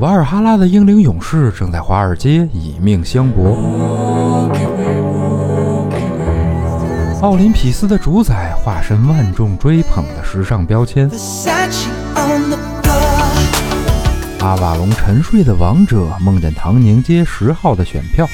[0.00, 3.58] 瓦尔哈拉的英灵勇士正在华尔街以命相搏。
[7.20, 11.10] 奥林匹斯的主宰化身万众追捧的时尚标签。
[14.38, 18.24] 阿瓦隆沉睡的王者梦见唐宁街十号的选票。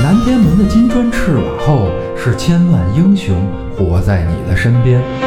[0.00, 3.34] 南天门的金砖赤瓦后是千万英雄
[3.76, 5.25] 活在你的身边。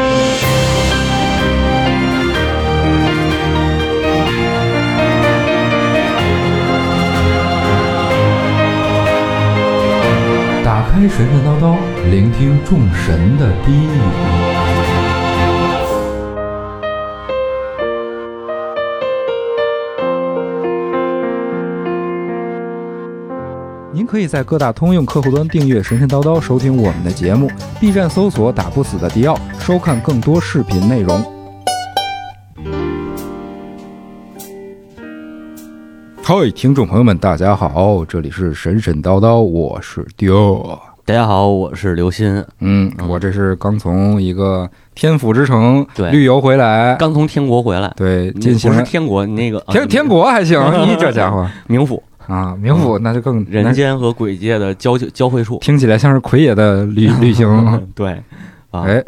[11.00, 11.78] 开神神叨叨，
[12.12, 13.88] 聆听众神的低语。
[23.94, 31.24] 您可以在各大通用客户端订阅“神神叨叨”，收听我们的节目；B 站搜索“打不死的迪奥”，收看更多视频内容。
[36.22, 40.89] 嗨，听众朋友们，大家好，这里是神神叨叨，我是迪奥。
[41.10, 42.46] 大家好，我是刘鑫。
[42.60, 46.12] 嗯，我这是刚从一个天府之城对。
[46.12, 51.50] 旅游回来，刚从天国回来，对，进行了是天国，那个天天国还行，你 这家伙。
[51.68, 55.58] 冥府，啊，冥府那就更人间和鬼界的交交汇处。
[55.62, 58.12] 听起来像是奎爷的旅 旅行，对，
[58.70, 59.04] 啊，哎，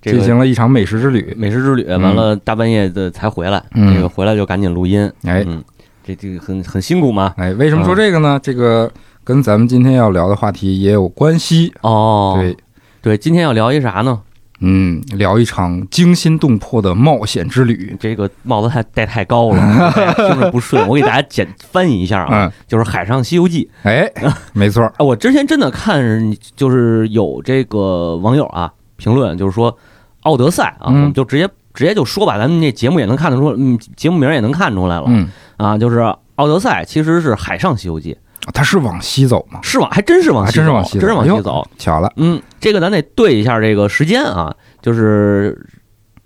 [0.00, 2.00] 这进行了一场美食之旅，美食之旅，嗯。
[2.00, 3.92] 完了大半夜的才回来，嗯。
[3.92, 5.42] 这个回来就赶紧录音，哎。
[5.44, 5.60] 嗯，
[6.04, 7.34] 这这个很很辛苦嘛。
[7.36, 8.38] 哎，为什么说这个呢？
[8.40, 8.88] 这个
[9.30, 11.72] 跟咱们今天要聊的话题也有关系。
[11.82, 12.56] 哦，对，
[13.00, 14.22] 对，今天要聊一啥呢？
[14.58, 17.96] 嗯，聊一场惊心动魄的冒险之旅。
[18.00, 20.84] 这个帽子太戴太高了，大家听着不顺。
[20.88, 23.70] 我给大家简翻译一下啊，嗯，就是《海上西游记》。
[23.88, 24.10] 哎，
[24.52, 29.72] 没错 我之前真的看，就是有这个网友啊评论，就是说
[30.22, 36.00] 《奥德赛》啊，我嗯们就直接直接就说吧，咱们这节目也能看得出，嗯，节目名儿也能看出来了嗯，啊，就是
[36.34, 38.12] 《奥德赛》其实是《海上西游记》，
[38.52, 39.60] 他是往西走吗？
[39.62, 41.66] 是往还真是往还西走真是往西走真是往西走。
[41.78, 45.68] 巧了，嗯，这个咱得对一下这个时间啊，就是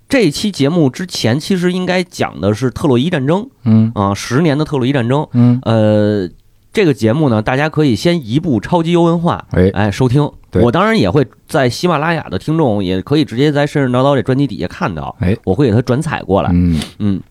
[0.07, 5.27] 这期节目之前其实应该讲的是特洛伊战争嗯啊，十年的特洛伊战争。
[5.33, 6.29] 嗯，呃，
[6.71, 10.31] 这个节目呢，大家可以先移步超级优文化，哎，哎，收听。
[10.61, 16.49] 我当然也会在喜马拉雅的听众也可以直接在神神叨叨这专辑底下看到，哎，我会给他转采过来。
[16.53, 17.21] 嗯嗯，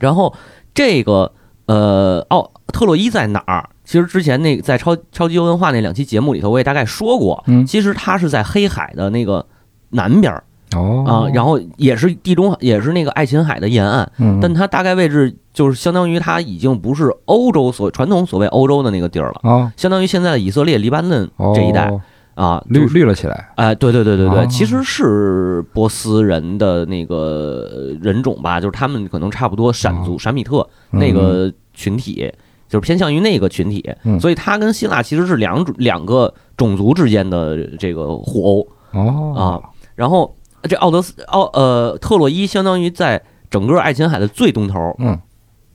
[0.00, 0.34] 然后
[0.74, 1.32] 这个
[1.64, 3.70] 呃，奥特洛伊在哪儿？
[3.88, 9.46] 其实之前那在超超级优文化那两期节目里头，我也大概说过，嗯，其实它是在黑海的那个
[9.88, 10.44] 南边儿
[10.76, 11.04] 哦。
[11.08, 19.72] 啊，然后也是地中海，也是那个爱琴海的沿岸，嗯，但它大概位置就是相当于它已经不是欧洲所传统所谓欧洲的那个地儿了，哦。
[19.74, 21.54] 相当于现在的以色列、黎巴嫩哦。
[21.56, 21.90] 这一带
[22.34, 24.46] 啊，绿绿了起来，哎，对对对对对，哦。
[24.50, 32.30] 其实是波斯人的那个人种吧，就是他们可能差不多闪族、闪米特那个群体，
[32.68, 34.20] 就是偏向于那个群体，嗯。
[34.20, 39.34] 所以他跟希腊其实是两种两个种族之间的这个互殴哦。
[39.34, 39.60] 啊。
[39.94, 45.18] 然后这奥德斯奥呃特洛伊相当于在整个爱琴海的最东头，嗯。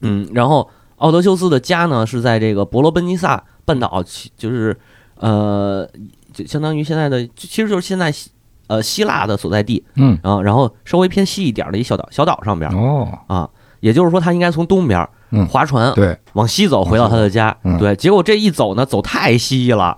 [0.02, 4.78] 嗯，然后奥德修斯的家呢是在这个伯罗奔尼撒半岛，其就是
[5.16, 5.90] 呃，
[6.34, 8.30] 就相当于现在的，其实就是现在希
[8.68, 10.20] 呃希腊的所在地嗯。
[10.22, 13.08] 啊，然后稍微偏西一点的一小岛小岛上边哦。
[13.28, 13.50] 啊，
[13.84, 19.98] 也就是说他应该从东边嗯划船对，往西走回到他的家嗯，对，结果这一走呢，走太西了。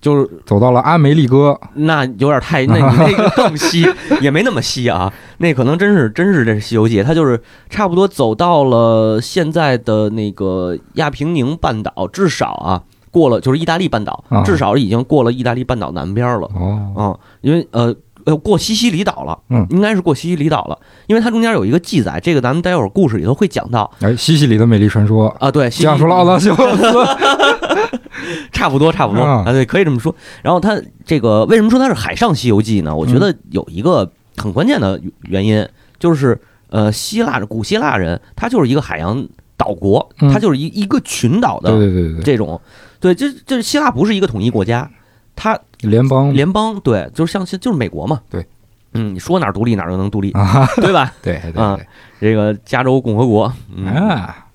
[0.00, 3.86] 就是走到了阿梅利哥，那有点太，那你 那个更西，
[4.20, 5.12] 也没那么西啊。
[5.38, 7.40] 那可能真是真是这是《西游记》，他就是
[7.70, 17.02] 差不多走到了现在的那个亚平宁半岛，至少啊过了就是意大利半岛啊，至少已经过了意大利半岛南边了哦啊、
[17.42, 17.94] 因为呃。
[18.26, 25.50] 呃，过西西里岛了，嗯应该是过西西里岛了，因为它中间有一个记载，这个咱们待会儿故事里头会讲到哎，西西里的美丽传说，啊。
[25.50, 26.62] 对，西西讲述了奥德修斯，
[28.52, 30.14] 差不多，差不多啊啊，对，可以这么说。
[30.42, 32.94] 然后它这个为什么说它是海上西游记呢？
[32.94, 35.66] 我觉得有一个很关键的原因，
[35.98, 36.38] 就是
[36.68, 39.26] 呃，希腊古希腊人他就是一个海洋
[39.56, 42.60] 岛国，嗯他就是一一个群岛对的对对对对，这种，
[43.00, 44.88] 对，这这希腊不是一个统一国家，
[45.36, 46.32] 它联邦？
[46.32, 48.46] 联邦，对，就是像就是美国嘛，对，
[48.94, 51.12] 嗯，你说哪儿独立哪儿就能独立，啊，对吧？
[51.22, 51.78] 对对啊，
[52.20, 54.46] 这个加州共和国，嗯，啊，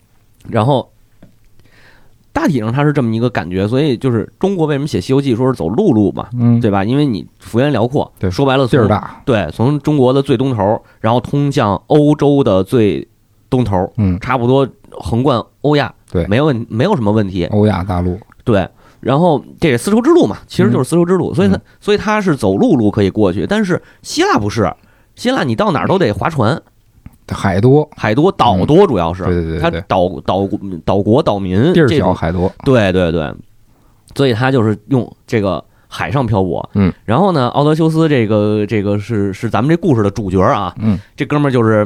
[0.49, 0.89] 然后
[2.31, 6.83] 大体上它是这么一个感觉，所以就是中国为什么写《西游记》说是走陆路嘛，嗯，对吧？
[6.83, 13.07] 因为你幅员辽阔，对说白了从地儿大，对，从中国的最东头，然后通向欧洲的最
[13.49, 16.25] 东头，嗯，差不多横贯欧亚，对。
[16.27, 18.67] 没有问没有什么问题，欧亚大陆，对。
[18.99, 21.61] 然后这个丝绸之路嘛，其实就是丝绸之路，所以它嗯。
[21.79, 24.73] 所以它是走陆路可以过去，但是希腊不是，
[25.15, 26.61] 希腊你到哪儿都得划船，
[27.29, 29.59] 海多，海多岛多，主要是对对对对。
[29.59, 30.47] 它岛岛
[30.85, 33.33] 岛国岛民地儿小海多，对对对，
[34.15, 36.69] 所以它就是用这个海上漂泊。
[36.73, 40.99] 嗯，然后呢，奥德修斯这个这个是是咱们这故事的主角啊，嗯。
[41.15, 41.85] 这哥们儿就是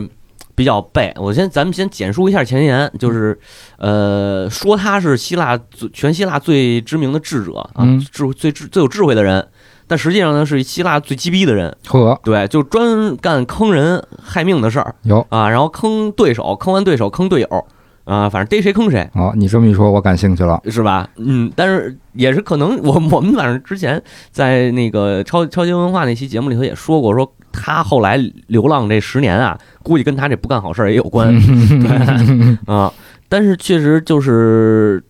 [0.61, 1.11] 比较背。
[1.17, 3.35] 我先咱们先简述一下前言，就是
[3.79, 9.47] 呃，说他是希腊最全希腊最知名的智者啊，嗯智最智最有智慧的人。
[9.87, 17.65] 但实际上呢，是希腊最鸡逼的人，呵，对，就专干坑人害命的事儿有啊，然后坑对手，坑完对手坑队友，
[18.03, 19.09] 啊，反正逮谁坑谁。
[19.15, 20.61] 哦，你这么一说，我感兴趣了。
[20.69, 21.09] 是吧？
[21.17, 28.17] 嗯，但是也是可能我我们反正之前在那个超超级文化那期节目里头也说过，说他后来
[28.47, 31.33] 流浪这十年啊，估计跟他这不干好事儿也有关，
[31.81, 32.91] 对啊。
[33.29, 35.03] 但是确实就是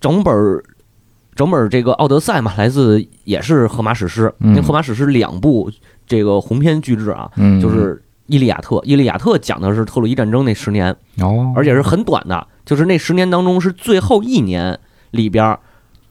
[0.00, 0.62] 整本儿
[1.34, 4.50] 整本儿这个《奥德赛》嘛，来自也是荷马史诗，嗯。
[4.50, 5.70] 因为荷马史诗两部
[6.06, 7.94] 这个鸿篇巨制啊，嗯，就是
[8.26, 14.78] 《伊利亚特》，《伊利亚特》讲的是特洛伊战争那十年，哦，而且是很短的，就是那十年当中是最后一年
[15.12, 15.60] 里边儿，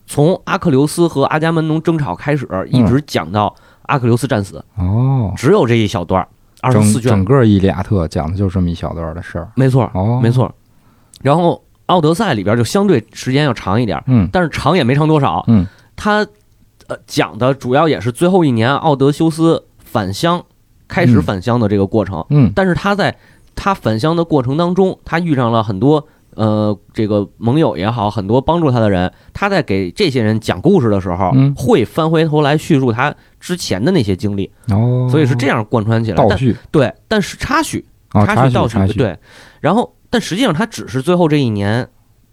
[0.07, 3.53] 从阿克琉斯和阿伽门农争吵开始，一直讲到
[3.89, 6.25] 阿克琉斯战死，哦，只有这一小段，
[6.61, 9.49] 二十整四卷整，个《伊利亚特》讲的就是这么一小段的事儿。
[9.55, 10.53] 没错，哦，没，错。
[11.21, 11.55] 然后
[11.87, 15.43] 《奥德赛》里边就相对时间要长一点，嗯但是长也没长多少。
[15.47, 15.65] 嗯，
[15.95, 16.25] 它
[16.87, 20.43] 呃讲的主要也是最后一年奥德修斯返乡
[20.87, 22.23] 开始嗯返乡的这个过程。
[22.29, 23.17] 嗯但是他在
[23.55, 26.07] 他返乡的过程当中，他遇上了很多
[26.39, 29.11] 呃这个盟友也好，很多帮助他的人。
[29.33, 36.15] 他在给这些人讲故事的时候，嗯会翻回头来叙述他之前的那些经历，哦，所以是这样贯穿起来。
[36.17, 39.17] 但倒叙对，但是插叙，哦，插插叙倒插叙，，对。
[39.59, 41.85] 然后，但实际上他只是最后这一年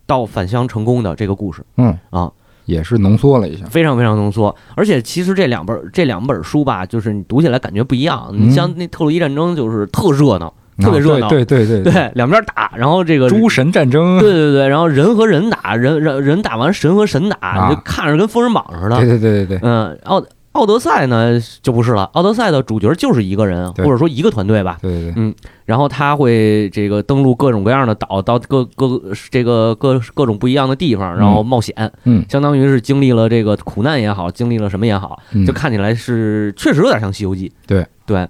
[0.06, 2.31] 到返乡成功的这个故事，嗯啊，
[2.64, 3.67] 也是浓缩了一下。
[3.67, 4.55] 非常非常浓缩。
[4.76, 8.29] 而且其实这两本这两本书吧，就是你读起来感觉不一样。
[8.31, 18.96] 嗯你像那特洛伊战争就是特热闹，特别啊热闹对对对对，对，两边打，然后这个诸神战争，对对对，然后人和人打，人人人打完神和神打，就看着跟封神榜似的。
[18.96, 24.78] 对对对对对，嗯，奥奥德赛呢就不是了，奥德赛的主角就是一个人，或者说一个团队吧。
[24.81, 25.34] 对对对，
[25.67, 29.00] 然后他会这个登陆各种各样的岛，到各各
[29.31, 31.75] 这个各各种不一样的地方，然后冒险，
[32.05, 37.49] 嗯相当于是经历了这个苦难也好，经历了什么也好，嗯就看起来是确实有点像《西游记》。
[37.67, 38.26] 对对，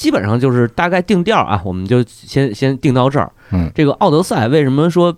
[0.00, 3.30] 基本上就是大概定调啊，我们就先先定到这儿。
[3.52, 3.70] 嗯。
[3.74, 5.14] 这个《奥德赛》为什么说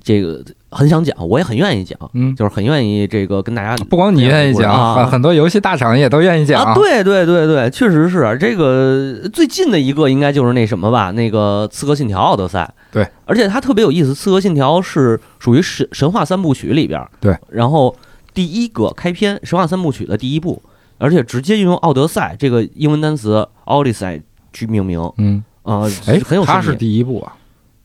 [0.00, 0.40] 这个
[0.70, 4.94] 很想讲，我也很愿意讲，嗯，就是很愿意这个跟大家不光你愿意讲，啊。
[4.94, 8.38] 很很多游戏大厂也都愿意讲啊，对对对对，确实是。
[8.38, 12.72] 这个最近的一个应该就是那什么吧，那个《刺客信条：奥德赛》。
[12.94, 17.96] 对，而且它特别有意思，《刺客信条》是属于神神话三部曲里边儿，对，然后
[18.32, 20.62] 第一个开篇神话三部曲的第一部，
[20.98, 24.22] 而且直接运用“奥德赛”这个英文单词 “Odyssey”
[24.52, 26.74] 去命名，嗯，啊，哎，很有它是。
[26.74, 27.36] 第一部啊，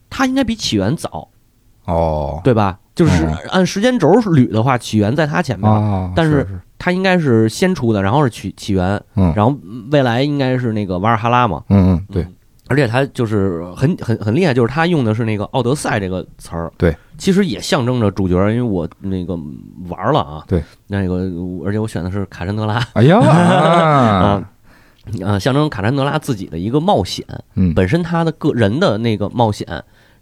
[0.09, 1.29] 它应该比起源早，
[1.85, 2.79] 哦，对吧？
[2.95, 3.37] 就是哦。
[3.49, 9.33] 按时间轴捋的话，起源在它前面，哦，但是是它应该是先出的，然后是起起源，嗯。
[9.35, 9.57] 然后
[9.91, 12.23] 未来应该是那个瓦尔哈拉嘛，嗯嗯，对。
[12.23, 12.33] 嗯，
[12.67, 19.37] 而且他就是很很很厉害，就是他用的是那个“奥德赛”这个词儿，对，其实也象征着主角，因为我那个
[19.89, 21.15] 玩了啊，对，那个
[21.65, 24.49] 而且我选的是卡珊德拉哎呀， 啊，
[25.25, 27.25] 啊，象征卡珊德拉自己的一个冒险，
[27.55, 29.67] 嗯，本身他的个人的那个冒险，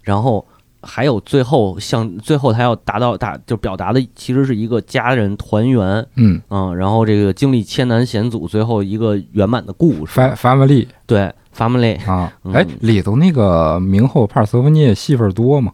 [0.02, 0.44] 然后
[0.82, 6.42] 还有最后像最后他要达到达就表达的其实是一个家人团圆，嗯。
[6.50, 12.52] 嗯，然后这个经历千难险阻，最后一个圆满的故事，，fa family 对，family，啊，嗯。
[12.52, 15.72] 哎，里头那个明后帕尔瑟福涅戏份多吗？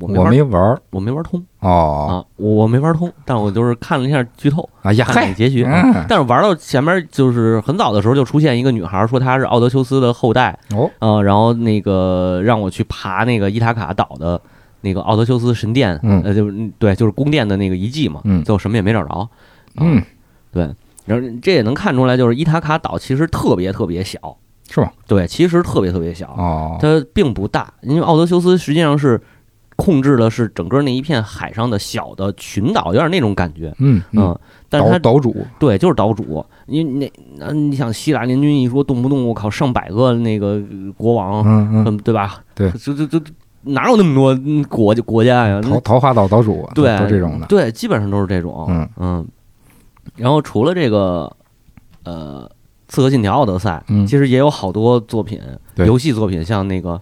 [0.00, 5.06] 我我没玩儿我没玩通哦，啊，我我没玩通，但我就是看了一下剧透，哎呀，
[5.36, 5.66] 结局。
[6.08, 14.40] 但是玩到前面就是很早的时候就出现一个女孩说她是奥德修斯的后代，哦，呃，然后那个让我去爬那个伊塔卡岛的
[14.80, 18.42] 那个奥德修斯神殿，嗯呃，就对，就是宫殿的那个遗迹嘛，嗯。
[18.44, 19.28] 最后什么也没找着，啊。
[19.76, 20.02] 嗯，
[20.50, 20.70] 对，
[21.04, 24.38] 然后这也能看出来，就是伊塔卡岛其实特别特别小，
[24.68, 24.92] 是吧？
[25.06, 29.20] 对，其实特别特别小，哦，它并不大，因为奥德修斯实际上是
[29.76, 34.38] 控制的是整个那一片海上的小的群岛，有点那种感觉，嗯嗯，嗯，
[34.68, 42.42] 但是它岛岛主，对就是岛主，因为那那你想希腊联军一说，动不动我靠上百个那个呃国王，嗯嗯，嗯，对吧？
[42.54, 43.20] 对就就就
[43.62, 45.60] 哪有那么多嗯国国家呀？
[45.60, 49.28] 桃桃花岛岛主，对，都这种的，对，基本上都是这种，嗯嗯。
[50.16, 51.30] 然后除了这个，
[52.04, 52.48] 呃，
[52.92, 55.40] 《刺客信条：奥德赛》，嗯其实也有好多作品，
[55.76, 56.90] 游戏作品，像那个《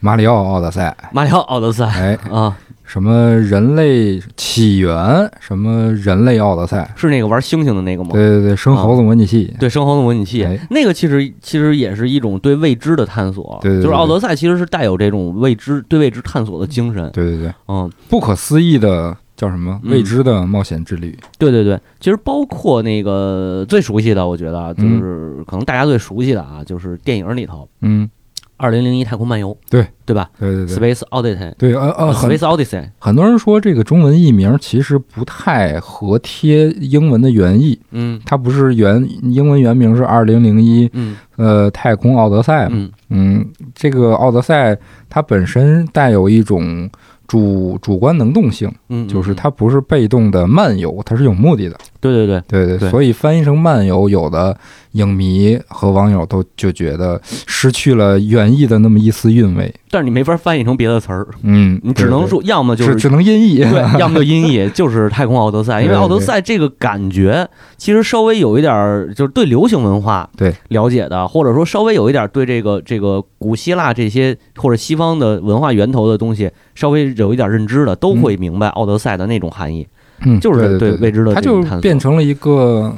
[0.00, 8.12] 马里奥奥德赛，马里奥奥德赛》哎，啊，什么人类起源，什么人类奥德赛，是那个玩猩猩的那个吗？
[8.14, 13.58] 对对对，生猴子模拟器，对，生猴子模拟器，哎那个其实其实也是一种对未知的探索。
[13.60, 17.10] 对对对就是奥德赛其实是带有这种未知对未知探索的精神。
[17.12, 19.78] 对对对，嗯，不可思议的叫什么？
[19.84, 19.90] 嗯。
[19.92, 27.68] 未知的冒险之旅，对对对，其实包括那个最熟悉的，我觉得啊就是可能大家最熟悉的啊，就是电影里头。
[27.82, 28.06] 嗯，
[28.56, 29.86] 《二零零一太空漫游》，对。
[30.06, 30.30] 对吧？
[30.38, 31.52] 对对对，？Space Odyssey。
[31.58, 38.20] 对呃呃，很 Space Odyssey，很多人说这个中文译名其实不太合贴英文的原意，嗯。
[38.24, 41.16] 它不是原英文原名是二零零一嗯。
[41.34, 42.92] 呃太空奥德赛嘛，嗯。
[43.10, 44.78] 嗯，这个奥德赛
[45.10, 46.88] 它本身带有一种
[47.26, 51.76] 主主观能动性，嗯，就是嗯，它不是被动的漫游，它是有目的的。
[52.00, 52.90] 对对对，对对，对。
[52.90, 54.56] 所以翻译成漫游，有的
[54.92, 59.72] 影迷和网友都就觉得失去了原意的那么一丝韵味。
[59.90, 63.58] 但是你没法翻译成别的词儿，嗯，你只能说要么就是只只能音译。
[63.58, 70.54] 对， 要么就音译， 就是太空奥德赛，因为奥德赛这个感觉其实稍微有一点儿，就是对流行文化对。
[70.68, 79.82] 了解的，或者说稍微有一点儿对这个这个古希腊这些或者西方的文化源头的东西稍微有一点认知的，都会明白奥德赛的那种含义。
[79.82, 79.88] 嗯，
[80.40, 82.94] 就是对对对未知的它就变成了一个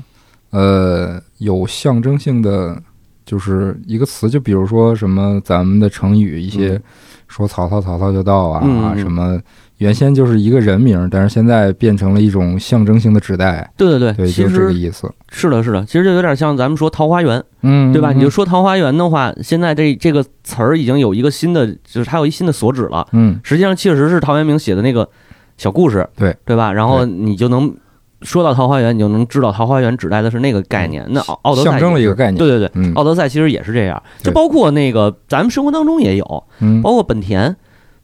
[0.51, 2.81] 呃有象征性的，
[3.25, 6.83] 就是一个词，就比如说什么咱们的成语一些嗯
[7.29, 9.39] 说曹操曹操就到啊，嗯嗯嗯什么
[9.77, 15.09] 原先就是一个人名，但是现在变成了一种象征性的指代，对对对，对，其就是这个意思。
[15.31, 18.13] 是的，是的，其实就有点像咱们说桃花源，嗯，对吧？
[18.13, 23.07] 嗯你就说桃花源的话，现在这这个词儿已经有一个新的，就是它有一新的所指了。
[23.13, 25.07] 嗯实际上确实是陶渊明写的那个
[25.59, 26.35] 小故事，对。
[26.47, 26.73] 对吧？
[26.73, 27.71] 然后你就能
[28.23, 31.05] 说到桃花源，你就能知道桃花源指代的是那个概念。
[31.11, 32.39] 那奥奥德赛嗯象征了一个概念。
[32.39, 32.93] 对对对，嗯。
[32.95, 36.81] 奥德赛其实也是这样，就包括那个咱们生活当中也有，嗯。
[36.81, 37.55] 包括本田，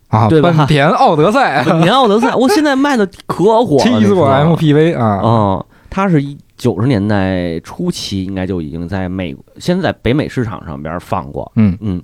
[0.09, 0.53] 啊，对吧？
[0.57, 1.65] 本田奥德赛。
[1.67, 11.51] 本田奥德赛， 我现在卖的可火了，七座 MPV 啊，嗯，它是一九十年代初期应该就已经在美，现在在北美市场上边放过。
[11.57, 11.77] 嗯。
[11.81, 12.01] 嗯，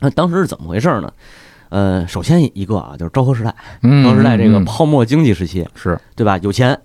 [0.00, 1.10] 那当时是怎么回事呢？
[1.68, 6.38] 呃，首先一个啊，就是昭和时代，嗯，昭和时代这个嗯泡沫经济时期，是对吧？
[6.38, 6.78] 有钱，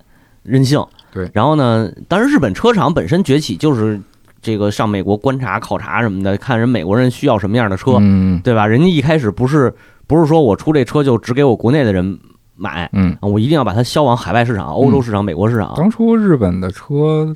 [0.43, 0.83] 任性。
[1.13, 3.99] 对然后呢，当然日本车厂本身崛起，就是
[4.41, 8.65] 这个上美国观察、考察什么的，看人美国人需要什么样的车，嗯对吧？
[8.65, 9.73] 人家一开始不是
[10.07, 12.17] 不是说我出这车就只给我国内的人
[12.55, 12.89] 买，
[13.21, 15.73] 我一定要把它销往海外市场、欧洲市场、美国市场。
[15.75, 17.33] 当初日本的车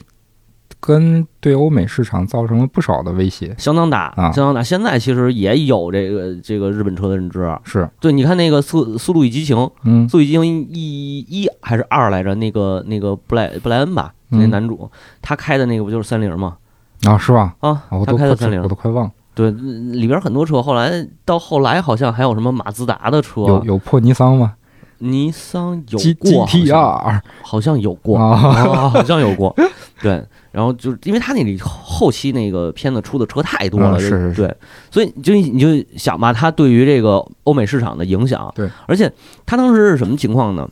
[0.85, 4.31] 跟对欧美市场造成了不少的威胁，相当大，啊。
[4.31, 4.61] 相当大。
[4.61, 7.57] 现在其实也有这个这个日本车的认知。
[7.63, 10.07] 是，对，你看那个速速度与激情，嗯。
[10.07, 12.35] 速度与激情一一还是二来着？
[12.35, 14.39] 那个那个布莱布莱恩吧，嗯。
[14.39, 14.87] 那男主
[15.23, 16.57] 他开的那个不就是三菱吗？
[17.03, 17.55] 啊，是吧？
[17.61, 18.61] 啊他都开的三菱。
[18.61, 24.53] 我，都快忘了，对，里边很多车，后来到后来好像还有什么马自达的车，有有破尼桑吗？
[24.99, 29.53] 尼桑有过 G T 好像 R 好像有过，好像有过，
[30.01, 30.23] 对，
[30.55, 34.57] 然后就是因为他那里后期那个片子出的车太多了，嗯是是是对，
[34.89, 39.12] 所以你就你就想吧，他对于这个欧美市场的影响，对，而且
[39.45, 40.69] 他当时是什么情况呢？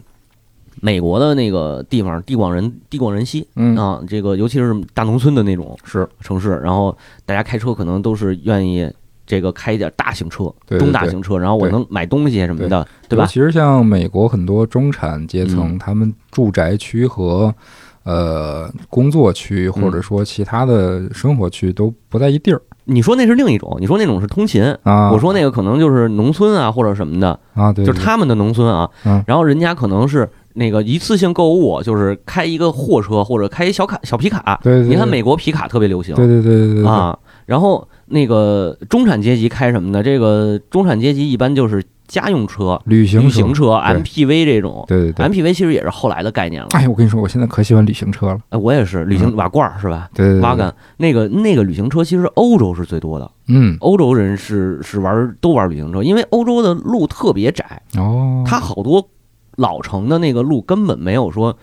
[0.81, 3.73] 美国的那个地方地广人地广人稀嗯。
[3.77, 6.05] 啊，这个尤其是大农村的那种是。
[6.19, 8.91] 城市，然后大家开车可能都是愿意
[9.25, 10.79] 这个开一点大型车，对对对。
[10.79, 13.25] 中大型车，然后我能买东西什么的，对吧？
[13.25, 15.79] 其实像美国很多中产阶层，嗯。
[15.79, 17.53] 他们住宅区和
[18.03, 25.09] 呃工作区或者说其他的生活区都不在一地儿你说那是另一种，你说那种是通勤，啊。
[25.09, 34.59] 我说那个可能就是农村啊或者什么的，啊，对，对就是他们的农村啊嗯，然后人家可能是那个一次性购物，就是开一个货车或者开一小卡小皮卡。
[34.61, 40.03] 对对，你看美国皮卡特别流行对对对对对对啊，然后那个中产阶级开什么呢？
[40.03, 44.83] 这个中产阶级一般就是家用车、旅行旅行车、MPV 这种。
[44.87, 45.25] 对对对。
[45.25, 46.67] MPV 其实也是后来的概念了。
[46.71, 48.37] 哎，我跟你说，我现在可喜欢旅行车了。
[48.49, 50.09] 哎，我也是旅行嗯瓦罐儿是吧？
[50.13, 53.29] 对对对，对瓦杆那个那个旅行车，其实欧洲是最多的。
[53.47, 59.07] 嗯，欧洲人是是玩都玩旅行车，因为欧洲的路特别窄，哦，它好多
[59.55, 61.55] 老城的那个路根本没有说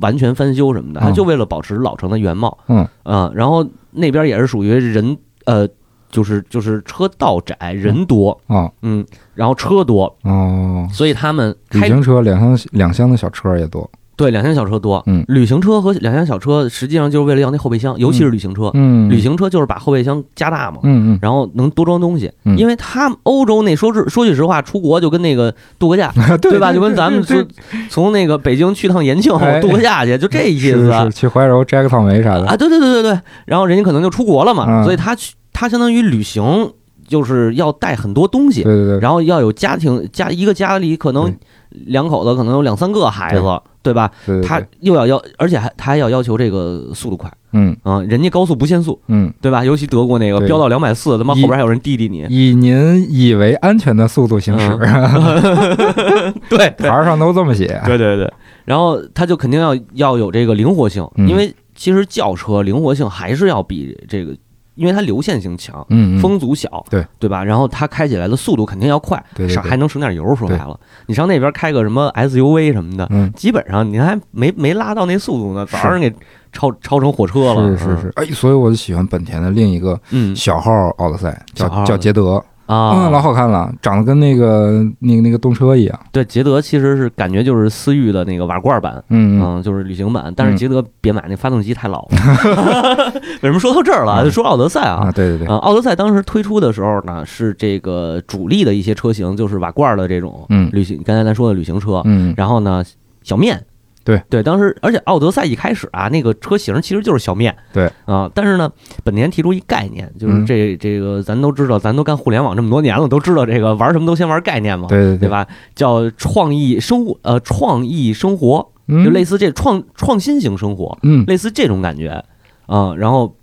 [0.00, 2.56] 完全翻修什么的，嗯它就为了保持老城的原貌。
[2.68, 5.66] 嗯啊，然后那边也是属于人呃，
[6.10, 13.88] 就是就是车道窄，人多，啊嗯，然后车多，哦，所以他们旅开行车两厢两厢的小车也多。
[14.16, 20.78] 对两厢小车多，嗯旅行车和两厢小车实际上就是为了要那后备箱，尤其是旅行车，嗯，旅行车就是把后备箱加大嘛。
[20.82, 26.12] 嗯嗯，然后能多装东西，嗯因为他们欧洲那说是说句实话，出国就跟那个度个假，
[26.42, 26.72] 对对吧？
[26.72, 27.48] 就跟咱们对从
[27.88, 32.46] 从那个北京去趟延庆哎度个假去，就这意是思是去怀柔摘个草莓啥的。
[32.48, 32.56] 啊！
[32.58, 36.72] 对对对对对，然后人家可能就出国了嘛，嗯所以他去他相当于旅行
[37.08, 41.34] 就是要带很多东西，对对对，然后要有家庭家一个家里可能
[41.70, 43.42] 两口子可能有两三个孩子，
[43.82, 44.08] 对吧？
[44.46, 47.76] 他又要要，而且还他还要要求这个速度快嗯。
[47.82, 49.64] 啊，人家高速不限速，嗯，对吧？
[49.64, 54.68] 尤其德国那个飙到两百四，他妈后边还有人滴滴你，以您以为安全的速度行驶，
[56.48, 57.66] 对牌儿上都这么写。
[57.84, 58.32] 对对对，
[58.64, 61.28] 然后他就肯定要要有这个灵活性，嗯。
[61.28, 64.36] 因为其实轿车灵活性还是要比这个，
[64.78, 65.84] 因为它流线性强。
[66.22, 67.04] 风阻小，对。
[67.18, 67.44] 对吧？
[67.44, 70.34] 然后它开起来的速度肯定要快，省还能省点油。
[70.36, 76.10] 说白了，你上那边开个什么 SUV 什么的，嗯，基本上你还没没拉到那速度呢，早上给
[76.52, 77.76] 超超成火车了。
[77.76, 86.00] 是是是，哎，所以我就喜欢本田的另一个嗯，小号奥德赛，叫叫捷德，啊，嗯，老好看了，长得跟那个那个那个动车一样。
[86.12, 90.30] 对，捷德其实是感觉就是思域的那个瓦罐版，嗯嗯嗯，就是旅行版。
[90.36, 93.12] 但是嗯捷德别买，那发动机太老了。
[93.40, 94.22] 为什么说到这儿了？
[94.22, 95.12] 嗯就说奥德赛啊，啊。
[95.12, 102.02] 对对对，啊，奥德赛当时推出的时候呢，是这个主力的一些车型，就是瓦罐的这种嗯旅行，刚才咱说的旅行车。
[102.04, 102.84] 嗯，然后呢，
[103.22, 103.64] 小面，
[104.04, 108.72] 对对，当时而且奥德赛一开始啊，那个车型其实就是小面，对啊，但是呢，
[109.04, 115.28] 本田提出一概念，就是嗯这这个咱都知道，咱都干互联网这么多年了，都知道这个玩什么都先玩概念嘛，对对对？
[115.28, 115.46] 吧？
[115.74, 122.24] 叫创意生活，呃，创意生活，嗯，就类似这创创新型生活，嗯类似这种感觉
[122.66, 122.94] 啊。
[122.94, 123.36] 然后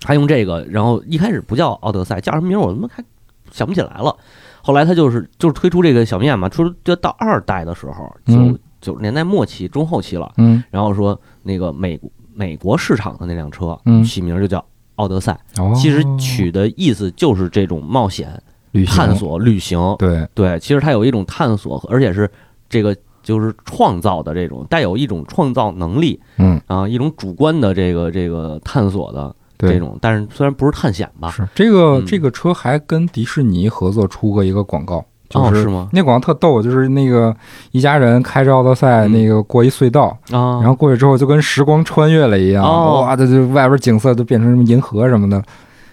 [0.00, 3.02] 他用这个，然后一开始不叫奥德赛，叫什么名儿我他妈还
[3.50, 4.14] 想不起来了。
[4.62, 10.32] 后来他就是就是推出这个小面嘛，出就到二代的时候，就嗯九十年代末期、中后期了。
[10.36, 10.62] 嗯。
[10.70, 14.04] 然后说那个美国美国市场的那辆车嗯。
[14.04, 14.64] 起名就叫
[14.96, 19.80] 奥德赛，哦，其实取的意思就是这种冒险、旅探，索、旅行。
[19.98, 22.30] 对，对，其实它有一种探索，而且是
[22.68, 32.06] 这个就是创造的这种带有一种创造能力嗯，啊，一种主观的这个这个探索的这种，但是虽然不是探险吧，是这个嗯。
[32.06, 35.88] 这个车还跟迪士尼合作出过一个广告，就哦，是吗？
[35.92, 37.34] 那广告特逗，就是那个
[37.72, 39.12] 一家人开着奥德赛，嗯。
[39.12, 43.00] 那个过一隧道，啊，然后过去之后就跟时光穿越了一样，哦。
[43.02, 45.42] 哇，这就外边景色都变成什么银河什么的，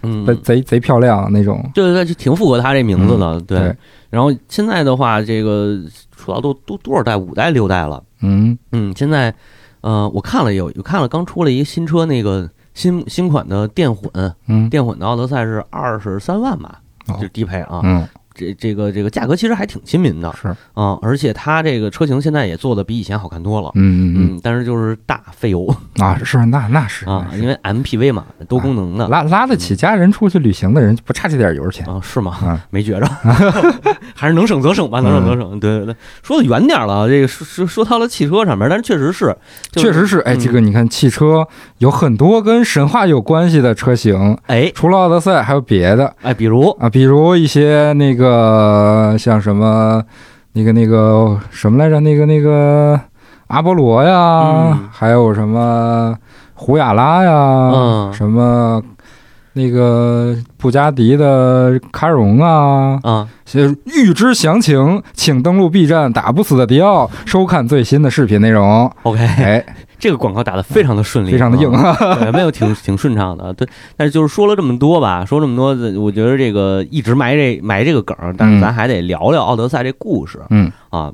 [0.03, 1.63] 嗯，贼贼贼漂亮那种。
[1.73, 3.59] 对对对，就挺符合他这名字的，对。
[3.59, 3.75] 对，
[4.09, 5.77] 然后现在的话，这个
[6.15, 9.33] 主要都都多少代，五代六代了，嗯，嗯，现在，
[9.81, 14.09] 呃，我看了有有看了，刚出了一个新车，那个新新款的电混，
[14.47, 14.69] 嗯。
[14.69, 17.17] 电混的奥德赛是二十三万吧，哦。
[17.21, 23.71] 就低配啊，嗯，这这个这个价格其实还挺亲民的是，啊，而且它这个车型现在也做的比以前好看多了。
[23.75, 25.67] 嗯嗯嗯，但是就是大费油
[25.99, 31.85] 嗯啊，是那那是啊，因为 MPV 嘛，多功能的拉拉得起家人出去旅行的人，不差这点油钱。
[31.85, 32.37] 啊，是吗？
[32.43, 33.05] 嗯没觉着，
[34.15, 35.59] 还是能省则省吧，能省则省。
[35.59, 39.35] 对对对，说的远点了，这个说说说到了汽车上面，但是确实是，
[39.71, 41.45] 就确实是，哎，嗯这个你看，汽车
[41.79, 48.20] 有很多跟神话有关系的车型，哎除了奥德赛，还有别的哎，比如啊，比如一些那个
[49.17, 50.01] 像什么
[50.53, 52.99] 那个那个什么来着，那个那个
[53.47, 56.15] 阿波罗呀，嗯还有什么
[56.53, 57.31] 胡亚拉呀，
[57.73, 58.81] 嗯什么
[59.53, 62.99] 那个布加迪的卡戎啊。
[63.03, 68.89] 啊，是预知详情，请登录 B 站“打不死的迪奥”，收看最新的视频内容。
[69.03, 69.65] OK，哎，
[70.01, 71.71] 这个广告打得非常的顺利，非常的硬！
[72.19, 73.53] 对，没有挺挺顺畅的。
[73.53, 75.67] 对，但是就是说了这么多吧， 说这么多，
[76.01, 81.13] 我觉得这个一直埋这埋这个梗儿，但是嗯咱还得聊聊奥德赛这故事嗯啊。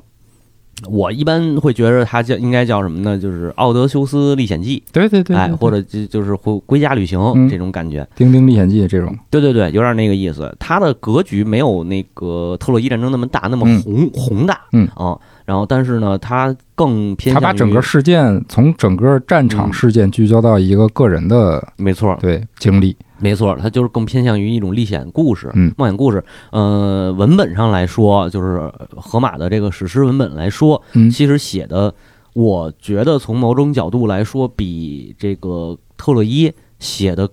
[0.88, 3.18] 我一般会觉得它叫应该叫什么呢？
[3.18, 8.00] 就是《奥德修斯历险记对对》，对，哎，或者就就是回归家旅行嗯这种感觉。
[8.14, 10.56] 《丁丁历险记》这种，对对对，有点那个意思。
[10.60, 15.18] 它的格局没有那个特洛伊战争那么大，那么嗯宏、宏大，嗯啊。
[15.48, 22.94] 然后，但是呢，他更偏向于他把整个事件从整个战场嗯事件聚焦到一个个人的没错，对经历。
[23.16, 26.22] 没错，它就是更偏向于一种历险故事、嗯冒险故事。
[26.50, 31.94] 呃，文本上来说，就是河马的这个史诗文本来说，嗯其实写的，
[32.34, 37.26] 我觉得从某种角度来说，比这个特洛伊写的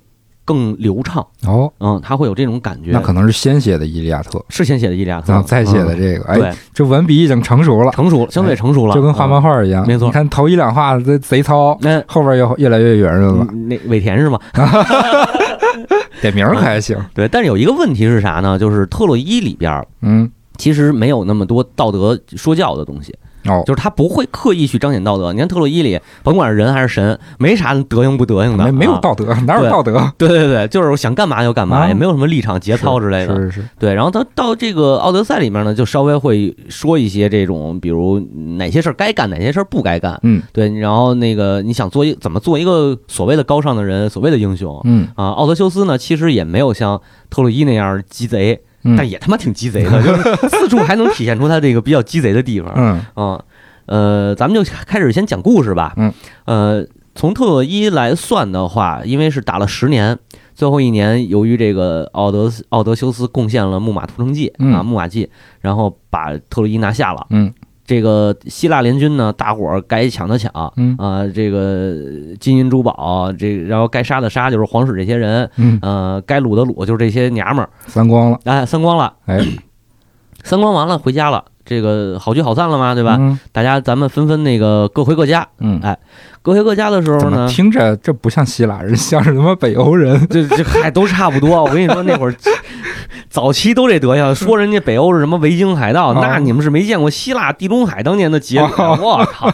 [0.46, 1.26] 更流畅。
[1.46, 2.92] 哦，嗯，他会有这种感觉。
[2.92, 9.42] 那可能是先写的《伊利亚特》，是先写的《伊利亚特然》，后再写的嗯这个，哎，对，这文笔已经成熟了，成熟了，相对成熟了，就跟画漫嗯。
[9.42, 9.86] 画一样。
[9.86, 13.48] 没错你看头一两画贼贼糙，那后边又越来越圆润了。
[13.52, 14.40] 嗯那尾田是吗？
[16.22, 18.58] 点名还行，对，但是有一个问题是啥呢？
[18.58, 23.14] 就是特洛伊里边儿嗯，其实没有那么多道德说教的东西。
[23.48, 25.32] 哦，就是他不会刻意去彰显道德。
[25.34, 29.00] 你看特洛伊里，甭管是人还是神，没啥德行不德行的，没没有啊。
[29.02, 30.12] 道德，哪有道德？
[30.18, 31.88] 对对对，就是想干嘛就干嘛，啊。
[31.88, 33.36] 也没有什么立场、节操之类的。
[33.36, 33.62] 是是。
[33.62, 38.20] 是，对，然后他到这个《奥德赛》里面呢，就稍微会说一些这种，比如
[38.58, 40.20] 哪些事儿该干，哪些事儿不该干。
[40.24, 40.42] 嗯。
[40.52, 44.80] 对，然后那个你想做一怎么做一个所谓的高尚的人，所谓的英雄。
[44.86, 45.08] 嗯。
[45.16, 48.60] 啊，奥德修斯呢，其实也没有像特洛伊那样鸡贼，嗯
[48.98, 52.72] 但也他妈挺鸡贼的，就是四处还能体现出他这个比较鸡贼的地方。
[52.76, 53.44] 嗯啊，
[53.86, 55.94] 呃，咱们就开始先讲故事吧。
[55.98, 56.14] 嗯，
[56.46, 60.18] 呃，从特洛伊来算的话，因为是打了十年，
[60.54, 65.30] 最后一年由于这个奥德奥德修斯贡献了木马屠城记嗯啊，木马记，
[65.62, 67.26] 然后把特洛伊拿下了。
[67.30, 67.54] 嗯
[67.86, 70.96] 这个希腊联军呢，大伙儿该抢的抢，嗯。
[70.98, 71.94] 啊、这个
[72.40, 79.40] 金银珠宝，这然后该杀的杀，就是皇室这些人，嗯，呃，该掳的掳，就是这些娘们儿，三光了，哎，三光了，哎，
[80.44, 83.18] 三光完了回家了，这个好聚好散了嘛，对吧？
[83.20, 83.40] 嗯。
[83.52, 85.98] 大家咱们纷纷那个各回各家，嗯，哎
[86.46, 90.28] 各回各家的时候呢，听着这不像希腊人，像是他妈北欧人？
[90.30, 91.64] 这这还都差不多。
[91.64, 92.36] 我跟你说，那会儿
[93.32, 99.52] 早期都这德行，说人家北欧是什么维京海盗，哦那你们是没见过希腊地中海当年的劫掠，哦我靠，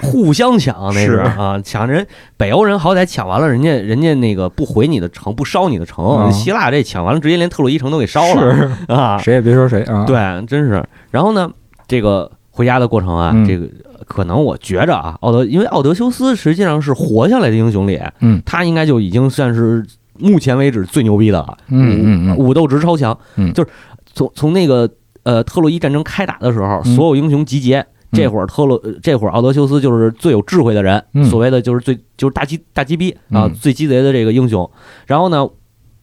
[0.00, 10.16] 互相抢那是是啊，抢人北欧人好歹抢完了，人家人家那个不毁你的城，不烧你的城，哦希腊这抢完了直接连特洛伊城都给烧了是，啊，谁也别说谁啊。，对，
[10.46, 10.80] 真是。
[11.10, 11.50] 然后呢，
[11.88, 13.66] 这个回家的过程啊，嗯这个
[14.10, 18.42] 可能我觉着啊，奥德，因为奥德修斯实际上是活下来的英雄里，嗯。
[18.44, 19.86] 他应该就已经算是
[20.18, 22.36] 目前为止最牛逼的了，嗯嗯嗯。
[22.36, 23.52] 武武斗值超强，嗯。
[23.52, 23.70] 就是
[24.12, 24.90] 从从那个
[25.22, 26.96] 呃特洛伊战争开打的时候，嗯。
[26.96, 27.86] 所有英雄集结。
[28.12, 31.24] 这会儿特洛，呃这会儿奥德修斯就是最有智慧的人，嗯。
[31.26, 33.54] 所谓的就是最就是大鸡大鸡逼啊，嗯。
[33.54, 34.68] 最鸡贼的这个英雄。
[35.06, 35.48] 然后呢，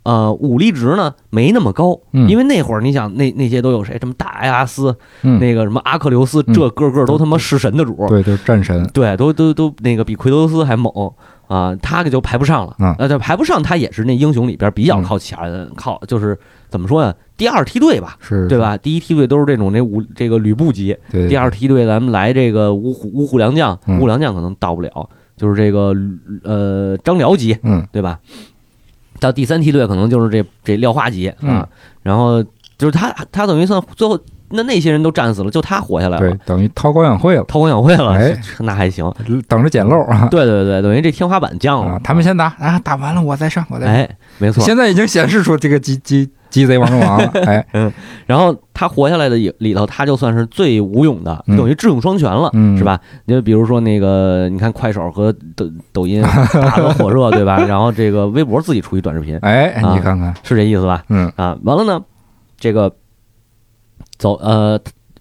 [0.08, 3.98] 呃，武力值呢没那么高，嗯因为那会儿你想那那些都有谁？
[4.00, 8.88] 什么大埃阿斯，嗯，那个什么阿克琉斯，嗯这个个都他妈是神的主，对，就是战神。
[8.94, 10.90] 对，都都都那个比奎托斯还猛
[11.48, 12.74] 啊，他可就排不上了。
[12.80, 15.38] 嗯呃，对，排不上，他也是那英雄里边比较靠前，
[15.76, 16.40] 靠就是
[16.70, 17.14] 怎么说呢？
[17.36, 18.58] 第二梯队吧，是，对？
[18.58, 18.78] 吧？
[18.78, 25.94] 第一梯队都是这种这五这个吕布级，对，第二梯队咱们来这个五虎五虎良将，嗯五虎良将可能到不了，就是这个
[26.46, 28.18] 呃张辽级，嗯对吧？
[29.20, 31.50] 到第三梯队可能就是这这廖化级嗯。
[31.56, 31.70] 啊，
[32.04, 32.44] 然后
[32.78, 39.12] 就是他他等于算最后那那些人都战死了，就他活下来了对了，，等于韬光养晦了，韬光养晦了，哎那还行。
[39.48, 40.28] 等着捡漏 啊。
[40.32, 43.96] 对对对，等于这天花板降了啊，，他们先打啊，打完了我再上，我再上。
[43.96, 44.64] 哎，没错。
[44.64, 47.66] 现在已经显示出这个鸡鸡鸡贼王中王了， 哎，
[48.26, 52.98] 然后他活下来的里里头，他就算是最无勇的，嗯等于智勇双全了，嗯是吧？
[53.26, 56.22] 你就比如说那个，你看快手和抖抖音
[56.54, 57.58] 打得火热，对吧？
[57.68, 61.04] 然后这个微博自己出一短视频，哎，啊你看看，是这意思吧？
[61.10, 62.02] 嗯啊，完了呢，
[62.58, 62.92] 这个
[64.18, 64.80] 走呃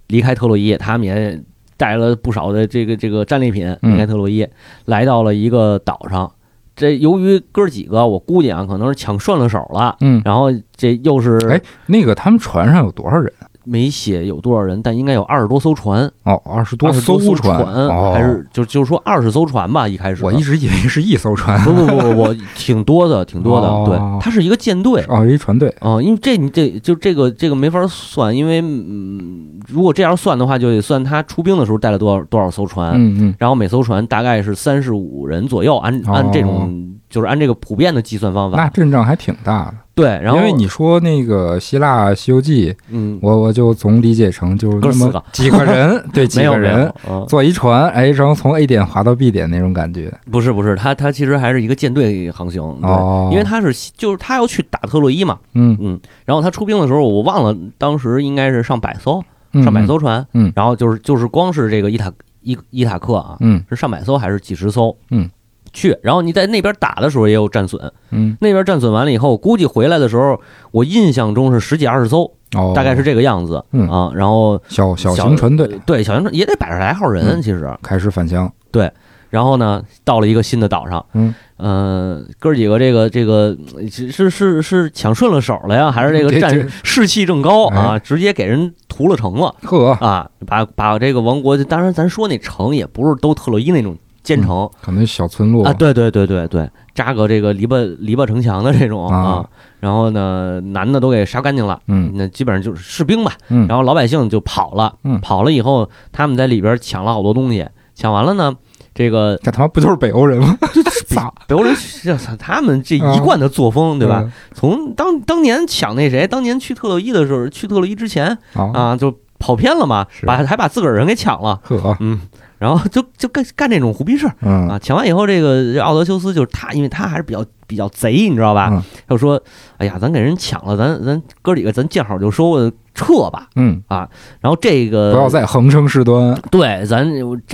[0.08, 1.40] 离开特洛伊，他们也
[1.76, 4.46] 带了不少的这个这个战利品嗯离开特洛伊，
[4.86, 6.30] 来到了一个岛上。
[6.74, 13.32] 这由于哥几个，我估计啊，可能是抢顺了手了，嗯，然后这又是哎那个他们船上有多少人？
[13.66, 19.88] 没写有多少人，但应该有二十多艘船，哦，二十多艘船，哦，还是就就是说二十艘船吧？
[19.88, 20.24] 一开始。
[20.24, 23.66] 我一直以为是一艘船，不不不不不，挺多的，挺多的。
[23.66, 23.84] 哦。
[23.86, 25.04] 对，它是一个舰队。
[25.08, 39.74] 哦，一船队，哦，因为这你这就这个这个没法算，因为嗯，如果这样算的话，就得算他出兵的时候带了多少多少艘船，嗯嗯，然后每艘船大概是三十五人左右，按按这种就是按这个普遍的计算方法那，阵仗还挺大的。
[39.94, 50.12] 对，然后因为你说那个希腊《西游记》，嗯，我我就总理解成就是那么哥四个几个人， 对，几个人，嗯，坐一船，哎，然后从 A 点滑到 B 点那种感觉。
[50.30, 64.94] 不是不是，他他其实还是一个舰队航行，对，哦，因为他是就是他要去打特洛伊嘛，嗯嗯，然后他出兵的时候，我忘了当时应该是上百艘，嗯上百艘船，嗯然后就是就是光是这个伊塔伊伊塔克啊，嗯是上百艘还是几十艘？
[65.10, 65.30] 嗯，
[65.76, 68.34] 去，然后你在那边打的时候也有战损，嗯。
[68.40, 78.50] 那边战损完了以后，估计回来的时候，我印象中是十几二十艘，哦，大概是这个样子，嗯啊，然后小小型船队对小型船也得百十来号人，嗯其实，开始返乡。
[78.72, 78.90] 对
[79.28, 83.54] 然后呢，到了一个新的岛上，嗯，呃，哥几个这个这个
[83.90, 94.68] 是是是是抢顺了手了呀，还是这个战士气正高哎啊，直接给人屠了城了呵，啊，把把这个王国，当然咱说那城也不是都特洛伊那种坚城。
[94.82, 95.64] 可能小村落。
[95.64, 99.16] 啊，对对对对对，扎个这个篱笆篱笆城墙的这种啊。
[99.16, 99.46] 啊，
[99.78, 102.10] 然后呢，男的都给杀干净了，嗯。
[102.14, 105.20] 那基本上就是士兵吧，嗯，然后老百姓就跑了，嗯。
[105.20, 108.54] 跑了以后，他们在里边抢了好多东西，抢完了呢，
[108.92, 110.58] 这个这他妈不就是北欧人吗？
[111.06, 114.22] 操， 北欧人是他们这一贯的作风，对吧？
[114.24, 114.32] 嗯？
[114.54, 122.20] 从当当年抢那谁，当年去特洛伊的时候，去特洛伊之前，啊，就跑偏了嘛，把还把自个儿人给抢了，呵，嗯，
[122.58, 124.78] 然后就 就干干这种胡逼事儿嗯啊。
[124.78, 128.82] 抢完以后，这个奥德修斯就是他，因为他还是比较比较贼，你知道吧？
[129.08, 129.40] 就说
[129.78, 133.48] ：“哎呀，咱给人抢了，咱咱哥几个咱见好就收，撤吧。
[133.56, 134.08] 嗯啊，”
[134.40, 137.06] 然后这个不要再横生事端对咱，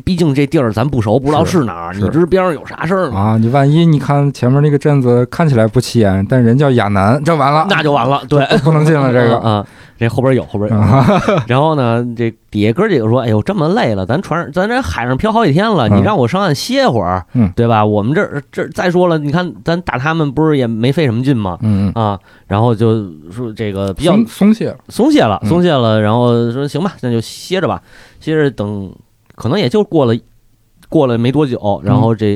[0.04, 3.20] 毕竟这地儿咱不熟，不知道是是哪儿，你知边上有啥事儿吗？
[3.20, 3.36] 啊！
[3.38, 8.22] 你万一你看前面那个镇子看起来不起眼，但人叫亚南，这完了，那就完了。
[8.28, 9.38] 对，不能进了这个。
[9.42, 9.66] 啊，
[10.02, 10.76] 这后边有后边有。
[10.76, 17.86] 啊然后呢，这底下哥几个说：“哎呦，这么累了，咱船上咱这海上漂好几天了，嗯你让我上岸歇会儿，嗯对吧？
[17.86, 21.56] 我们这这再说了，你看咱打他们不是也没费什么劲吗？
[21.94, 27.80] 啊，然后就说这个比较松松懈了，松懈了，嗯松懈了，然后说行吧，那就歇着吧，
[28.18, 28.92] 歇着等，
[29.36, 30.14] 可能也就过了
[30.88, 32.34] 过了没多久，然后这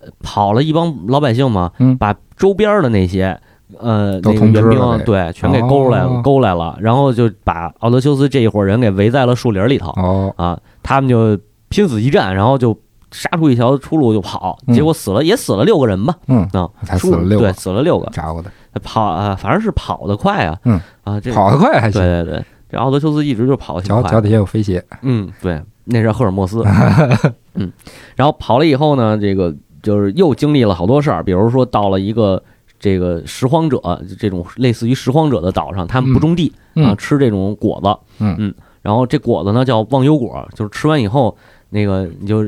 [0.00, 3.40] 呃跑了一帮老百姓嘛，嗯把周边的那些。
[3.78, 12.76] 呃，那个援兵对，全给勾来勾来了，然后就把奥德修斯这一伙人给围在了树林里头哦，啊，他们就拼死一战，然后就
[13.10, 18.50] 杀出一条出路就跑，嗯结果死了也死了六个人吧，嗯，啊，才，死了六个，死了六个，家伙的，
[18.82, 24.02] 跑啊，反正是跑得快啊，嗯啊，这跑得快还行，对对对，这奥德修斯一直就跑得挺快。
[24.04, 26.64] 脚脚底下有飞鞋，嗯，对，那是赫尔墨斯。
[27.54, 27.72] 嗯，
[28.14, 29.52] 然后跑了以后呢，这个
[29.82, 32.40] 就是又经历了好多事儿，比如说到了一个
[32.80, 33.80] 这个拾荒者
[34.18, 38.24] 这种类似于拾荒者的岛上，他们不种地、嗯啊，吃这种果子。
[38.24, 41.36] 嗯然后这果子呢叫忘忧果，就是吃完以后。
[41.72, 42.44] 那个你就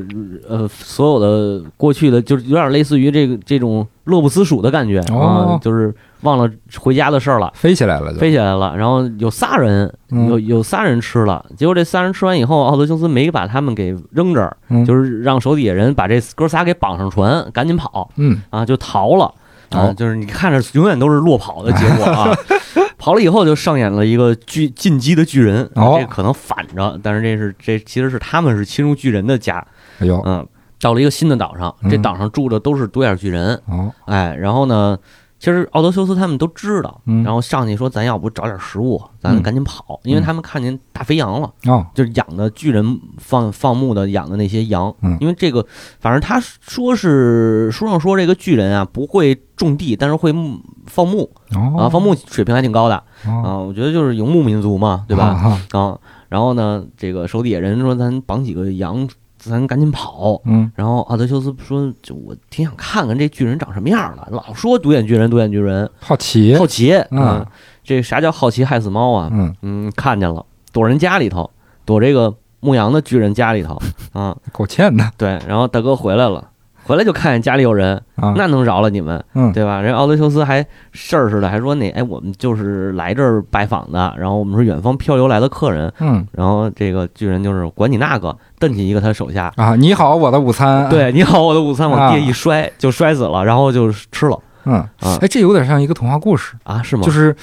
[0.48, 19.32] 呃，所有的过去的就是有点类似于这个这种乐不思蜀的感觉啊哦，就是忘了回家的事儿了，飞起来了就，飞起来了，然后有仨人，嗯有有仨人吃了，结果这仨人吃完以后，奥德修斯没把他们给扔这儿，嗯就是让手底下人把这哥仨给绑上船，赶紧跑嗯，啊，就逃了
[19.72, 19.94] 啊，哦。
[19.96, 22.34] 就是你看着永远都是落跑的结果啊。
[22.98, 29.56] 跑了以后就上演了一个巨进击的巨人，这可能反着，但是这是这其实是他们是侵入巨人的家，
[29.98, 30.46] 哎呦，嗯，
[30.80, 32.02] 到了一个新的岛上，这嗯。
[32.02, 34.96] 岛上住的都是独眼巨人，哦，哎，然后呢，
[35.42, 37.24] 其实奥德修斯他们都知道，嗯。
[37.24, 39.42] 然后上去说咱要不找点食物，咱嗯。
[39.42, 45.18] 赶紧跑，因为他们看见大肥羊了，哦，就是养的巨人放放牧的养的那些羊，嗯。
[45.20, 45.66] 因为这个
[45.98, 50.32] 反正他说是书上说这个巨人啊不会种地，但是会
[50.86, 53.02] 放牧哦，啊，放牧水平还挺高的。
[53.26, 55.24] 哦，啊，我觉得就是游牧民族嘛，对吧？
[55.26, 55.60] 啊？
[55.72, 59.08] 啊，然后呢，这个手底下人说咱绑几个羊，
[59.42, 60.40] 咱赶紧跑。
[60.44, 67.46] 嗯，然后奥德修斯说：“就我挺想看看这巨人长什么样的，老说独眼巨人，独眼巨人，好奇，好奇嗯啊！
[67.82, 69.28] 这啥叫好奇害死猫啊？
[69.32, 71.50] 嗯，嗯，看见了，躲人家里头，
[71.84, 73.80] 躲这个牧羊的巨人家里头
[74.12, 74.36] 啊。
[74.52, 76.48] 够欠的对，然后大哥回来了，
[76.84, 79.80] 回来就看见家里有人，啊，那能饶了你们，嗯，对吧？
[79.80, 85.92] 人奥德修斯还事儿似的，还说那哎，我们就是来这儿拜访的，然后我们是远方漂流来的客人。
[85.98, 92.10] 嗯然后这个巨人就是管你那个，瞪起一个他手下，啊，你好，我的午餐，，对，你好，我的午餐往地啊。
[92.12, 94.38] 下一摔，就摔死了，然后就吃了。
[94.66, 95.18] 嗯，啊。
[95.20, 97.02] 哎，这有点像一个童话故事，啊，是吗？
[97.02, 97.34] 就是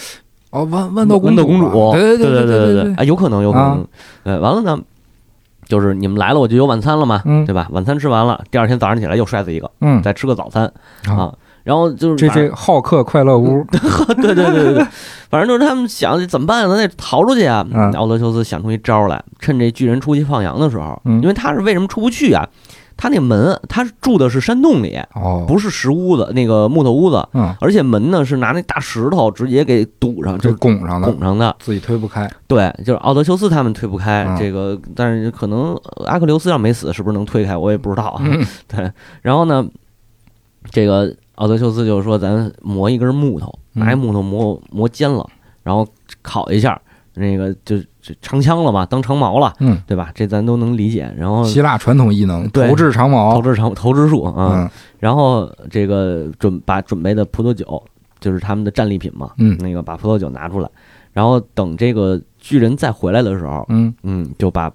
[0.52, 1.70] 哦，豌豌豆豌豆公主。
[1.70, 2.94] 主，吧，对对对对对。
[2.96, 3.76] 啊，有可能，有可啊。
[3.76, 3.88] 能。
[4.24, 4.82] 呃，完了呢，
[5.68, 7.46] 就是你们来了，我就有晚餐了嘛，嗯。
[7.46, 7.68] 对吧？
[7.72, 10.72] 晚餐吃完了，第二天早上起来又摔死一个，嗯，再吃个早餐。
[11.10, 11.34] 啊，啊。
[11.70, 13.64] 然后就是这这好客快乐屋，
[14.20, 14.88] 对对对对对，
[15.30, 17.64] 反正就是他们想怎么办，咱得逃出去啊。
[17.72, 21.22] 嗯奥德修斯想出一招来，趁这巨人出去放羊的时候，嗯。
[21.22, 22.50] 因为他是为什么出不去啊？
[22.98, 31.12] 他那门，他是住的是山洞里，哦，不是石屋子，那个木头屋子，嗯，而且门呢是拿那大石头直接给堵上，就拱上的。
[31.12, 31.56] 拱，上的。
[31.60, 34.36] 自己推不开，对，就是奥德修斯他们推不开、嗯。
[34.40, 37.56] 这个，但是可能呃阿克琉斯要没死，是不是能推开？
[37.56, 38.22] 我也不知道啊。
[38.26, 38.44] 嗯。
[38.68, 39.66] 对，然后呢，
[40.72, 45.26] 这个奥德修斯就是说，咱磨一根木头，嗯拿一木头磨磨尖了，
[45.64, 45.88] 然后
[46.22, 46.80] 烤一下，
[47.14, 50.12] 那个就就长枪了嘛，当长矛了，嗯，对吧？
[50.14, 51.10] 这咱都能理解。
[51.18, 57.82] 然后希腊传统异能，对投掷长矛投，掷长投掷术啊，嗯然后这个准把准备的葡萄酒，
[58.20, 60.70] 就是他们的战利品嘛，嗯那个把葡萄酒拿出来，
[61.14, 64.70] 然后等这个巨人再回来的时候，嗯，嗯，就把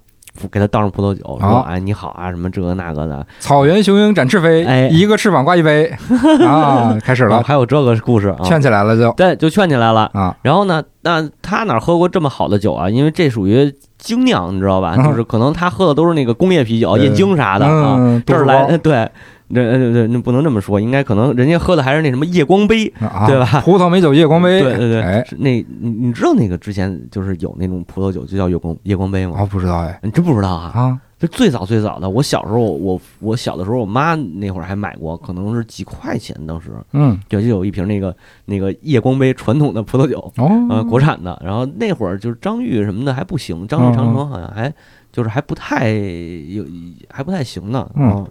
[0.51, 4.89] 给他倒上葡萄酒，说好哎你好啊，什么这个那个的，草原雄鹰展翅飞，哎。
[4.89, 5.87] 一个翅膀挂一杯。
[6.45, 9.13] 啊，开始哦了，还有这个故事啊，劝起来了就。
[9.13, 10.11] 对，就劝起来了。
[10.13, 12.89] 啊，然后呢，那他哪喝过这么好的酒啊？
[12.91, 14.95] 因为这属于精酿，你知道吧？
[14.99, 17.97] 嗯 就是可能他喝的都是那个工业啤酒、对燕京啥的啊。
[17.99, 19.09] 嗯，这儿来 对，
[19.53, 29.37] 这这这那不能这么说，应该可能人家喝的还是那什么夜光杯，啊，对吧葡萄美酒夜光杯，对对对，哎，那你你知道那个之前就是有那种葡萄酒就叫夜光夜光杯吗？
[29.39, 30.73] 啊不知道哎你真不知道啊？
[30.75, 38.15] 啊，就最早最早的，我小时候我我小的时候，我妈那会儿还买过，可能是几块钱，当时嗯，就就有一瓶那个
[38.47, 41.41] 那个夜光杯传统的葡萄酒，哦，呃，国产的。
[41.45, 44.73] 然后那会儿就是张裕什么的还不行，张裕长城好像还
[45.13, 46.65] 就是还不太有
[47.11, 48.27] 还不太行呢，嗯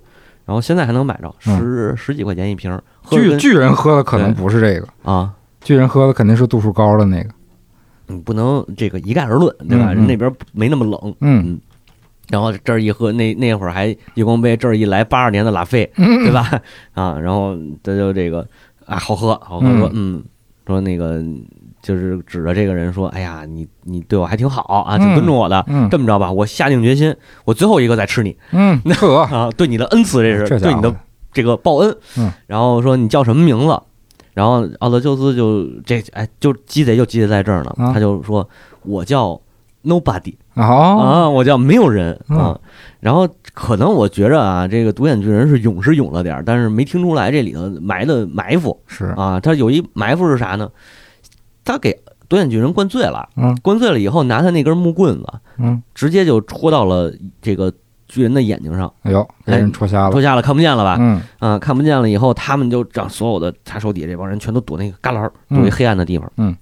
[0.45, 5.33] 然后现在还能买着十十几块钱一瓶，喝巨巨人喝的可能不是这个，啊。
[5.61, 7.29] 巨人喝的肯定是度数高的那个。
[8.07, 9.93] 你不能这个一概而论，对吧？
[9.93, 11.57] 嗯嗯人那边没那么冷，嗯
[12.29, 16.61] 然后这儿一喝，那那会儿还夜光杯，这儿一来八二年的拉菲，嗯对吧？
[16.93, 18.45] 啊，然后他就这个
[18.85, 20.21] 啊，好喝，好喝，说嗯，
[20.67, 21.23] 说那个
[21.83, 25.63] 就是指着这个人说，哎呀，你你对我还挺好啊，挺尊重我的。
[25.67, 30.95] 嗯这么着吧，我下定决心，我最后一个再吃你嗯，呵，啊，对你的恩赐，这是这对你的
[31.33, 31.95] 这个报恩。
[32.17, 33.79] 嗯，然后说你叫什么名字？
[34.33, 38.49] 然后奥德修斯就这哎，就鸡贼就鸡贼在这儿呢，啊他就说
[38.83, 39.39] 我叫
[39.83, 40.33] nobody。
[40.55, 42.59] 哦，啊，我叫没有人嗯啊。
[43.01, 49.39] 然后可能我觉着啊，这个独眼巨人是勇是勇了点儿，但是没听出来这里头埋的埋伏是，啊。
[49.39, 50.69] 他有一埋伏是啥呢？
[51.63, 51.97] 他给
[52.29, 53.55] 独眼巨人灌醉了，嗯。
[53.61, 57.71] 灌醉了以后，拿他那根木棍子嗯，直接就戳到了这个
[58.07, 60.11] 巨人的眼睛上，哎呦，给人戳瞎了。
[60.11, 60.21] 戳。
[60.21, 60.97] 瞎了，看不见了吧？
[60.99, 61.21] 嗯。
[61.39, 66.31] 啊，看不见了以后，他们就让所有的他手底下这帮人全都躲那个旮旯躲一黑暗的地方。
[66.37, 66.55] 嗯，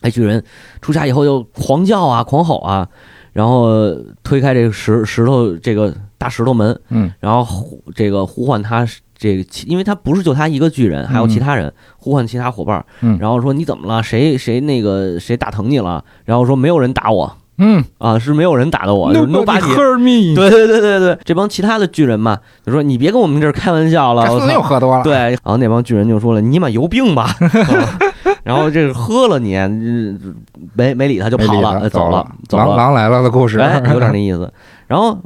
[0.00, 0.42] 哎，巨人
[0.80, 2.88] 出家以后就狂叫啊，狂吼啊，
[3.32, 7.12] 然后推开这个石石头这个大石头门，嗯。
[7.20, 8.86] 然后呼这个呼唤他
[9.18, 14.02] 这个，因为他不是就他一个巨人，还有其他人、呼唤其他伙伴儿，嗯然后说你怎么了？
[14.02, 16.04] 谁谁那个谁打疼你了？
[16.24, 19.74] 然后说没有人打我嗯啊，是没有人打的我，就是 Nobody nobody。
[19.74, 20.36] hurt me。
[20.36, 24.62] 对对对对对，这帮其他的巨人嘛，就说你别跟我们这儿开玩笑了，又！
[24.62, 25.02] 喝多了。
[25.02, 27.24] 对，然后那帮巨人就说了：“你妈有病吧？
[27.42, 27.98] ”啊
[28.44, 30.36] 然后这个喝了你，嗯
[30.74, 33.58] 没没理他就跑了，走了，走了，狼狼来了的故事。
[33.58, 34.50] 哎，有点 那意思。
[34.86, 35.18] 然后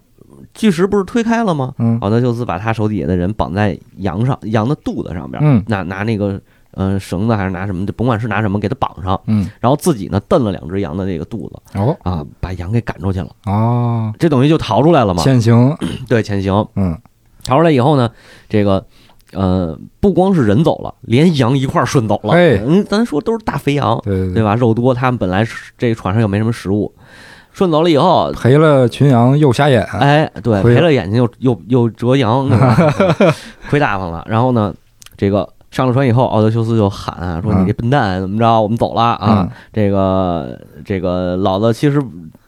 [0.55, 1.73] 巨石不是推开了吗？
[1.79, 6.41] 嗯奥德修斯把他手底下的人绑在羊上，羊的肚子上边，嗯拿拿那个
[6.73, 15.23] 呃绳子还是拿什么，就甭管是拿什么给他绑上，嗯，然后自己呢蹬了两只羊的那个肚子哦啊，把羊给赶出去了，哦，这等于就逃出来了嘛。
[15.23, 15.77] 潜行。
[16.09, 16.99] 对，潜行嗯
[17.45, 18.11] 逃出来以后呢，
[18.49, 18.85] 这个。
[19.35, 22.35] 呃，不光是人走了，连羊一块儿顺走了。
[22.35, 24.55] 哎嗯，咱说都是大肥羊，对对对，吧？
[24.55, 25.43] 肉多，他们本来
[25.79, 26.93] 这个船上又没什么食物，
[27.53, 29.83] 顺走了以后，赔了群羊又瞎眼。
[29.85, 32.49] 哎，对，赔了眼睛又又又折羊，
[33.69, 34.25] 亏大发了。
[34.29, 34.75] 然后呢，
[35.17, 38.61] 这个上了船以后，奥德修斯就喊啊，说嗯你这笨蛋怎么着？
[38.61, 39.49] 我们走了啊！
[39.73, 42.03] 这个这个老子其实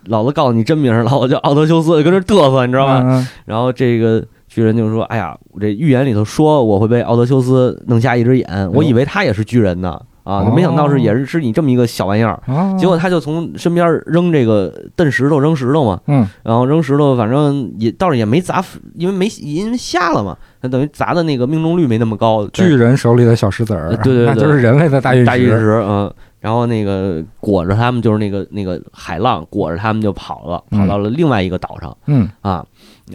[0.06, 3.02] 老子告诉你真名儿， 老子叫奥德修斯，跟这嘚瑟，你知知道吗？
[3.04, 16.26] 嗯然后这个巨人就说：“哎呀，我这预言里头说我会被奥德修斯弄瞎一只眼，我以为他也是巨人呢。”啊，哦没想到是也是是你这么一个小玩意儿，哦，结果他就从身边扔这个蹬石头扔石头嘛，嗯。
[16.42, 18.64] 然后扔石头，反正也倒是也没砸，
[18.96, 22.46] 因为没因为瞎了嘛，那等于砸的那个命中率没那么高。
[22.48, 24.26] 巨人手里的小石子儿，呃对对对。
[24.26, 25.82] 那就是人类的大陨大陨石。
[25.86, 26.10] 嗯，
[26.40, 30.80] 然后那个裹着他们就是那个那个海浪裹着他们就跑了，嗯。
[30.80, 32.26] 跑到了另外一个岛上嗯。
[32.40, 32.64] 啊，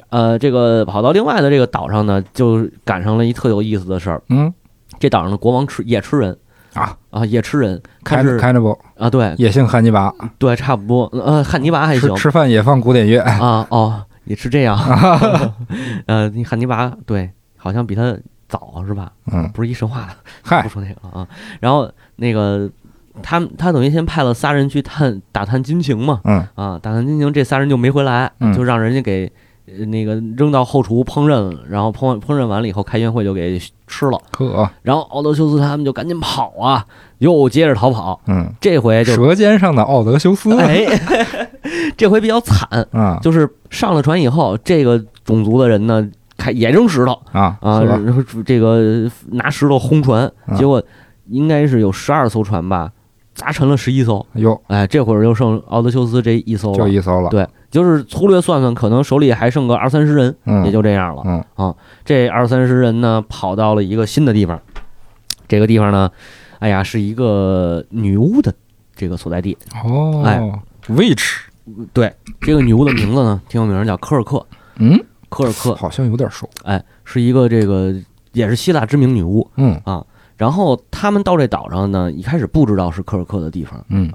[0.09, 4.53] 呃，这个跑到另外的这个岛上呢，就赶上了一特有意思的事儿，嗯。
[4.99, 6.37] 这岛上的国王吃也吃人
[6.73, 8.77] 啊啊，也吃人，开他是开着不？
[8.97, 13.19] 啊，对也姓汉尼拔，对，差不多，呃，汉尼拔还行吃吃饭也放古典乐。
[13.21, 14.77] 啊，哦，也是这样，
[16.07, 18.15] 呃，你汉尼拔对，好像比他
[18.47, 19.11] 早是吧？
[19.31, 21.27] 嗯，不是一神话的，嗨不，说那个了啊。
[21.59, 22.69] 然后那个
[23.23, 29.31] 他他等于先派了仨人去探打探军情嘛，嗯啊，打探军情，这仨人就没回来，嗯就让人家给呃
[29.87, 34.19] 那个扔到后厨烹饪，然后烹烹饪完了以后，开宴会就给吃了。
[34.31, 36.85] 可然后奥德修斯他们就赶紧跑啊，
[37.19, 38.19] 又接着逃跑。
[38.27, 40.85] 嗯，这回就舌尖上的奥德修斯哎，
[41.97, 50.81] 这回比较惨，啊就是上了船以后，这个种族的人呢，开也扔石头啊啊，然后这个拿石头轰船，啊结果
[51.27, 52.91] 应该是有十二艘船吧，
[53.35, 54.25] 砸沉了十一艘。
[54.33, 56.77] 哟，哎，这会儿就剩奥德修斯这一艘了。
[56.77, 57.29] 就一艘了。
[57.29, 61.23] 对，就是粗略算算，可能手里还剩个二三十人，嗯，也就这样了。
[61.25, 64.59] 嗯啊，这二三十人呢，跑到了一个新的地方，
[65.47, 66.11] 这个地方呢，
[66.59, 68.53] 哎呀，是一个女巫的
[68.95, 69.57] 这个所在地。
[69.83, 70.41] 哦，哎
[70.87, 71.41] ，witch，
[71.93, 74.45] 对，这个女巫的名字呢，挺有名儿，叫科尔克。
[74.77, 76.49] 嗯，科尔克，好像有点熟。
[76.63, 77.93] 哎，是一个这个
[78.31, 79.47] 也是希腊知名女巫。
[79.55, 80.05] 嗯啊
[80.37, 84.09] 然后他们到这岛上呢，一开始不知道是科尔克的地方，嗯，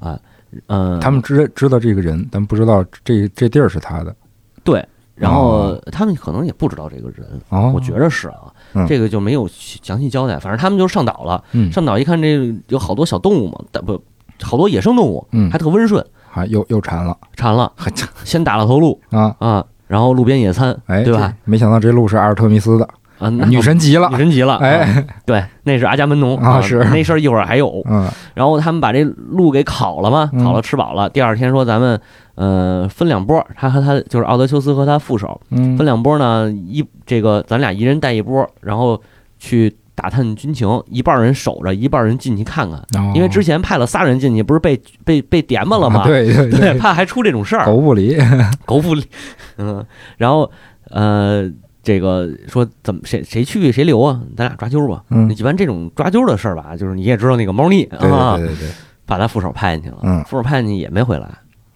[0.66, 4.14] 嗯，他们知知道这个人，但不知道这这地儿是他的。
[4.62, 10.38] 对，然后哦他们可能也不知道这个人，哦，我觉着是啊，嗯这个就没有详细交代。
[10.38, 14.02] 反正他们就上岛了，嗯，上岛一看，这有好多小动物嘛，但不
[14.42, 17.92] 好多野生动物，嗯还特温顺，还又又馋了，馋了，还
[18.24, 21.32] 先打了头鹿啊，啊，然后路边野餐，哎，对吧？
[21.44, 22.88] 没想到这鹿是阿尔特弥斯的
[23.24, 27.82] 啊，女神级了女，神级了，啊哎，对，那是阿伽门农啊是那事儿一会儿还有。
[27.88, 31.08] 嗯然后他们把这鹿给烤了嘛，嗯烤了吃饱了。
[31.08, 32.00] 第二天说咱们
[32.34, 39.00] 呃分两波，他和他就是奥德修斯和他副手嗯分两波呢，一这个咱俩一人带一波，然后
[39.38, 42.78] 去打探军情，一半人守着，一半人进去看看。
[43.00, 46.00] 哦因为之前派了仨人进去，不是被被被点吧了吗？
[46.02, 48.18] 啊对对对，怕还出这种事儿，狗不理，
[48.66, 49.06] 狗不理，
[49.58, 49.84] 嗯，
[50.18, 50.50] 然后
[50.90, 51.48] 呃，
[51.84, 54.20] 这个说怎么谁谁去谁留啊？
[54.36, 55.04] 咱俩抓阄吧。
[55.10, 58.68] 嗯，一般这种抓阄的事儿吧，就是你也知道那个猫腻啊，对对对，
[59.04, 60.24] 把他副手派进去了，嗯。
[60.24, 61.28] 副手派进去也没回来，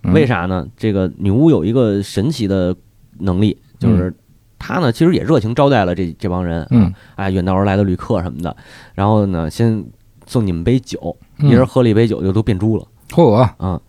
[0.02, 0.12] 嗯。
[0.12, 0.26] 为？
[0.26, 0.66] 啥呢？
[0.76, 2.74] 这个女巫有一个神奇的
[3.18, 4.12] 能力，就是
[4.58, 8.56] 她呢其实也热情招待了这这帮人，嗯，哎，远道而来的旅客什么的，
[8.94, 9.84] 然后呢先
[10.26, 11.48] 送你们杯酒，嗯。
[11.48, 13.80] 一人喝了一杯酒就都变猪了，嚯，啊，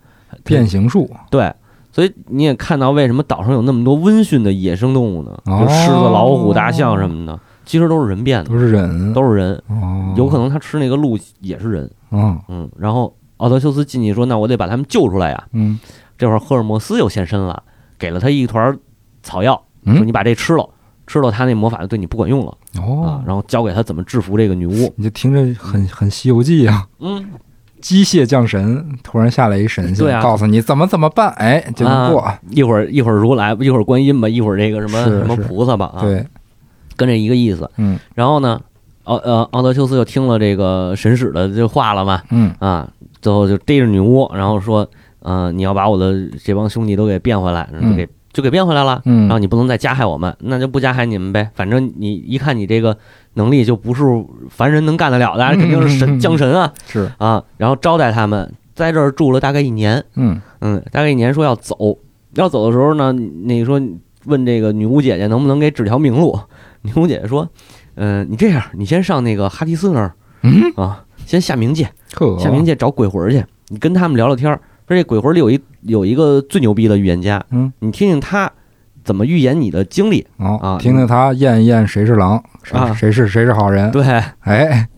[0.44, 1.52] 变形术，对，
[2.00, 5.38] 所以你也看到为什么岛上有那么多温驯的野生动物呢？
[5.44, 9.62] 哦就狮子、老虎、大象什么的，其实都是人变的，都是人，都是人。
[9.68, 12.70] 哦，有可能他吃那个鹿也是人，嗯嗯。
[12.78, 15.46] 然后奥德修斯进去说：“那我得把他们救出来呀。
[15.52, 15.78] 嗯”
[16.16, 17.62] 这会儿赫尔墨斯又现身了，
[17.98, 18.78] 给了他一团
[19.22, 20.66] 草药，嗯说：“你把这吃了，
[21.06, 24.90] 吃了他那魔法就对你不管用了啊哦。，然后教给他怎么制服这个女巫。
[24.96, 27.26] 你就听着很很《西游记》啊，嗯，
[27.80, 32.32] 机械降神突然下来一神仙，告诉你怎么怎么办，哎，就能过。
[32.50, 36.24] 一会儿一会儿如来，一会儿观音吧，一会儿这个什么什么菩萨吧啊，对，
[36.96, 37.70] 跟这一个意思。
[37.76, 38.60] 嗯然后呢，
[39.04, 42.88] 奥呃奥德修斯就听了这个神使的这话了嘛，嗯啊，
[43.20, 44.88] 最后就逮着女巫，然后说，
[45.20, 46.14] 呃，你要把我的
[46.44, 49.02] 这帮兄弟都给变回来，就给就给变回来了。
[49.06, 51.50] 嗯，然后你不能再加害我们，那就不加害你们呗。
[51.54, 52.96] 反正你一看你这个
[53.34, 54.02] 能力就不是
[54.48, 56.72] 凡人能干得了的，肯定是神降神啊。
[56.86, 57.42] 是，啊！
[57.56, 60.40] 然后招待他们，在这儿住了大概一年，嗯。
[60.60, 61.96] 嗯，大概一年说要走，
[62.34, 63.80] 要走的时候呢，那个说
[64.26, 66.38] 问这个女巫姐姐能不能给指条明路，
[66.82, 67.48] 女巫姐姐说，
[67.94, 70.12] 嗯、你这样，你先上那个哈迪斯那儿
[70.42, 71.84] 嗯，啊，先下冥界，
[72.38, 74.60] 下冥界找鬼魂去，你跟他们聊聊天儿。
[74.86, 78.50] 说这鬼魂里有一有一个最牛逼的预言家，嗯，你听听他
[79.04, 80.26] 怎么预言你的经历。
[80.38, 82.92] 哦啊，听听他验一验谁是狼，谁啊。
[82.94, 84.02] 谁是谁是好人，对，
[84.40, 84.88] 哎，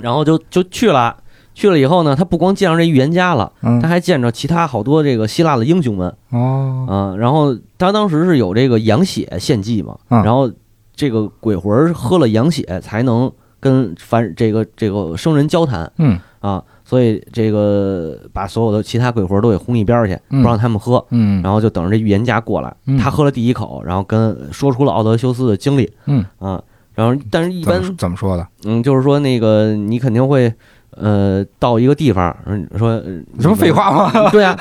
[0.00, 1.16] 然后就就去了。
[1.54, 3.80] 去了以后呢，他不光见着这预言家了，嗯。
[3.80, 6.12] 他还见着其他好多这个希腊的英雄们。
[6.30, 7.16] 哦，啊。
[7.16, 10.24] 然后他当时是有这个羊血献祭嘛，嗯。
[10.24, 10.50] 然后
[10.96, 13.30] 这个鬼魂喝了羊血才能
[13.60, 15.92] 跟凡这个这个生人交谈。
[15.98, 16.18] 嗯。
[16.40, 21.04] 啊，所以这个把所有的其他鬼魂都给轰一边去，嗯不让他们喝。
[21.10, 26.62] 嗯，然后就等着这预言家过来，嗯他喝了第一口，然后跟说出了奥德修斯的经历，嗯啊，
[26.94, 28.46] 然后但是一般怎么说的？
[28.64, 30.52] 嗯，就是说那个你肯定会
[30.90, 33.02] 呃到一个地方，嗯说呃
[33.40, 33.72] 什么废？
[33.72, 34.28] 话吗？
[34.30, 34.56] 对啊，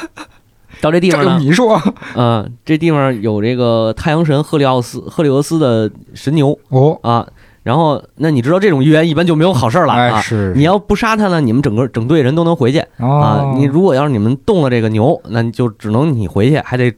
[0.82, 1.76] 到这地方呢，你说
[2.16, 7.28] 啊，这地方有这个太阳神赫利奥斯赫利俄斯的神牛哦，啊，
[7.64, 10.22] 然后那你知道这种预言一般就没有好事儿了啊。
[10.56, 16.94] 你要不杀他呢，你们整个整队人都能回去啊哦。，你如果要是你们动了这个牛，那你就只能你回去，还得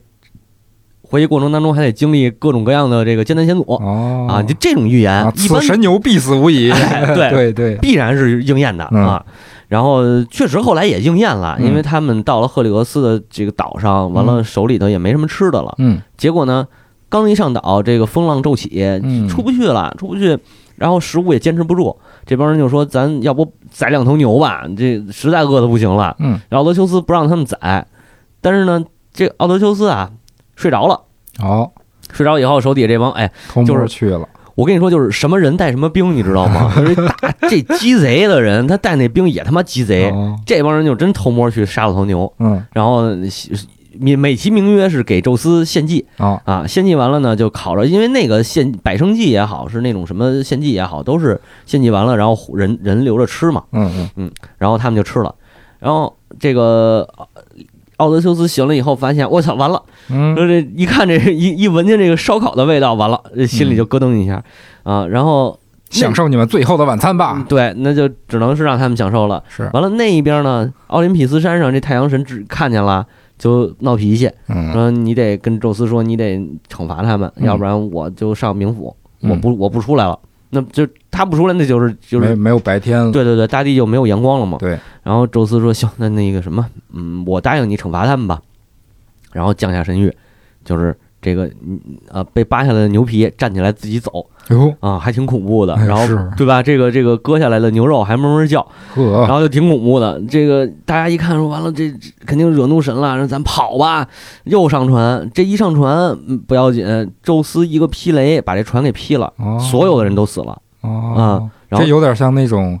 [1.02, 4.42] 回去过程当中还得经历各种各样的这个艰难险阻哦啊。
[4.42, 9.24] 就这种预言啊，，一般此神牛必死无疑，哎 对 对对，必然是应验的嗯啊。
[9.68, 15.74] 然后确实后来也应验了，嗯因为他们到了赫里俄斯的这个岛上，完了手里头也没什么吃的了。
[15.78, 16.66] 嗯结果呢，
[17.08, 18.70] 刚一上岛，这个风浪骤起，
[19.02, 20.38] 嗯出不去了，出不去。
[20.76, 21.96] 然后食物也坚持不住，
[22.26, 24.62] 这帮人就说：“咱要不宰两头牛吧？
[24.76, 26.14] 这实在饿得不行了。
[26.18, 27.86] 嗯”然后奥德修斯不让他们宰，
[28.42, 28.84] 但是呢，
[29.14, 30.10] 这奥德修斯啊
[30.54, 31.00] 睡着了，
[31.38, 31.72] 好，
[32.12, 36.70] 睡着以后手底下这帮哎，偷就是摸去了，我跟你说，就是什么人带什么兵，你知道吗？
[37.22, 40.10] 打 这鸡贼的人，他带那兵也他妈鸡贼。
[40.10, 43.06] 哦这帮人就真偷摸去杀了头牛，嗯然后
[44.00, 55.34] 美美其名曰是给宙斯献祭哦啊，献祭完了呢就烤着，因为那个献百生祭也好，是那种什么献祭也好，都是献祭完了，然后人人留着吃嘛，嗯嗯嗯然后他们就吃了，
[55.78, 57.08] 然后这个
[57.98, 59.82] 奥德修斯醒了以后发现，我操，完了。
[60.08, 64.42] 嗯说这一看这一一闻见这个烧烤的味道，完了，这心里就咯噔一下
[64.82, 65.06] 啊。
[65.06, 65.58] 然后
[65.90, 69.42] 享受你们最后的晚餐吧，对，那就只能是让他们享受了。
[69.48, 73.06] 是，完了那一边呢，奥林匹斯山上这太阳神只看见了
[73.38, 76.36] 就闹脾气，嗯说你得跟宙斯说，你得
[76.68, 80.18] 惩罚他们，嗯要不然我就上冥府，嗯我不我不出来了。
[80.50, 82.28] 那就他不出来，那就是就是。
[82.28, 84.56] 没没有白天了，对对对，大地就没有阳光了嘛。
[84.58, 88.40] 对，然后宙斯说：“行，那那个什么，嗯，我答应你惩罚他们吧。”
[89.32, 90.10] 然后降下神谕，
[90.64, 90.96] 就是
[91.26, 95.74] 这个嗯呃被扒下来的牛皮站起来自己走哟啊，还挺恐怖的。
[95.74, 96.06] 哎然后
[96.36, 96.62] 对吧？
[96.62, 98.64] 这个这个割下来的牛肉还哞哞叫，
[98.94, 100.22] 然，后就挺恐怖的。
[100.30, 104.06] 这个大家一看说完了，这这肯定惹怒神了，让咱跑吧。
[104.44, 106.86] 又上船，这一上船嗯不要紧，
[107.24, 110.56] 宙斯一个劈雷把这船给劈了，哦所有的人都死了。
[110.82, 112.78] 哦啊，这有点像那种。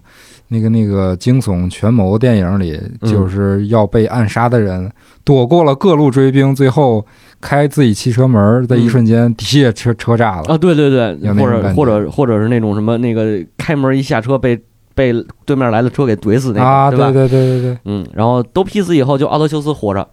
[0.48, 4.88] 那个那个惊悚权谋电影里，嗯就是要被暗杀的人，
[5.24, 7.04] 躲过了各路追兵，最后
[7.40, 10.54] 开自己汽车门，在一瞬间底下车车炸了。
[10.54, 14.58] 啊，对对对，或者或者或者是那种什么那个开门一下车被
[14.94, 15.12] 被
[15.44, 17.10] 对面来的车给怼死那个，啊，对吧？
[17.10, 20.08] 对对对对对，嗯，然后都劈死以后，就奥德修斯活着。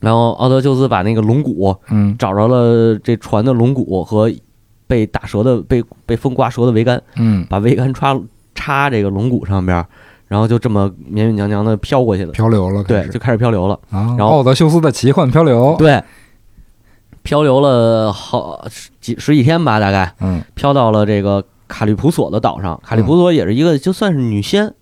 [0.00, 4.32] 然后奥德修斯把那个龙骨嗯找着了，这船的龙骨和
[4.86, 8.18] 被打折的、被被风刮折的桅杆，嗯，把桅杆插
[8.54, 9.84] 插这个龙骨上边儿，
[10.26, 12.32] 然后就这么勉勉强强的飘过去了。
[12.32, 13.78] 漂流了，对就开始漂流了。
[13.90, 16.02] 啊，然后奥德修斯的奇幻漂流，对，
[17.30, 18.66] 漂流了好
[19.00, 20.12] 几十几天吧，大概。
[20.20, 20.42] 嗯。
[20.56, 22.80] 飘到了这个卡利普索的岛上。
[22.84, 24.74] 卡利普索也是一个就算是女仙。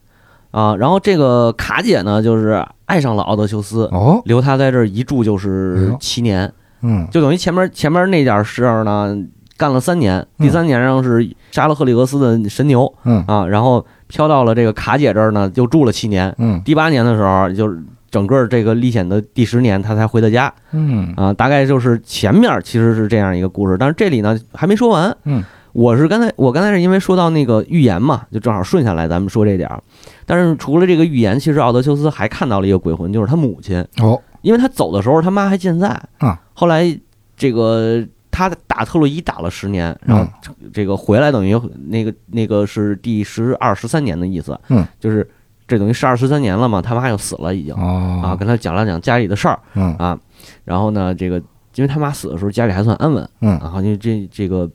[0.50, 0.74] 啊。
[0.76, 7.06] 然后这个卡姐呢，就是爱上了奥德修斯，哦，留他在这儿一住就哎是七年，嗯。
[7.10, 9.14] 就等于前面前面那点事儿呢。
[9.58, 10.46] 干了三年，嗯。
[10.46, 12.90] 第三年上是杀了赫利俄斯的神牛。
[13.04, 13.22] 嗯。
[13.26, 16.34] 啊，然后飘到了这个卡姐这儿呢，就住了七年。
[16.38, 16.62] 嗯。
[16.64, 17.78] 第八年的时候，就是
[18.10, 21.32] 整个这个历险的第十年，他才回的家嗯啊。
[21.32, 25.16] 大概就是前面其实是这样一个故事，但是这里呢还没说完。
[25.24, 25.42] 嗯，
[25.72, 29.82] 我是刚才我刚才是因为说到那个预言嘛，就正好顺下来咱们说这点儿。
[30.24, 35.88] 但是除了这个预言，其实奥德修斯还看到了一个鬼魂，就是他母亲，哦，因为他走的时候他妈还健在
[36.18, 36.40] 啊。
[36.52, 36.98] 后来
[37.36, 45.28] 这个他打特洛伊打了十年，然后嗯这个回来等于那个那个是第十二十三年的意思，嗯，就是
[45.68, 47.72] 这等于十二十三年了嘛，他妈又死了已经。
[47.74, 50.18] 啊，哦，跟他讲了讲家里的事儿嗯啊，
[50.64, 51.36] 然后呢，这个
[51.74, 54.68] 因为他妈死的时候家里还算安稳，嗯然后就这这个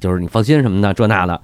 [0.00, 1.40] 就是你放心什么的这那的，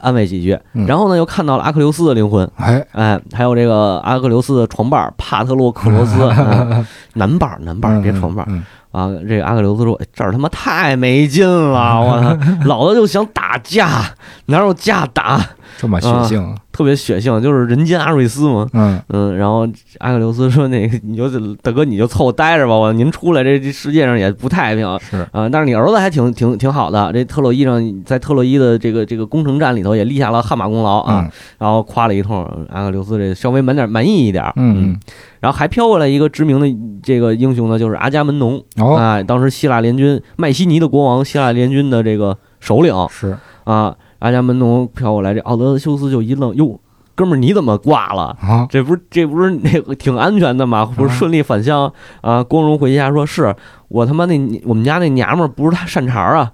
[0.00, 8.44] 安慰几句，嗯然后呢又看到了阿克琉斯的灵魂，哎，哎，还有这个阿克琉斯的床伴帕特洛克罗斯，嗯男伴儿男伴儿别床伴
[8.90, 14.02] 啊，这个阿克琉斯说哎这儿他妈太没劲了，我操， 老子就想打架，
[14.46, 15.40] 哪有架打，
[15.76, 18.68] 这么血腥，特别血性，就是人间阿瑞斯嘛。
[18.72, 19.00] 嗯。
[19.10, 19.60] 嗯，然后
[19.98, 21.30] 阿克琉斯说：“那个，你就
[21.62, 24.84] 大哥，你就凑合待着吧，我您出来，这这世界上也不太平。
[24.84, 31.30] 啊、是，但是你儿子还挺挺挺好的，这特洛伊上，在特洛伊的这个这个攻城战里头也立下了汗马功劳啊。
[31.58, 34.98] 然后夸了一通，阿克琉斯这稍微满点满意一点，嗯
[35.40, 36.66] 然后还飘过来一个知名的
[37.02, 42.94] 这个英雄呢，就是阿伽门农，啊，当时希腊联军麦西尼的国王，希腊联军的这个首领。
[43.10, 43.94] 是，啊，
[44.24, 46.80] 阿伽门农飘过来，这奥德修斯就一愣，哟，
[47.14, 48.34] 哥们儿你怎么挂了？
[48.40, 50.86] 啊，这不是这不是那个挺安全的吗？
[50.96, 52.42] 不是顺利返乡啊？
[52.42, 53.54] 光荣回家说是
[53.88, 56.50] 我他妈那我们家那娘们儿不是他善茬儿啊，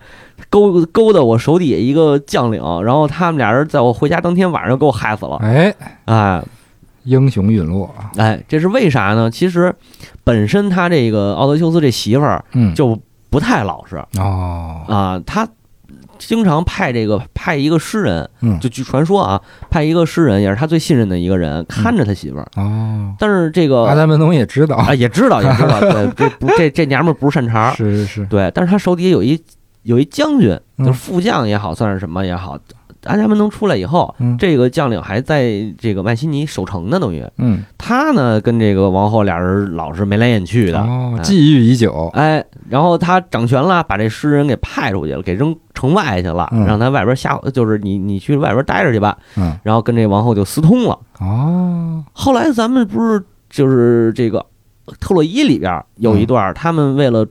[0.50, 5.36] 勾勾搭我手底下一个将领，然后他们俩人在我回家当天晚上给我害死了。
[5.36, 5.72] 哎，
[6.06, 6.42] 哎
[7.04, 9.30] 英雄陨落啊，哎，这是为啥呢？
[9.30, 9.72] 其实
[10.24, 12.98] 本身他这个奥德修斯这媳妇儿嗯，就
[13.30, 15.46] 不太老实哦，啊，他。
[16.20, 18.60] 经常派这个派一个诗人，嗯。
[18.60, 19.40] 就据传说啊，
[19.70, 22.46] 派一个诗人也是他最信任的一个人看着他媳妇儿。
[22.56, 29.42] 哦，但是这个阿达门农也知道，啊，也知道，也知道， 对，这不这这娘们儿不是善茬儿，是是是，对，但是他手底下有一
[29.82, 32.58] 有一将军，嗯就是副将也好，算是什么也好，
[33.04, 34.36] 阿伽门农出来以后，嗯。
[34.38, 37.24] 这个将领还在这个麦西尼守城呢，等于。
[37.38, 46.64] 嗯，他呢跟这个王后俩人老是眉来眼去的，觊觎已久，哎，然后他掌权了，把这诗人给派出去了，给扔城外去了，嗯。
[46.66, 50.98] 让他外边瞎，就是你你去外边待着去吧，嗯，然后跟这王后就私通了。
[51.20, 54.44] 哦，后来咱们不是就是这个
[54.98, 57.26] 特洛伊里边有一段，他们为了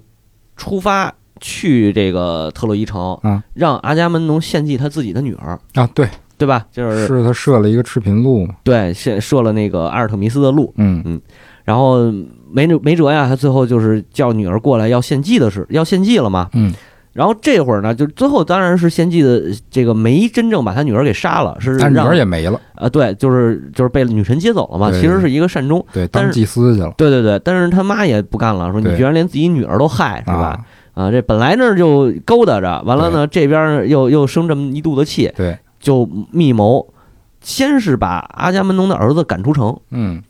[0.55, 6.66] 出发去这个特洛伊城，嗯让阿伽门农献祭他自己的女儿，啊，对，对吧？
[6.72, 11.22] 就是是他设了一个赤贫路嘛，对，设设了那个阿尔特弥斯的路，嗯嗯
[11.66, 12.12] 然后
[12.52, 16.50] 没没辙呀，他最后就是叫女儿过来要献祭的是要献祭了嘛。
[16.54, 16.74] 嗯，
[17.14, 25.86] 然后这会儿呢，就最后当然是献祭的这个没真正把他女儿给杀了，是但女儿也没了，啊，对，就是就是被女神接走了嘛，其实是一个善终。
[25.94, 30.34] 对，当祭司去了，对对对，但是他妈也不干了，说你居然连自己女儿都害，是吧？
[30.34, 30.66] 啊？
[31.00, 36.86] 啊，这本来那就勾搭着，完了呢，这边又又生这么一肚子气，对，就密谋，
[37.39, 40.22] 先是把阿伽门农的儿子赶出城，嗯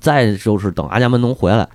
[0.00, 1.68] 再就是等阿伽门农回来，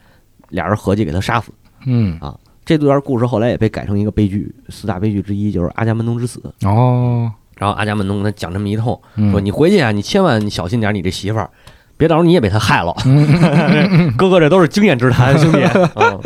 [0.49, 1.53] 俩人合计给他杀死。
[1.85, 6.41] 嗯啊，这段故事后来也被改成一个悲剧，四大悲剧之一就是阿伽门农之死。
[6.65, 11.49] 哦，然后阿伽门农跟他讲这么一通，嗯说你回去啊，你千万你小心点，你这媳妇儿
[11.97, 12.93] 别到时候你也被他害了。
[13.05, 15.59] 嗯 哥哥，这都是经验之谈，兄弟。
[15.95, 16.19] 嗯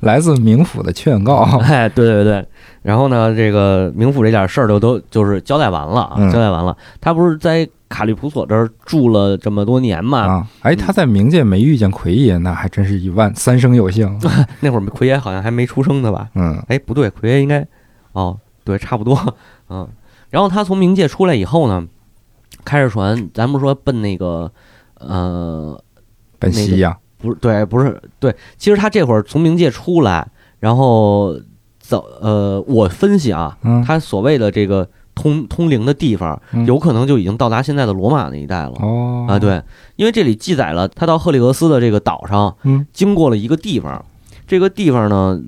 [0.00, 1.44] 来自冥府的劝告。
[1.62, 2.44] 哎，对对对，
[2.82, 6.76] 然后呢，这个冥府这点事儿就都就是交代完了啊，嗯交代完了。
[7.00, 10.18] 他不是在卡利普索这儿住了这么多年嘛？
[10.26, 14.18] 啊，哎，他在冥界没遇见奎爷，那还真是一万三生有幸。
[14.58, 16.26] 那会儿奎爷好像还没出生呢吧？
[16.34, 17.64] 嗯哎，不对，奎爷应该，
[18.10, 19.36] 哦，对，差不多，
[19.70, 19.88] 嗯。
[20.30, 21.86] 然后他从冥界出来以后呢，
[22.64, 24.50] 开着船，咱不是说奔那个，
[25.08, 25.82] 呃，
[26.38, 30.26] 本西呀，不是，对，不是，对，其实他这会儿从冥界出来，
[30.60, 31.36] 然后
[31.78, 38.72] 走，呃，我分析啊，嗯，他所谓的这个通通灵的地方，嗯有可能就已经到达现在的罗马那一带了。
[38.80, 39.62] 哦啊，，对，
[39.96, 44.04] 因为这里记载了他到赫利俄斯的这个岛上，嗯经过了一个地方，
[44.46, 45.40] 这个地方呢，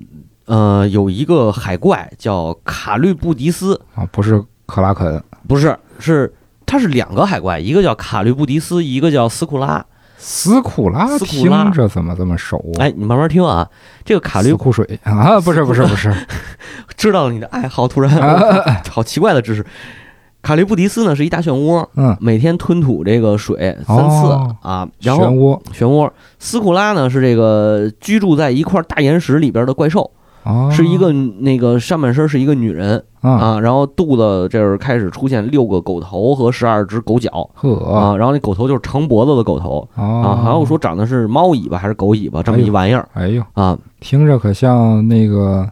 [0.45, 6.31] 呃，有一个海怪叫卡律布迪斯，啊，不是克拉肯，不是，是
[6.65, 9.85] 它是两个海怪，一个叫卡律布迪斯，一个叫斯库拉。
[10.17, 12.81] 斯库拉斯库拉听着怎么这么熟啊？
[12.81, 13.69] 哎，你慢慢听啊，
[14.03, 16.11] 这个卡律斯库水啊，不是不是不是，
[16.97, 19.63] 知道了你的爱好，突然啊好奇怪的知识。
[20.41, 26.09] 卡律布迪斯呢是一大漩涡，嗯，每天吞吐这个水三次、哦啊，然后漩涡漩涡。
[26.39, 30.09] 斯库拉呢是这个居住在一块大岩石里边的怪兽，
[30.45, 37.75] 哦，是一个那个上半身是一个女人啊，啊，然后肚子这儿开始出现六个狗头和十二只狗脚呵。
[37.83, 43.77] 啊，然后那狗头就是长脖子的狗头啊，哦，还有说长的是猫尾巴还是狗尾巴这么一玩意儿哎呦，啊。
[43.99, 45.67] 听着可像那个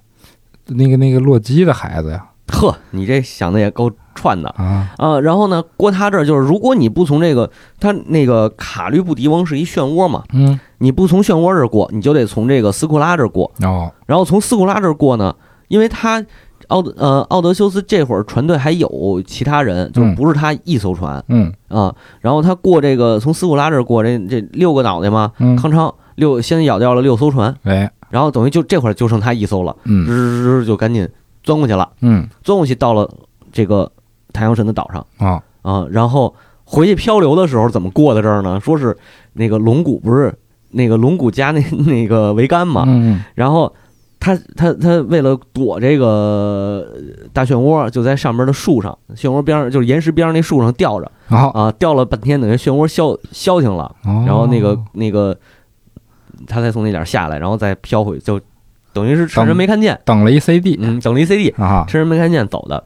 [0.67, 4.49] 那个那个洛基的孩子呀呵，你这想的也够串的。
[4.57, 15.35] 啊，啊，然后呢，过他这儿就是，如果你不从这个，他那个卡律布迪翁是一漩涡嘛，嗯，你不从漩涡这儿过，你就得从这个斯库拉这儿过，哦，然后从斯库拉这儿过呢，
[15.67, 16.23] 因为他
[16.67, 21.51] 奥德呃奥德修斯这会儿船队还有其他人，就不是他一艘船嗯。
[21.67, 30.65] 啊，然后他过这个从斯库拉这儿过，这这六个脑袋嘛，嗯，康昌六先咬掉了六艘船，哎，然后等于就这会儿就剩他一艘了，嗯。
[30.65, 31.07] 就赶紧
[31.43, 32.27] 钻过去了，嗯。
[32.41, 33.09] 钻过去到了
[33.51, 33.91] 这个
[34.31, 35.05] 太阳神的岛上。
[35.17, 36.33] 啊，啊，然后
[36.63, 38.59] 回去漂流的时候怎么过的这儿呢？
[38.59, 38.97] 说是
[39.33, 40.33] 那个龙骨不是
[40.71, 43.71] 那个龙骨加那 那个桅杆嘛，嗯然后
[44.19, 46.87] 他他他为了躲这个
[47.33, 51.11] 大漩涡，就在上面的树上，漩涡边上就是岩石边上那树上吊着。
[51.27, 55.35] 啊，吊了半天，等于漩涡消消停了，然然后那个那个
[56.47, 58.39] 他才从那点儿下来，然后再飘回，就
[58.93, 62.83] 等于是趁人没看见，等了一 CD 嗯，等了一 CD，啊，趁人没看见走的。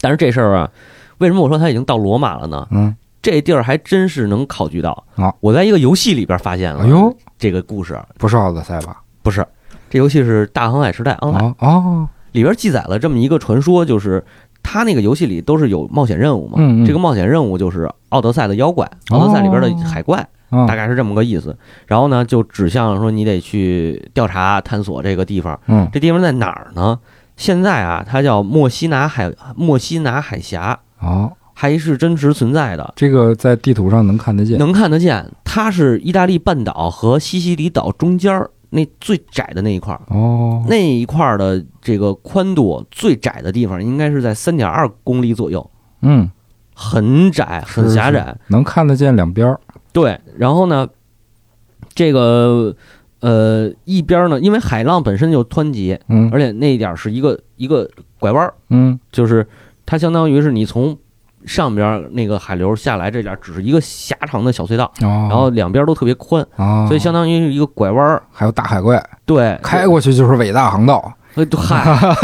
[0.00, 0.70] 但是这事儿啊，
[1.18, 2.66] 为什么我说他已经到罗马了呢？
[2.70, 5.04] 嗯，这地儿还真是能考据到。
[5.16, 5.32] 啊。
[5.40, 7.98] 我在一个游戏里边发现了，哎呦，这个故事。
[8.18, 9.00] 不是奥德赛吧？
[9.22, 9.46] 不是，
[9.88, 11.54] 这游戏是《大航海时代 Online》哦。
[11.58, 14.24] 哦，里边记载了这么一个传说，就是
[14.62, 16.86] 他那个游戏里都是有冒险任务嘛，嗯嗯。
[16.86, 21.56] 这个冒险任务就是奥德赛的妖怪，奥德赛里边的海怪，啊大概是这么个意思。
[21.86, 25.88] 然后呢，就指向说你得去调查探索这个地方，嗯。
[25.92, 27.00] 这地方在哪儿呢？
[27.36, 32.92] 现在啊，它叫墨西拿海墨西拿海峡，好，还是真实存在的。
[32.94, 45.68] 这个在地图上能看得见，能看得见，它是意大利半岛和西西里岛中间儿那最窄的那一块儿，哦，那一块儿的这个宽度最窄的地方应该是在三点二公里左右，
[46.02, 46.30] 嗯，
[46.74, 48.36] 很窄，很狭窄。
[48.48, 49.58] 能看得见两边儿，
[49.92, 50.88] 对，然后呢，
[51.94, 52.74] 这个
[53.20, 56.30] 呃一边儿呢，因为海浪本身就湍急，嗯。
[56.32, 57.88] 而且那一点儿是一个一个
[58.18, 58.98] 拐弯儿，嗯。
[59.10, 59.46] 就是
[59.84, 60.96] 它相当于是你从
[61.44, 68.22] 上边儿那个海流下来，这点儿只是一个狭长的小隧道，哦，然后两边儿都特别宽，啊，所以相当于是一个拐弯儿。
[68.30, 69.04] 还有大海怪。
[69.26, 71.12] 对，开过去就是伟大航道，
[71.56, 71.76] 嗨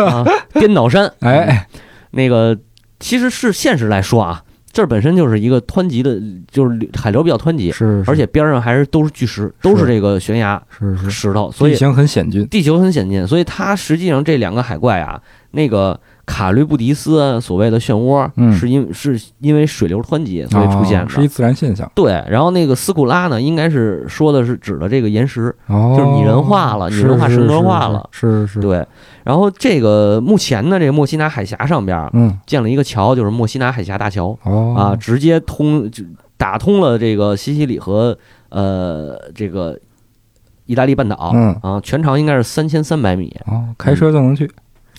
[0.04, 1.66] 啊，颠倒山， 哎，
[2.12, 2.56] 那个
[3.00, 4.42] 其实是现实来说啊，
[4.78, 8.04] 这儿本身就是一个湍急的，就是海流比较湍急，是，是。
[8.08, 15.20] 而且边上还是都是巨石，都是这个悬崖是是，石头，所以地形很险峻，地球很险峻，所以它实际上这两个海怪啊，
[15.50, 15.98] 那个
[16.28, 18.52] 卡律布迪斯啊所谓的漩涡，嗯。
[18.52, 21.06] 是因是因为水流湍急所以出现的。
[21.06, 28.08] 哦是一自然现象，对，然后那个斯库拉呢，应该是说的是指的这个岩石，哦，就是拟人化了拟是是人化神格是是化了。
[28.12, 28.86] 是是，对。
[29.24, 32.10] 然后这个目前呢，这个墨西拿海峡上边
[32.46, 34.36] 建了一个桥，就是墨西拿海峡大桥。
[34.42, 34.74] 哦。
[34.76, 36.04] 啊，直接通就
[36.36, 38.16] 打通了这个西西里和
[38.50, 39.78] 呃这个
[40.66, 41.32] 意大利半岛。
[41.34, 41.56] 嗯。
[41.62, 44.50] 啊，全长应该是三千三百米，哦，开车就能去，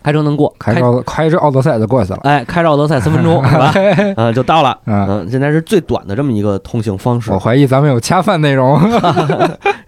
[0.01, 3.73] 开车能过，开着开着奥德赛就过去了，哎，开着奥德赛三分钟 是吧？
[4.15, 4.69] 嗯，就到了。
[4.85, 7.37] 啊，嗯，现在是最短的这么一个通行方式我。
[7.39, 8.79] 怀疑咱们有恰饭内容，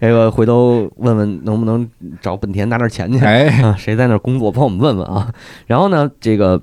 [0.00, 1.88] 这 个回头问问能不能
[2.20, 3.74] 找本田拿点钱去哎，啊？
[3.78, 5.28] 谁在那儿工作，帮我们问问啊。
[5.66, 6.60] 然后呢，这个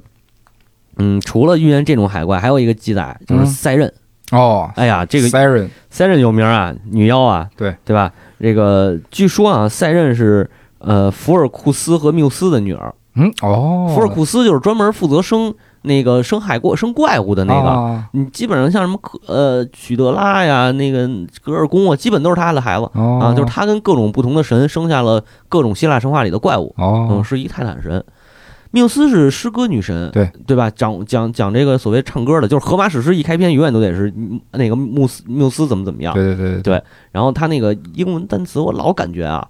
[0.98, 3.92] 嗯，除了遇见这种海怪，还有一个记载就是嗯赛壬。
[4.32, 8.12] 哦，哎呀，这个 Siren 赛壬有名啊，女妖啊，对对吧？
[8.40, 10.48] 这个据说啊，赛壬是
[10.78, 12.94] 呃福尔库斯和缪斯的女儿。
[13.16, 17.70] 嗯哦，福尔库斯就是专门负责生那个生海怪、生怪物的那个。
[17.70, 21.10] 啊你基本上像什么科呃许德拉呀，那个
[21.42, 28.04] 格尔宫啊，基本都是他的孩子哦啊，就是他跟各种不同的神生下了各种希腊神话里的怪物，嗯，哦，是一泰坦神。
[28.72, 30.70] 缪斯是诗歌女神，对对吧？
[30.70, 36.14] 讲讲讲这个所谓唱歌的，就是荷马史诗一开篇永远都得是嗯那个穆斯缪斯怎么怎么样。
[36.14, 39.48] 对对对对然后他那个英文单词，我老感觉啊，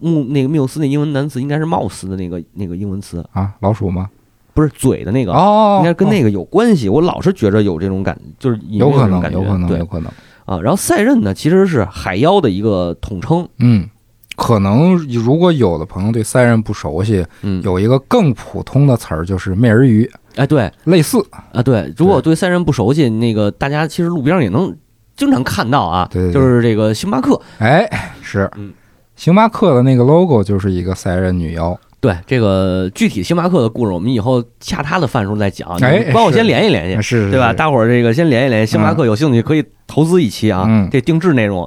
[0.00, 4.08] 穆那个缪斯那英文单词应该是貌似的那个那个英文词，啊，老鼠吗？
[4.54, 6.88] 不是嘴的那个，哦，应该跟那个有关系。
[6.88, 10.10] 我老是觉着有这种感，就是有可能，有可能，对有可能。
[10.44, 10.60] 啊。
[10.60, 13.88] 然后赛壬呢，其实是海妖的一个统称，嗯，
[14.36, 21.18] 可能如果有的朋友对赛壬不熟悉，嗯，有一个更普通的词儿就是美人鱼，哎对类似。
[21.52, 24.72] 啊对，如果对赛壬不熟悉，那个大家其实路边也能
[25.16, 28.72] 经常看到啊，对就是这个星巴克，哎，是嗯，
[29.16, 31.78] 星巴克的那个 logo 就是一个赛人女妖。
[32.00, 37.52] 对这个具体星巴克的故事，我们以后下他的饭时候再讲，哎你帮我先联系联系，是，对吧？
[37.52, 41.66] 大伙儿这个先联系联系，星巴克有兴趣可以投资一期啊，嗯这定制内容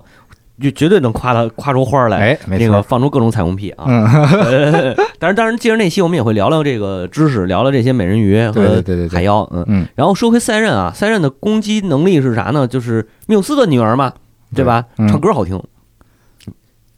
[0.61, 2.81] 就绝对能夸他夸出花儿来，哎，没这个错。
[2.83, 3.85] 放出各种彩虹屁啊。
[3.87, 9.63] 嗯，呃当然，当然，借着那期我们也会聊聊这个知识，聊聊这些美人鱼和对对对，海妖，嗯。
[9.67, 12.67] 嗯，然后说回赛壬啊，赛壬的攻击能力是啥呢？
[12.67, 14.13] 就是缪斯的女儿嘛，
[14.53, 14.85] 对吧？
[14.99, 15.59] 嗯唱歌好听，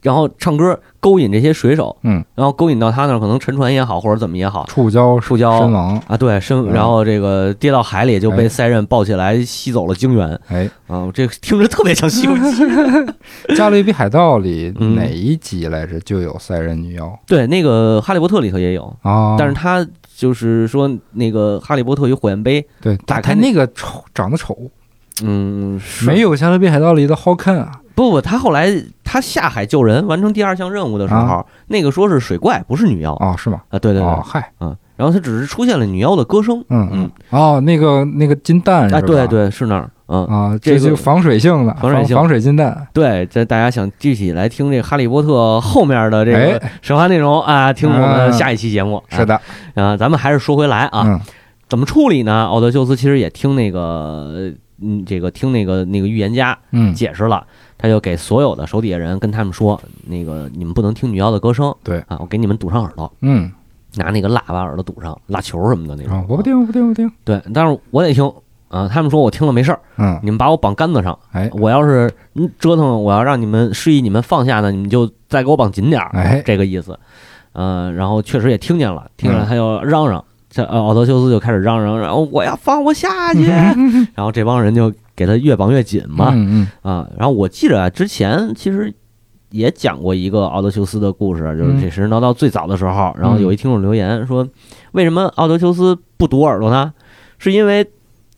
[0.01, 6.01] 然后唱歌勾引这些水手，嗯，然后勾引到他那儿，可能沉船也好，或者怎么也好，触礁触礁身亡。
[6.07, 12.43] 啊，对，身，嗯然后这个跌到海里就被哎赛壬抱起来吸走了精元哎，啊，这个听着特别像《西游记》。
[13.55, 19.35] 《加勒比海盗》里嗯哪一集来着就有塞壬女妖对，那个《哈利波特》里头也有，啊？
[19.37, 19.85] 但是他
[20.15, 24.57] 就是说那个《哈利波特与火焰杯》，对，打开那个丑长得丑，
[25.23, 27.71] 嗯，没有《加勒比海盗》里的好看啊。
[27.99, 28.71] 不不，他后来
[29.03, 33.61] 他下海救人，完成第二项任务的时候，啊那个说是水怪，不是女妖啊，哦，是吗？
[33.69, 38.99] 啊对对对，哦，嗨，嗯，然后他只是出现了女妖的歌声，嗯嗯，哦，那个那个金蛋是吧？
[38.99, 42.87] 哎，对对，是那儿，嗯，啊，这就防水性的，防水性防水金蛋。
[42.93, 45.27] 对，这大家想具体来听这《哈利波特》
[45.59, 49.03] 后面的这个哎神话内容啊，听我们啊下一期节目。
[49.09, 49.39] 是的，
[49.75, 51.19] 啊，咱们还是说回来啊，嗯
[51.67, 52.45] 怎么处理呢？
[52.45, 57.45] 奥德修斯其实也听那个，嗯，这个听那个那个预言家嗯，解释了，
[57.79, 63.49] 他就给所有的手底下人跟他们说，那个你们不能听女妖的歌声，对啊，我给你们堵上耳朵，嗯，
[63.95, 66.13] 拿那个蜡把耳朵堵上，蜡球什么的那种。
[66.13, 67.09] 啊，我不听，我不听，我不听。
[67.23, 68.31] 对，但是我得听
[68.67, 68.87] 啊。
[68.87, 76.99] 他们说我听了没事儿，嗯，你们把我绑杆子上，哎我要是嗯折腾，我要让你们示意你们放下呢，你们就再给我绑紧点儿，哎这个意思。
[77.53, 83.45] 嗯，然后确实也听见了，听见了嗯他就嚷嚷，这呃奥德修斯就开始嚷嚷，然后我要放我下去，
[84.13, 88.93] 然后这帮人就给他越绑越紧嘛，嗯啊，然后我记着啊，之前其实
[89.51, 94.47] 也讲过一个奥德修斯的故事，就是嗯这神神叨叨最早的时候，然后有一听众留言说，
[94.93, 96.93] 为什么奥德修斯不堵耳朵呢？
[97.37, 97.85] 是因为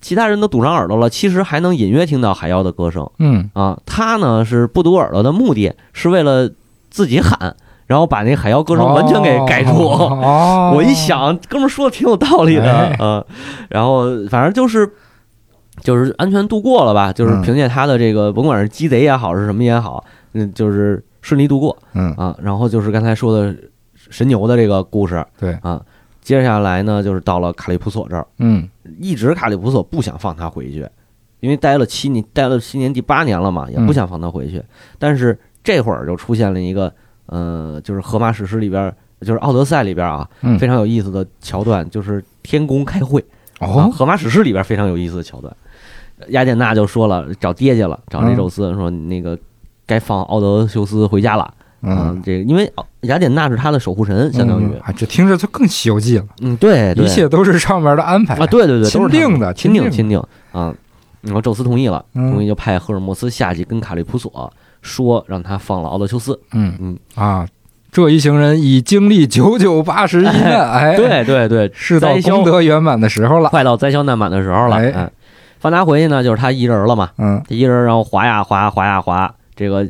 [0.02, 3.08] 其他人都堵上耳朵了，其实还能隐约听到海妖的歌声。
[3.20, 3.48] 嗯。
[3.54, 3.80] 啊。
[3.86, 6.50] 他呢是不堵耳朵的目的是为了
[6.90, 7.56] 自己喊，
[7.86, 9.72] 然后把那海妖歌嗯，声完全给盖住。
[9.88, 12.98] 哦， 我一想，哥们儿说的挺有道理的，哎。
[13.00, 13.24] 嗯，
[13.70, 14.92] 然后反正就是
[15.82, 20.04] 就是安全度过了吧，就是嗯凭借他的这个，甭管是鸡贼也好，是什么也好，
[20.34, 22.36] 嗯，就是顺利度过嗯，啊。
[22.42, 23.56] 然后就是刚才说的
[24.10, 25.82] 神牛的这个故事对，啊，
[26.22, 28.68] 接下来呢就是到了卡利普索这儿，嗯。
[29.00, 30.86] 一直卡利普索不想放他回去，
[31.40, 34.62] 因为待了七年，待了七年第八年了嘛，也不想放他回去。
[35.00, 36.94] 但是这会儿就出现了一个，
[37.28, 43.20] 呃，就是荷马史诗里边儿，就是《奥德赛》里边儿啊，嗯，非常有意思的桥段，就是天宫开会。
[43.22, 43.26] 啊，
[43.62, 45.56] 哦，荷马史诗里边非常有意思的桥段。
[46.30, 49.38] 雅典娜就说了，找爹去了，找这宙斯说那个
[49.86, 52.22] 该放奥德修斯回家了啊嗯，。
[52.24, 60.74] 这个因为雅典娜是他的守护神，相当于嗯，啊，这听着就更《西游记》了，嗯，对，对一切都是上面的安排啊，对对对，钦都是定的钦定钦定啊。
[61.22, 64.52] 然后宙斯同意了，嗯同意就派赫尔墨斯下去跟卡利普索
[64.82, 66.40] 说，让他放了奥德修斯。
[66.52, 67.48] 嗯嗯，啊，
[67.92, 73.50] 这一行人已经历九九八十一 难，哎，，对对对，是到功德圆满的时候了。
[73.50, 74.78] 快到灾消难满的时候了。
[74.78, 75.12] 哎嗯，
[75.60, 77.10] 放他回去呢，就是他一人了嘛。
[77.18, 79.86] 嗯他一人然后滑呀滑滑呀滑，这个，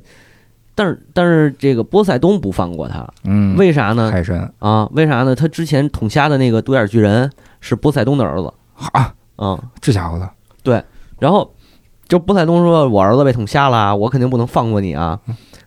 [0.73, 4.09] 但是但是这个波塞冬不放过他，嗯，为啥呢？
[4.11, 5.35] 海神啊，为啥呢？
[5.35, 8.51] 他之前捅瞎的那个独眼巨人是波塞冬的儿子，
[8.93, 10.27] 啊，嗯，这家伙的，
[10.63, 10.83] 对
[11.19, 11.53] 然后
[12.07, 15.19] 就波塞冬说：“我儿子被捅瞎了，我肯定不能放过你啊。”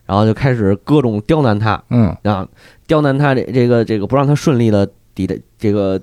[0.07, 1.83] 然后就开始各种刁难他。
[1.91, 2.17] 嗯。
[2.23, 2.47] 啊，
[2.87, 6.01] 刁难他这这个这个不让他顺利的抵达这个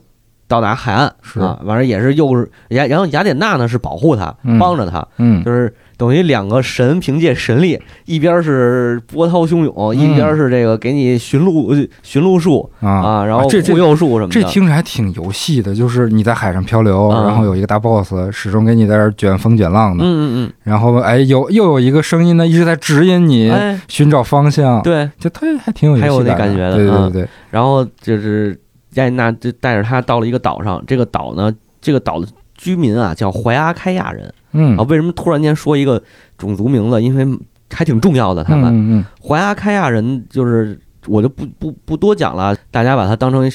[0.52, 11.74] 到达海岸是啊，完了也是又是雅，然后雅典娜呢是保护他，嗯帮着他，嗯就是等于两个神凭借神力，一边是波涛汹涌，嗯一边是这个给你寻路
[12.04, 14.34] 寻路术啊啊，然后护佑术什么的。
[14.34, 28.60] 这听着还挺游戏的，就是你在海上漂流，啊然后有一个大 boss 始终给你在这卷风卷浪的，嗯嗯嗯然后哎有又有一个声音呢一直在指引嗯，你哎，寻找方向，对，就特还挺有游还有那感觉的对对对，然后就是
[28.94, 34.84] 雅典娜就带着他到了一个岛上，这个岛呢，这个岛的居民啊叫怀阿开亚人嗯啊。
[34.84, 36.02] 为什么突然间说一个
[36.38, 37.02] 种族名字？
[37.02, 37.26] 因为
[37.72, 40.80] 还挺重要的，他们嗯嗯怀阿开亚人就是。
[41.08, 43.50] 我就不不不多讲了，大家把它当成呃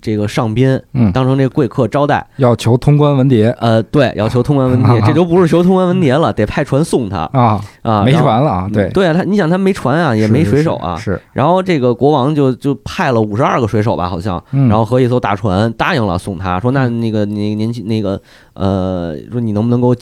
[0.00, 2.24] 这个上宾，嗯，当成这个贵客招待。
[2.36, 8.02] 要求通关文牒呃，对，要求通关文牒， 这都不是求通关文牒了，得派船送他啊，啊。
[8.04, 10.96] 没船了啊，对，对啊，他你想他没船啊，也没水手啊。
[10.96, 18.20] 是，然后这个国王就就派了五十二个水手吧，好像，嗯然后和一艘大船答应了送他，说那那个您您那个
[18.54, 19.94] 呃，说你能不能给我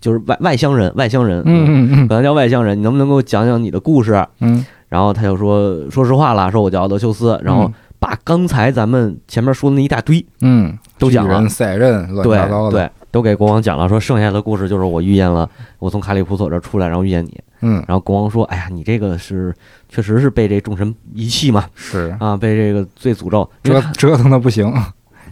[0.00, 4.24] 就是外外乡人，外乡人，嗯嗯嗯可能叫外乡人，你能不能给我讲讲你的故事？
[4.40, 11.48] 嗯然后他就说说实话了，说我叫奥德修斯，然后把刚才咱们前面说的那一大堆嗯，都讲了。
[11.48, 17.38] 赛刃乱七对八糟的，对，都给国王讲了，说剩下的故事就是我遇见了，我从卡里普索这儿出来，然后遇见你。
[17.60, 17.82] 嗯。
[17.88, 19.54] 然后国王说：“哎呀，你这个是
[19.88, 22.16] 确实是被这众神遗弃嘛，是。
[22.20, 23.48] 啊，被这个罪诅咒。
[23.62, 24.72] 折折腾的不行，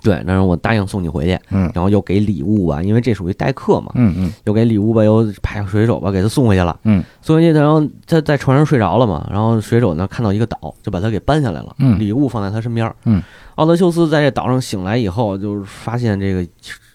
[0.07, 6.79] 对，然后我答应送你回去，嗯然后又给礼物吧，因为这属于待客嘛，嗯嗯又给礼物吧，又派个水手吧，给他送回去了。
[6.85, 12.89] 嗯，送回去，然后他在船上睡着了嘛，然后水手呢看到一个岛，就把他给搬下来了，嗯礼物放在他身边。
[13.05, 13.21] 嗯，
[13.57, 16.47] 奥德修斯在这岛上醒来以后，就是发现这个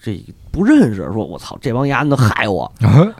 [0.02, 0.18] 这
[0.50, 2.70] 不认识，说我操，这帮丫子害我，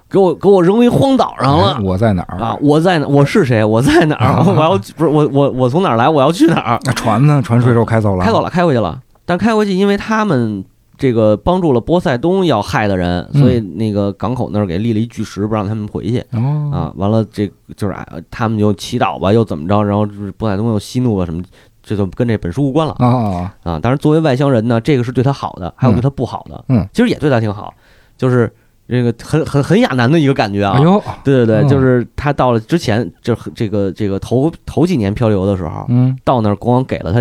[0.09, 1.79] 给我给我扔一荒岛上了。
[1.83, 2.57] 我在哪儿啊！？
[2.63, 3.07] 我在哪？
[3.07, 3.63] 我是谁？
[3.65, 4.43] 我在哪儿？
[4.45, 6.09] 我要不是我我我从哪儿来？
[6.09, 6.81] 我要去哪儿？
[6.85, 7.43] 那船呢？
[7.45, 8.99] 船水手开走了，开走了，开回去了。
[9.25, 10.65] 但开回去，因为他们
[10.99, 16.93] 这个帮助了波塞冬要害的人，嗯所以那个港口那儿给立了一巨石，不让他们回去哦啊。
[16.97, 19.83] 完了，这就是哎他们就祈祷吧，又怎么着？
[19.83, 21.43] 然后就是波塞冬又息怒了什么，
[21.83, 23.79] 这就跟这本书无关了啊啊啊。
[23.81, 26.65] 当然，作为外乡人呢，这个是对他好的，还有对他不好的。
[26.69, 27.73] 嗯，其实也对他挺好，
[28.17, 28.53] 就是
[28.87, 30.75] 这个很很很亚男的一个感觉啊。
[30.77, 37.21] 哎呦，对对对，嗯就是他到了之前，就这个这个头头几年漂流的时候，嗯到那儿国王给了他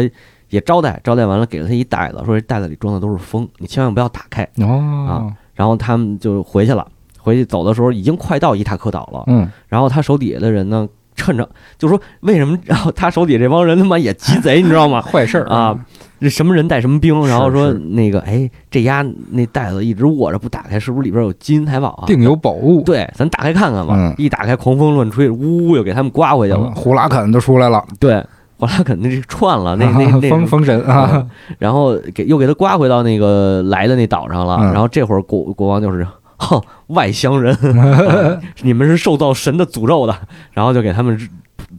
[0.52, 4.48] 也招待，招待完了给了他一袋子，说这袋子里装的都是风，你千万不要打开。
[4.60, 6.88] 哦然后他们就回去了，
[7.20, 11.48] 回去走的时候已经快到伊塔克岛了，嗯然后他手底下的人呢，趁着
[11.78, 15.02] 就说为什么，然后他手底下这帮人他妈也鸡贼，你知道吗？
[15.06, 15.78] 坏事儿啊，
[16.20, 22.08] 这什么人带什么兵，然后说那个哎，这丫那袋子一直握着不打开，是不是里边有金银财宝啊？
[22.08, 23.94] 定有宝物，对，咱打开看看吧。
[23.96, 26.60] 嗯一打开，狂风乱吹，呜呜又给他们刮回去了。
[26.60, 28.24] 嗯呼啦肯都出来了，对，
[28.68, 31.26] 后来肯定是串了，那 那那封封神啊，
[31.58, 34.58] 然后给又给他刮回到那个来的那岛上了。
[34.62, 36.06] 嗯然后这会儿国国王就是，
[36.38, 40.16] 哼，外乡人， 啊你们是受到神的诅咒的。
[40.52, 41.18] 然后就给他们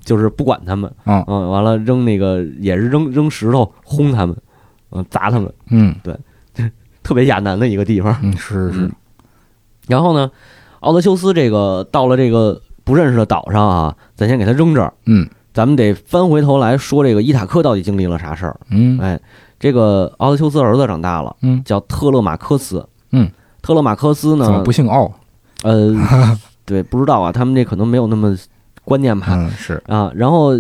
[0.05, 4.37] 就是不管他们，嗯嗯，完了扔那个也是扔扔石头轰他们，
[4.91, 6.17] 嗯，砸他们，嗯对
[7.03, 8.17] 特别亚南的一个地方。
[8.23, 8.93] 嗯是是嗯，
[9.89, 10.31] 然后呢，
[10.81, 14.93] 奥德修斯这个到了这个不认识的岛上啊，咱先给他扔这儿。
[15.07, 18.59] 嗯咱们得翻回头来说，这个伊塔克到底经历了啥事儿？
[18.71, 19.21] 嗯哎，
[19.59, 22.87] 这个奥德修斯儿子长大了，嗯，叫特勒马科斯。
[23.11, 23.31] 嗯，
[23.61, 24.73] 特勒马科斯怎么呢不？
[24.73, 25.13] 姓奥？
[25.63, 25.95] 呃，
[26.65, 28.37] 对，不知道啊，他们这可能没有那么
[28.85, 29.27] 观念吧。
[29.31, 30.53] 嗯是啊，然后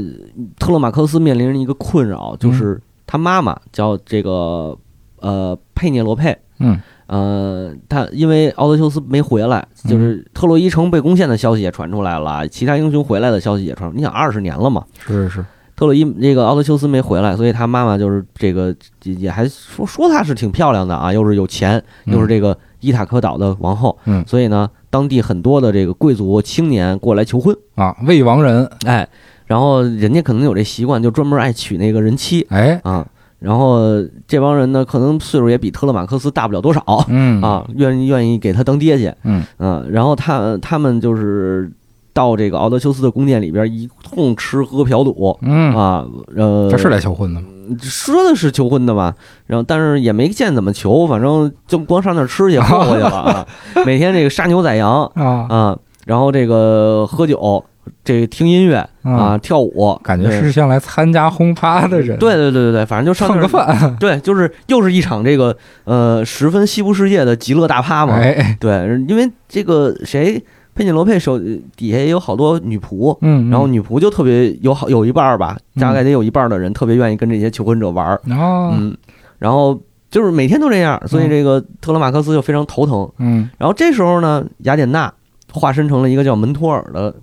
[0.59, 4.76] 特勒马科斯面临着一个困扰，就是他妈妈叫这个
[5.20, 6.36] 呃佩涅罗佩。
[6.59, 6.80] 嗯
[7.12, 13.94] 呃，他因为奥德修斯没回来，就是特洛伊城被攻陷的消息也传出来了，其他英雄回来的消息也传出。
[13.94, 15.28] 你想二十年了嘛，是是。
[15.28, 15.44] 是
[15.74, 24.24] 特洛伊这个奥德修斯没回来，所以他妈妈就是这个也也还说说她是挺漂亮的啊，又是有钱，又是这个伊塔科岛的王后，嗯。
[24.26, 29.06] 所以呢，当地很多的这个贵族青年过来求婚，啊，未亡人，哎，
[29.46, 32.46] 然后人家可能有这习惯，就专门爱娶那个人妻。
[32.50, 33.06] 哎，啊。
[33.43, 33.80] 然后
[34.26, 37.43] 这帮人呢，可能岁数也比特勒马克斯大不了多少嗯。
[37.43, 39.43] 啊，愿意愿意给他当爹去，嗯。
[39.59, 41.70] 嗯，然后他他们就是
[42.12, 45.36] 到这个奥德修斯的宫殿里边一通吃喝嫖赌。
[45.43, 47.47] 嗯，啊，呃，他是来求婚的吗？
[47.80, 49.14] 说的是求婚的吧，
[49.47, 53.47] 然后但是也没见怎么求，反正就光上那儿吃去 混过去了啊，
[53.86, 55.47] 每天这个杀牛宰羊啊。
[55.49, 57.64] 啊，然后这个喝酒，
[58.04, 68.72] 这个听音乐啊，跳舞，感觉是像来参加轰趴的人，对对对对对，反正就上蹭个，饭， 对，就是又是一场这个呃十分西部世界的极乐大趴嘛，哎，对，
[69.08, 70.42] 因为这个谁
[70.74, 71.38] 佩涅罗佩手
[71.76, 78.96] 底下也有好多女仆，嗯，然后女仆就特别有好有一半儿吧，大概得有一半儿的人特别愿意跟这些求婚者玩儿，哦，嗯，
[79.38, 79.78] 然后
[80.10, 83.10] 就是每天都这样，所以这个特勒马克斯就非常头疼。
[83.18, 83.48] 嗯。
[83.58, 85.12] 然后这时候呢，雅典娜
[85.50, 87.14] 化身成了一个叫门托尔的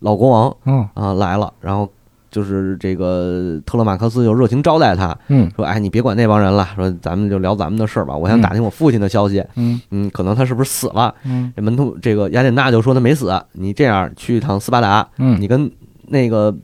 [0.00, 1.88] 老国王嗯啊来了，然后
[2.30, 8.14] 就是这个特勒马克思就热情招待他，嗯说：“哎，你别管那帮人了，说咱们就聊咱们的事儿吧。
[8.14, 11.14] 我想打听我父亲的消息，嗯嗯，可能他是不是死了？
[11.24, 15.70] 嗯这门徒这个雅典娜就说他没死，你这样去一趟斯巴达，嗯你跟
[16.08, 16.54] 那个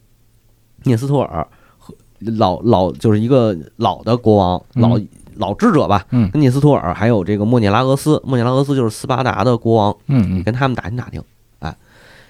[0.85, 1.47] 涅斯托尔
[1.79, 1.95] 和
[2.37, 4.99] 老老就是一个老的国王，嗯老
[5.37, 11.23] 老智者吧，嗯跟涅斯托尔还有这个莫涅拉俄斯，莫涅拉俄斯就是斯巴达的国王，嗯嗯，跟他们打听打听。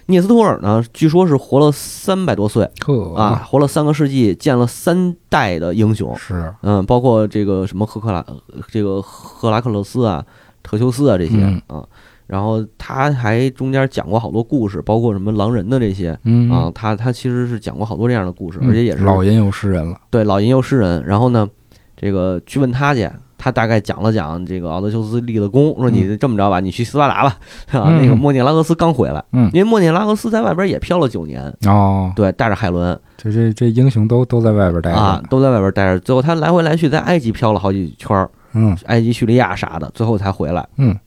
[0.03, 2.69] 哎，涅斯托尔呢，据说是活了三百多岁
[3.15, 8.35] 啊，，活了三个世纪，见了三代的英雄，是嗯，包括这个什么赫克拉，呃
[8.67, 10.23] 这个赫拉克勒斯啊、
[10.61, 11.83] 特修斯啊这些嗯啊。
[12.25, 21.03] 然后他还中间讲过好多故事，包括什么狼人的这些嗯啊，他他其实是讲过好多这样的故事，嗯而且也是老吟游诗人了，对老吟游诗人。
[21.05, 21.47] 然后呢，
[21.95, 23.09] 这个去问他去，
[23.43, 27.37] 他大概讲了讲这个奥德修斯立的功，说你这么着吧，你去斯巴达吧，
[27.73, 29.51] 啊，嗯那个莫涅拉俄斯刚回来，嗯。
[29.53, 32.97] 因为莫涅拉俄斯在外边也漂了九年，哦，对，带着海伦。
[33.17, 38.77] 这这这英雄都都在外边待着，，啊都在外边待着，最后他来回来去在埃及漂了好几圈儿，嗯。
[38.85, 40.65] 埃及、叙利亚啥的，最后才回来。
[40.77, 40.97] 嗯。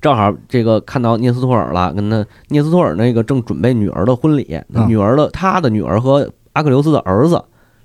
[0.00, 4.88] 正好这个看到涅斯托尔了，跟他涅斯托尔那个正准备女儿的婚礼，嗯。
[4.88, 7.40] 女儿的他的女儿和阿克琉斯的儿子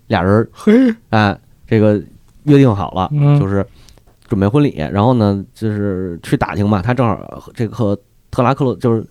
[0.07, 0.73] 俩人嘿，
[1.11, 1.37] 哎，
[1.67, 2.01] 这个
[2.43, 3.65] 约定好了，嗯就是
[4.27, 4.75] 准备婚礼。
[4.91, 7.17] 然后呢，就是去打听嘛，他正好
[7.53, 7.97] 这个和
[8.29, 9.05] 特拉克洛就是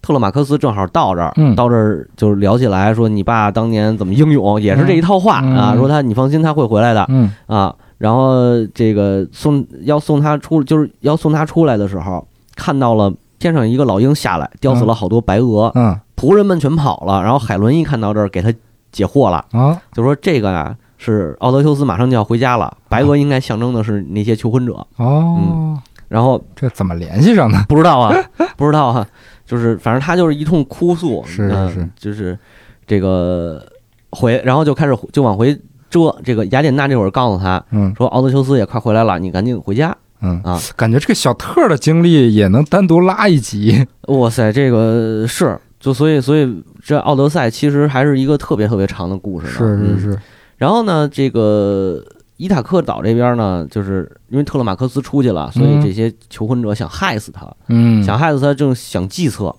[0.00, 7.74] 特勒马克斯正好到这儿，嗯到这儿就是聊起来，说你爸当年怎么英勇，也是这一套话、嗯啊，说他你放心，他会回来的嗯啊。
[7.98, 8.42] 然后
[8.74, 12.26] 这个送要送他出，就是要送他出来的时候，
[12.56, 17.22] 看到了天上一个老鹰下来，叼死了好多白鹅，嗯仆人们全跑了。
[17.22, 18.52] 然后海伦一看到这儿，给他
[18.90, 19.44] 解惑了。
[19.52, 25.76] 啊就说这个呀是奥德修斯马上就要回家了，白鹅应该象征的是那些求婚者，哦，
[26.06, 27.58] 然后这怎么联系上的？
[27.68, 28.14] 不知道啊，
[28.56, 29.06] 不知道啊，
[29.44, 32.38] 就是反正他就是一通哭诉，是是就是
[32.86, 33.66] 这个
[34.10, 35.52] 回，然后就开始就往回
[35.90, 36.14] 折。
[36.22, 40.56] 这个雅典娜这会儿告诉他嗯说，奥德修斯也快回来了，你赶紧回家嗯啊！
[40.76, 45.58] 感觉这个小特的经历也能单独拉一集，哇塞，这个是。
[45.80, 49.52] 就所以，所以这《奥德赛》其实还是一个特别特别长的故事呢。
[49.52, 50.18] 是是嗯是，
[50.62, 52.00] 然后呢，这个
[52.36, 55.82] 伊塔克岛这边呢，就是因为特勒马克斯出去了，所以嗯。
[55.82, 59.52] 这些求婚者想害死他，嗯，想害死他，正想计策，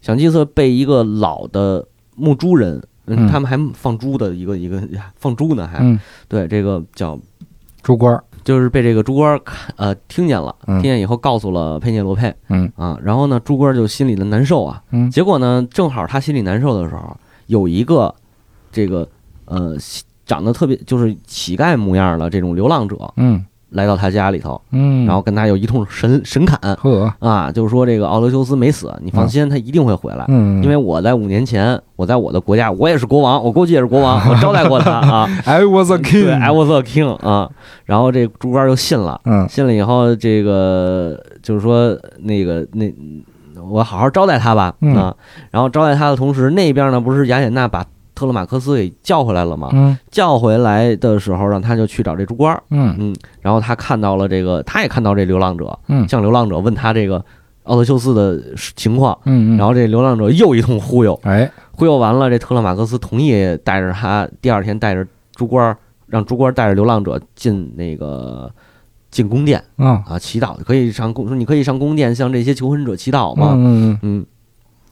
[0.00, 1.84] 想计策被一个老的
[2.14, 4.80] 牧猪人，嗯他们还放猪的一个一个
[5.16, 5.98] 放猪呢，还、嗯。
[6.28, 7.18] 对这个叫
[7.82, 10.80] 猪官儿，就是被这个猪官看呃听见了，嗯。
[10.80, 12.32] 听见以后告诉了佩涅罗佩。
[12.48, 12.70] 嗯。
[12.76, 18.14] 啊，然后呢，猪官就心里的难受啊，嗯结果呢，正好他心里难受的时候，有一个
[18.70, 19.08] 这个
[19.46, 19.76] 呃
[20.26, 30.24] 长得特别就是乞丐模样的这种流浪者嗯来到他家里头，嗯，然后跟他有一通神神侃呵，啊，就是说这个奥德修斯没死，你放心，他一定会回来。
[30.28, 35.28] 嗯，因为我在五年前，我在我的国家，我也是国王，我估计也是国王，我招待过他 啊。
[35.44, 37.50] I was a king, I was a king 啊。
[37.84, 42.88] 然后这猪官就信了，嗯信了以后，这个就是说那个那
[43.60, 45.12] 我好好招待他吧嗯啊。
[45.50, 47.84] 然后招待他的同时，那边呢不是雅典娜把
[48.14, 49.70] 特勒马克斯给叫回来了嘛？
[49.72, 49.96] 嗯。
[50.10, 52.94] 叫回来的时候，让他就去找这猪官儿，嗯。
[52.98, 56.08] 嗯，然后他看到了这个，他也看到这流浪者，嗯。
[56.08, 57.24] 向流浪者问他这个
[57.64, 63.32] 奥德修斯的情况，嗯，然后这流浪者又一通忽悠，哎，忽悠完了，这特勒马克斯同意
[63.64, 68.52] 带着他，第二天带着猪官儿，让猪官儿带着流浪者进那个
[69.10, 69.64] 进宫殿。
[69.76, 73.52] 啊，啊，祈祷，可以上宫，说你可以上宫殿向这些求婚者祈祷嘛？
[73.54, 74.26] 嗯嗯嗯，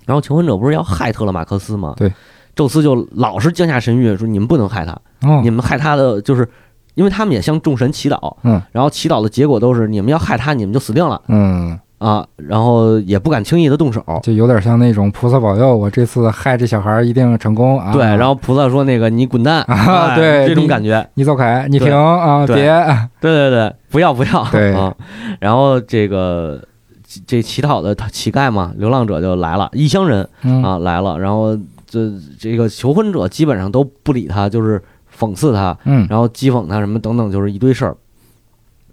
[0.06, 1.92] 然后求婚者不是要害特勒马克斯吗？
[1.98, 2.10] 对，
[2.54, 4.98] 宙斯就老是降下神谕说你们不能害他，
[5.42, 6.48] 你，们害他的就是。
[6.94, 11.18] 因为他们也向众神祈祷，嗯，然后祈祷的结果都是你们要害他，你们就死定了。
[11.28, 17.94] 嗯，啊，然后也不敢轻易的动手，就有点像那种菩萨保佑，我这次害这小孩儿一定成功啊。
[17.94, 22.56] 对，然后菩萨说那个你滚蛋， 啊哎对这种感觉，你走开，你停啊，对。
[22.56, 22.70] 别，
[23.22, 24.74] 对对对，不要不要，对。
[24.74, 24.94] 啊，
[25.40, 26.62] 然后这个
[27.26, 30.62] 这乞讨的乞丐嘛，流浪者就来了，异乡人嗯。
[30.62, 31.56] 啊来了，然后
[31.92, 34.82] 这这个求婚者基本上都不理他，就是
[35.14, 36.06] 讽刺他，嗯。
[36.08, 37.94] 然后讥讽他什么等等，就是一堆事儿。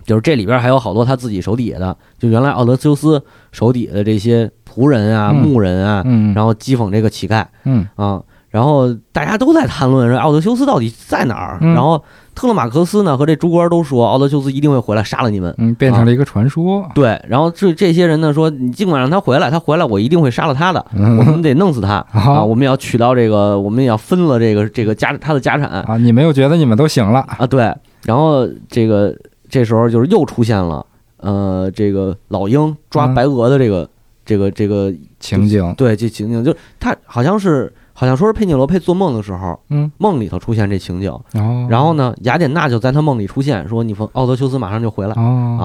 [0.04, 3.24] 就是这里边还有好多他自己手底下的，就原来奥德修斯
[3.54, 5.42] 手底下的这些仆人啊、嗯。
[5.42, 7.88] 牧人啊，嗯，然后讥讽这个乞丐嗯。
[7.96, 15.54] 啊，然后大家都在谈论说奥德修斯到底在哪儿，嗯然后特勒马克斯呢和这猪官都说奥德修斯一定会回来杀了你们。
[15.58, 16.90] 嗯，变成了一个传说。
[16.96, 22.44] 对，然后这这些人呢说，你尽管让他回来，他回来我一定会杀了他的，嗯我们得弄死他 啊！
[22.44, 27.20] 我们要取到这个，我们也要分了这个这个家他的家产啊，你们又觉得你们都行了？
[27.38, 27.74] 啊，对。
[28.06, 29.14] 然后这个
[29.50, 30.86] 这时候就是又出现了，
[31.18, 33.88] 呃，这个老鹰抓嗯白鹅的这个、
[34.26, 45.58] 这个这个情景，对这情景，就他好像是好像说是佩涅罗佩做梦的时候，嗯，梦里头出现这情景，哦，然后呢，雅典娜就在他梦里出现，说你奥德修斯马上就回来，哦。
[45.60, 45.64] 啊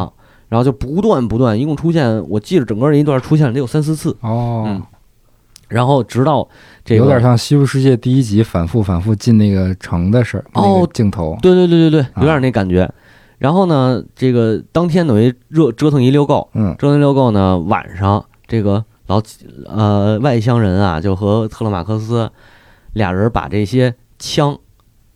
[0.49, 4.65] 然后就不断不断，一共出现，我记得整个这一段出现了得有三四次，哦。
[4.67, 4.83] 嗯，
[5.69, 6.47] 然后直到
[6.85, 12.93] 这个有点像《西部世界》第一集反复反复进那个城的事儿，那哦个镜头，对对对对对，有点那感觉。
[13.39, 16.75] 然后呢，这个当天等于热折腾一溜够，嗯。
[16.79, 19.23] 折腾一溜够呢，晚上这个老
[19.67, 22.31] 呃外乡人啊，就和特勒马克斯
[22.95, 24.59] 俩人把这些枪、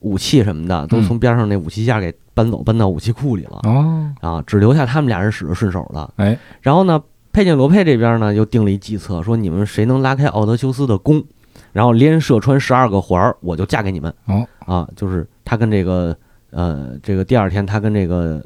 [0.01, 6.13] 武器什么的都嗯从边上那武器架给搬走，搬到武器库里了哦，啊，只留下他们俩人使着顺手了。
[6.17, 11.25] 哎，然后呢，佩涅罗佩这边呢又定了一计策，说你们谁能拉开奥德修斯的弓，
[11.73, 14.13] 然后连射穿十二个环儿，我就嫁给你们。
[14.27, 16.17] 哦，啊，就是他跟这个
[16.51, 18.45] 呃，这个第二天他跟这个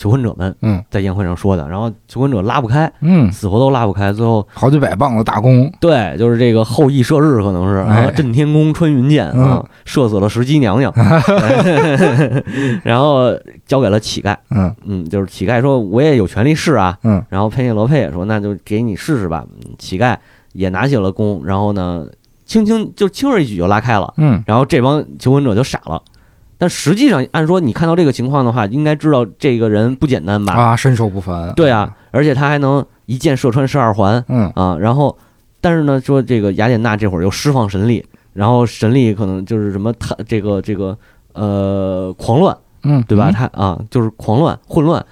[0.00, 0.82] 求婚者们嗯。
[0.88, 10.90] 在宴会上说的，然后求婚者拉不开，嗯，死活都拉不开，最后好几百磅的大弓，对，就是这个后羿射日可能是啊，哎震天弓穿云箭啊，射死了石矶娘娘，
[12.82, 13.30] 然后
[13.66, 14.74] 交给了乞丐，嗯。
[14.86, 17.22] 嗯，就是乞丐说我也有权利试啊，嗯。
[17.28, 20.16] 然后佩涅罗佩也说那就给你试试吧，嗯乞丐
[20.54, 22.06] 也拿起了弓，然后呢，
[22.46, 24.14] 轻轻就轻而易举就拉开了。
[24.16, 24.42] 嗯。
[24.46, 26.00] 然后这帮求婚者就傻了。
[26.60, 30.52] 但实际上，按说你看到这个情况的话，应该知道这个人不简单吧？
[30.52, 34.76] 啊，身手不凡，对啊，而且他还能一箭射穿十二环嗯啊。
[34.78, 35.16] 然后，
[35.62, 38.04] 但是呢，说这个雅典娜这会儿又释放神力，
[38.34, 40.98] 然后神力可能就是什么他这个这个
[41.32, 43.32] 呃狂乱，嗯，对吧？
[43.32, 45.02] 他啊就是狂乱、混乱、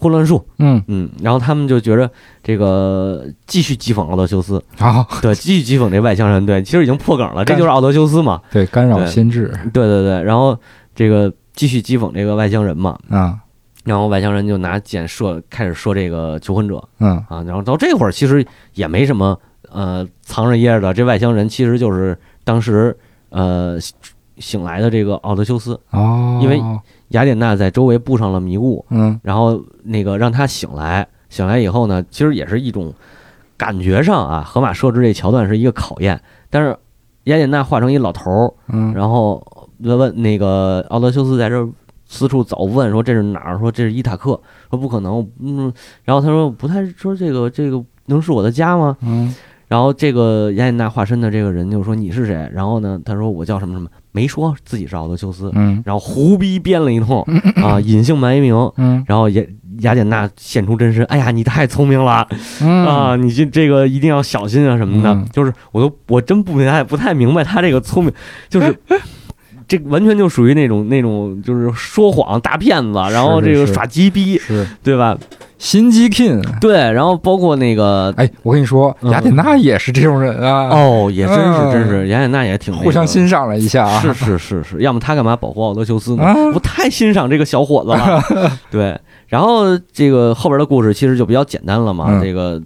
[0.00, 0.82] 混乱术，嗯？
[0.88, 1.10] 嗯。
[1.22, 2.10] 然后他们就觉着
[2.42, 8.40] 这个继续讥讽奥德修斯，啊，对，继续讥讽这外乡人，对，其实已经破梗了，这就是奥德修斯嘛。
[8.50, 10.58] 对，干扰心智对对对，然后
[10.94, 13.38] 这个继续讥讽这个外乡人嘛，啊，
[13.84, 16.82] 然后外乡人就拿箭射，开始射这个求婚者。
[16.98, 17.22] 嗯。
[17.28, 18.44] 啊，然后到这会儿其实
[18.74, 19.38] 也没什么
[19.70, 22.96] 呃藏着掖着的，这外乡人其实就是当时
[23.28, 23.78] 呃
[24.40, 26.60] 醒来的这个奥德修斯，哦，因为
[27.08, 32.92] 雅典娜在周围布上了迷雾，嗯然后那个让他醒来，醒来以后呢，其实也是一种
[33.56, 36.76] 感觉上啊，荷马设置这桥段是一个考验，但是
[37.24, 39.46] 雅典娜化成一老头儿，嗯，然后
[39.78, 41.68] 问问那个奥德修斯在这儿
[42.06, 43.58] 四处找问说这是哪儿？
[43.58, 45.72] 说这是伊塔克，说不可能，嗯，
[46.02, 48.96] 然后他说不太说这个这个能是我的家吗？
[49.02, 49.34] 嗯
[49.70, 52.50] 然后这个雅典娜化身的这个人就说你是谁？
[52.52, 55.80] 然后呢，他说我叫什么什么，没说自己是奥德修斯，嗯。
[55.86, 57.22] 然后胡逼编了一通。
[57.62, 58.52] 啊，隐姓埋名。
[58.78, 59.04] 嗯。
[59.06, 59.40] 然后雅
[59.82, 62.26] 雅典娜现出真身，哎呀，你太聪明了。
[62.60, 62.84] 嗯。
[62.84, 63.14] 啊！
[63.14, 65.10] 你这这个一定要小心啊什么的。
[65.10, 65.24] 嗯。
[65.32, 68.12] 就是我都我真不明白不太明白他这个聪明，
[68.48, 68.76] 就是
[69.68, 74.66] 这完全就属于那种那种就是说谎大骗子，然后这个耍鸡逼，是。
[74.82, 75.16] 对吧？
[75.60, 76.42] 心机 king。
[76.58, 84.00] 对，然后包括那个哎，我跟你说，嗯雅典娜也是这种人啊，哦，也真是嗯真是雅典娜也挺那个互相欣赏了一下啊。
[84.00, 86.24] 是是是是，要么他干嘛保护奥德修斯呢？
[86.24, 88.20] 啊我太欣赏这个小伙子了。
[88.72, 88.98] 对，
[89.28, 92.06] 然后这个后边的故事其实就比较简单了嘛。
[92.08, 92.60] 嗯这个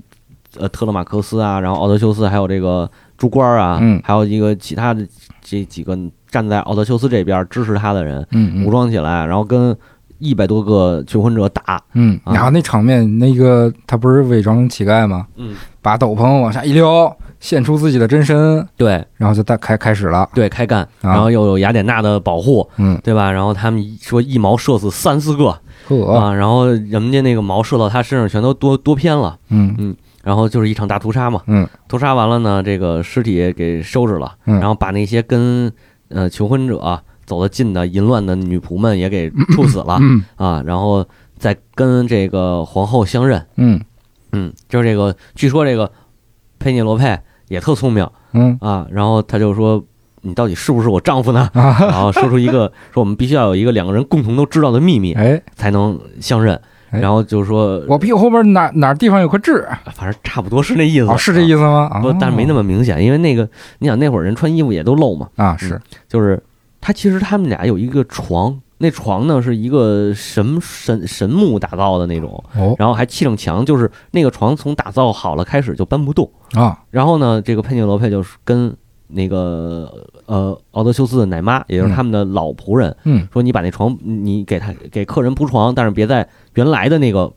[0.57, 2.89] 呃特勒马克斯啊，然后奥德修斯，还有这个
[3.19, 5.05] 朱官啊，嗯还有一个其他的
[5.43, 5.99] 这几个
[6.31, 9.77] 站在奥德修斯这边支持他的人，嗯武装起来，然后跟
[10.25, 11.81] 一百多个求婚者打。
[11.93, 12.33] 嗯，啊。
[12.33, 15.27] 然后那场面，那个他不是伪装成乞丐吗？
[15.37, 19.05] 嗯，把斗篷往下一撩，现出自己的真身，对。
[19.17, 20.29] 然后就大开开始了。
[20.35, 21.13] 对，开干，啊。
[21.13, 23.31] 然后又有雅典娜的保护，嗯，对吧？
[23.31, 25.55] 然后他们说一矛射死三四个。
[25.87, 29.39] 呵，啊，然后人家那个矛射到他身上全都多多偏了。
[29.51, 29.75] 嗯。
[29.79, 31.43] 嗯然后就是一场大屠杀嘛。
[31.47, 34.59] 嗯，屠杀完了呢，这个尸体给收拾了，嗯。
[34.59, 35.71] 然后把那些跟
[36.09, 41.05] 呃求婚者走得近的淫乱的女仆们也给处死了、嗯啊，然后
[41.39, 43.45] 再跟这个皇后相认。
[43.57, 43.81] 嗯
[44.33, 45.91] 嗯，就是这个，据说这个
[46.59, 47.19] 佩涅罗佩
[47.49, 49.85] 也特聪明嗯啊，然后他就说。
[50.27, 51.51] 你到底是不是我丈夫呢？
[51.53, 56.59] 啊，然后说出一个说我们必须要有一个两个人共同都知道的秘密哎，才能相认，
[56.89, 59.69] 哎然后就是说我屁股后边哪哪地方有颗痣？
[59.93, 61.91] 反正差不多是那意思，哦，是这意思吗？
[61.93, 63.47] 啊不，但是没那么明显，因为那个
[63.81, 66.43] 你想那会儿人穿衣服也都露嘛，啊，是就是
[66.85, 72.77] 他其实他们俩有一个床，那床呢是一个神神神木打造的那种，哦。
[72.79, 76.31] 然后还砌上墙，就是那个床从打造好了开始就搬不动。
[76.53, 78.77] 啊，然后呢，这个佩涅罗佩就是跟
[79.07, 83.27] 那个呃奥德修斯的奶妈，也就是他们的老仆人，嗯。
[83.33, 87.33] 说你把那床你给他给客人铺床，但是别在原来的那个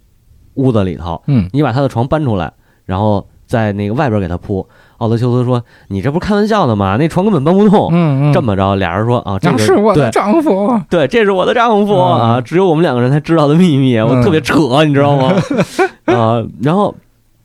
[0.55, 1.49] 屋子里头，嗯。
[1.53, 2.51] 你把他的床搬出来，
[2.83, 4.67] 然后在那个外边给他铺。
[4.97, 6.97] 奥德修斯说：“你这不是开玩笑的吗？
[6.97, 10.79] 那床根本搬不动。”嗯嗯，这么着，俩人说：“啊，这个是我的丈夫。
[10.89, 15.33] 对，这是我的丈夫嗯啊，只有我们两个人才知道的秘密，我嗯特别扯，你知道吗？
[16.05, 16.93] 啊，然后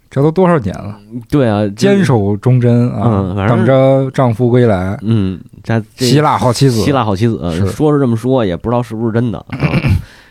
[0.09, 0.97] 这都多少年了，
[1.31, 4.97] 对啊，坚守忠贞啊，嗯反正等着丈夫归来。
[5.03, 9.39] 嗯，这这希腊好妻子，希腊好妻子，说是这么说，也不知道是不是真的。
[9.39, 9.47] 啊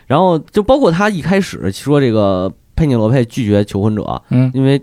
[0.08, 4.82] 然后就包括他一开始说这个佩涅罗佩拒绝求婚者，嗯因为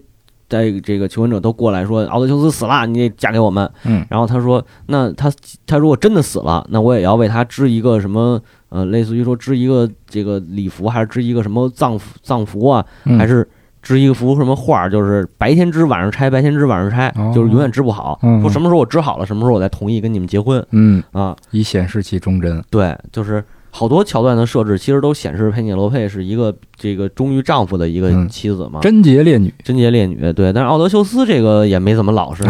[0.50, 3.70] 在这个求婚者都过来说奥德修斯死了，你得嫁给我们。
[3.86, 5.32] 嗯然后他说，那他
[5.66, 13.48] 他如果真的死了，那我也要为他织一个什么呃，类似于说织一个这个礼服，还是织一个什么葬服葬服啊，嗯还是。
[13.82, 18.20] 织一幅什么画儿，就是白天织晚上拆，白天织晚上拆，哦就是永远织不好。
[18.24, 21.34] 嗯说什么时候我织好了，什么时候我再同意跟你们结婚嗯，啊？
[21.52, 22.62] 以显示其忠贞。
[22.70, 30.34] 对，就是好多桥段的设置，其实都显示佩涅罗佩是一个这个忠于丈夫的一个嗯妻子嘛，贞洁烈女贞洁烈女。
[30.34, 32.44] 对，但是奥德修斯这个也没怎么老实，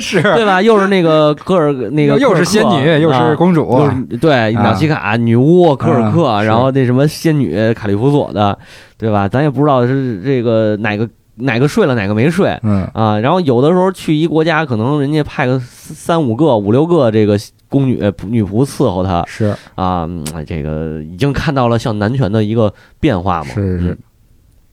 [0.00, 0.60] 是 是对吧？
[0.60, 3.88] 又是那个科尔那个又是仙女，又是啊公主，
[4.20, 8.58] 对啊瑙西卡女巫科尔克，啊然后那什么仙女卡利弗索的，
[8.98, 9.28] 对吧？
[9.28, 11.08] 咱也不知道是这个哪个
[11.38, 12.58] 哪个睡了，哪个没睡。
[12.62, 17.38] 嗯啊，然后有的时候去一国家，可能人家派个三三五个、五六个这个
[17.68, 23.50] 宫女女仆伺候他，是啊，嗯这个已经看到了像男权的一个变化嘛。
[23.54, 23.98] 是是嗯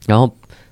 [0.06, 0.30] 然后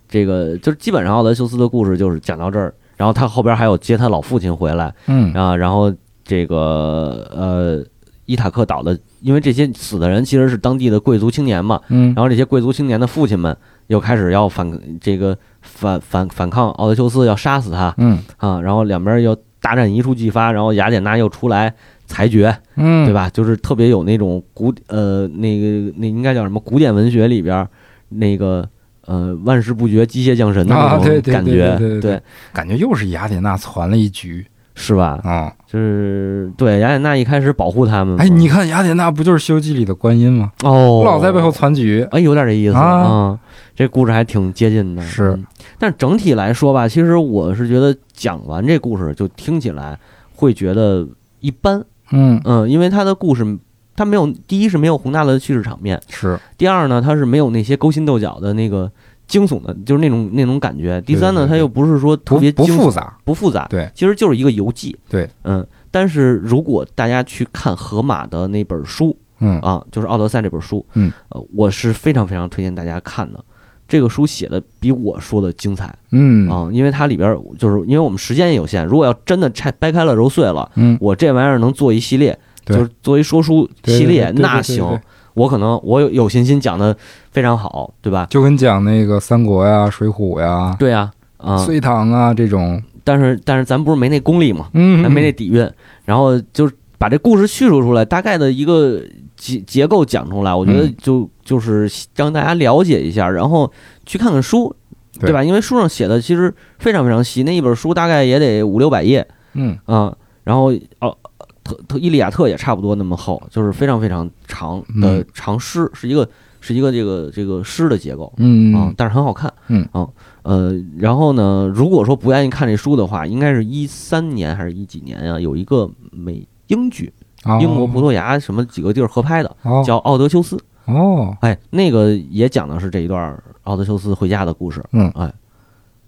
[0.08, 5.92] 这个就是基本上奥德修斯的故事就是讲到这儿，然后他后边还有接他老父亲回来嗯啊，然后
[6.24, 7.84] 这个呃
[8.26, 13.56] 伊塔克岛的，因为这些死的人其实是当地的贵族青年嘛，嗯然后这些贵族青年的父亲们
[13.88, 21.74] 又开始要反这个反反反抗奥德修斯，要杀死他嗯啊，然后两边又大战一触即发，然后雅典娜又出来
[22.06, 22.54] 裁决。
[22.76, 23.12] 嗯，对？
[23.12, 23.28] 吧？
[23.30, 27.68] 就是特别有那种古呃那个那应该叫什么古典文学里边儿
[28.10, 28.68] 那个
[29.06, 32.22] 呃万事不绝机械降神的啊那种感觉，对对对
[32.52, 35.20] 感觉又是雅典娜攒了一局是吧？
[35.22, 35.52] 啊！
[35.66, 40.52] 就是对雅典娜一开始保护他们嘛，哎，你看雅典娜不就是《西游记》里的观音吗？
[40.62, 42.06] 哦，老在背后攒局。
[42.10, 43.38] 哎，有点这意思啊嗯
[43.76, 45.46] 这故事还挺接近的，是嗯。
[45.78, 49.98] 但整体来说吧，其实我是觉得讲完这故事就听起来
[50.36, 51.06] 会觉得
[51.40, 53.58] 一般，嗯，嗯，因为他的故事
[53.96, 58.90] 他没有第一是没有宏大的叙事场面，是第二呢，他是没有那些勾心斗角的那个
[59.26, 61.00] 惊悚的，就是那种那种感觉。
[61.02, 63.16] 第三呢，它又不是说特别不复杂。
[63.24, 64.96] 不复杂，对，其实就是一个游记。
[65.08, 65.66] 对，嗯。
[65.90, 73.44] 但是如果大家去看河马的那本书嗯啊，就是《奥德赛》这本书，嗯，呃，我是非常非常推荐大家看的。
[73.86, 84.98] 这个书写的比我说的精彩嗯啊，因为它里边就是因为我们时间也有限，如果要真的拆掰开了揉碎了，嗯，我这玩意儿能做一系列，就是做一说书系列，那行
[85.34, 86.96] 我可能我有有信心讲的
[87.30, 88.26] 非常好，对吧？
[88.30, 95.68] 就跟讲那个三国呀、水浒呀、对呀，啊、隋唐啊这种，但是但是咱不是没那功力嘛，嗯，咱没那底蕴，
[96.04, 99.02] 然后就是把这故事叙述出来，大概的一个
[99.36, 100.94] 结结构讲出来，我觉得嗯。
[100.98, 103.70] 就就是让大家了解一下，然后
[104.06, 104.74] 去看看书，
[105.20, 105.28] 对。
[105.28, 105.44] 对吧？
[105.44, 109.26] 因为书上写的其实非常非常细，那一本书大概也得五六百页。
[109.54, 109.76] 嗯。
[109.86, 111.16] 啊、然后哦。
[111.64, 116.28] 特特《伊利亚特》也差不多那么厚，就是非常非常长的嗯长诗，是一个
[116.60, 120.06] 是一个这个这个诗的结构，嗯啊，但是很好看，嗯啊，
[120.42, 127.12] 呃，然后呢，如果说不愿意看这书的话，应该是一三年还是一几年啊、有一个美英剧，
[127.44, 130.56] 哦英国葡萄牙什么几个地儿合拍的，哦叫《奥德修斯》，
[130.92, 134.84] 哦，哎，那个也讲的是这一段奥德修斯回家的故事。
[134.92, 135.32] 嗯哎，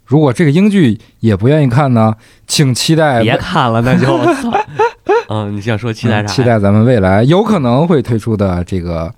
[0.07, 2.15] 如果这个英剧也不愿意看呢，
[2.47, 4.05] 请期待别看了，那就
[4.35, 4.51] 操，
[5.29, 6.27] 嗯，你想说期待啥？
[6.27, 9.13] 嗯期，待咱们未来有可能会推出的这个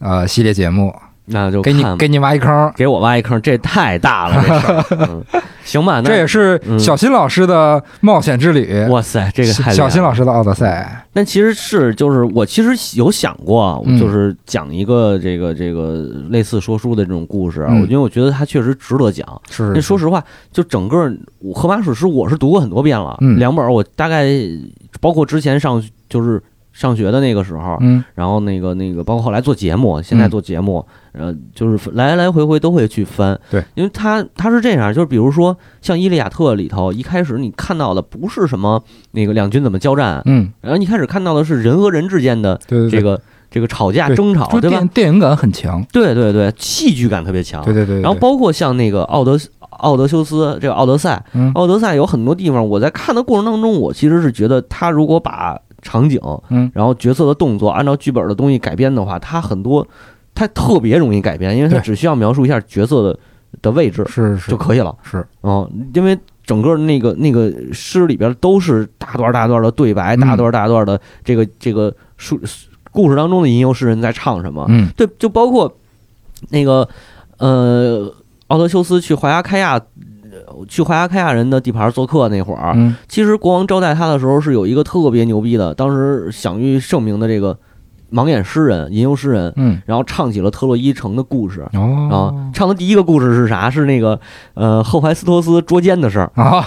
[0.00, 0.92] 呃系列节目，
[1.26, 2.72] 那就给你给你挖一坑。
[2.76, 4.84] 给我挖一坑，这太大了，这事儿。
[5.08, 5.24] 嗯，
[5.64, 8.84] 行吧，那这也是嗯小新老师的冒险之旅。
[8.88, 19.26] 哇塞，这个太小新老师的奥德赛，那其实是就是我其实有想过，嗯就是讲一个这个这个类似说书的这种故事啊，嗯我因为我觉得它确实值得讲。
[19.48, 20.22] 是那说实话，
[20.52, 24.26] 就整个我《荷马史诗》我是读过很多遍了，嗯两本我大概
[25.00, 26.42] 包括之前上就是
[26.72, 30.84] 上学的那个时候，嗯然后那个那个包括后来做节目，现在做节目，
[31.16, 33.38] 呃，就是来来回回都会去翻。
[33.50, 38.82] 对，因为它它是这样，就是比如说像《伊利亚特》里头，一开始你看到的不是什么
[39.12, 43.20] 那个两军怎么交战，嗯，然后你一开始看到的是人和人之间的对对对，这个
[43.50, 44.88] 这个吵架争吵，就对吧电？
[44.88, 45.84] 电影感很强。
[45.92, 47.64] 对对对，戏剧感特别强。
[47.64, 49.38] 对对对，对然后包括像那个奥德
[49.70, 56.18] 奥德修斯这个奥德赛，嗯奥德赛有很多地方，我在看的过程当中，我其实是觉得他如果把场景，
[56.48, 59.86] 嗯然后角色的动作按照剧本的东西改编的话，他很多
[60.34, 63.18] 他特别容易改编，因为他只需要描述一下角色的
[63.62, 64.94] 的位置是是就可以了。
[65.02, 72.40] 是，嗯，因为整个那个那个诗里边都是大段大段的对白，嗯大段大段的这个这个书
[72.90, 74.66] 故事当中的吟游诗人在唱什么。
[74.68, 75.72] 嗯对，就包括
[76.50, 76.88] 那个
[77.38, 78.12] 呃，
[78.48, 79.80] 奥德修斯去怀亚开亚。
[80.46, 87.56] 呃去怀亚开亚人的地盘做客那会儿，嗯其实国王招待他的时候是有一个特别牛逼的，当时享誉盛名的这个
[88.14, 91.62] 盲眼诗人、吟游诗人，嗯然后唱起了特洛伊城的故事。
[91.62, 93.68] 啊哦，唱的第一个故事是啥？
[93.68, 94.18] 是那个
[94.54, 96.30] 呃赫淮斯托斯捉奸的事儿。
[96.40, 96.64] 啊，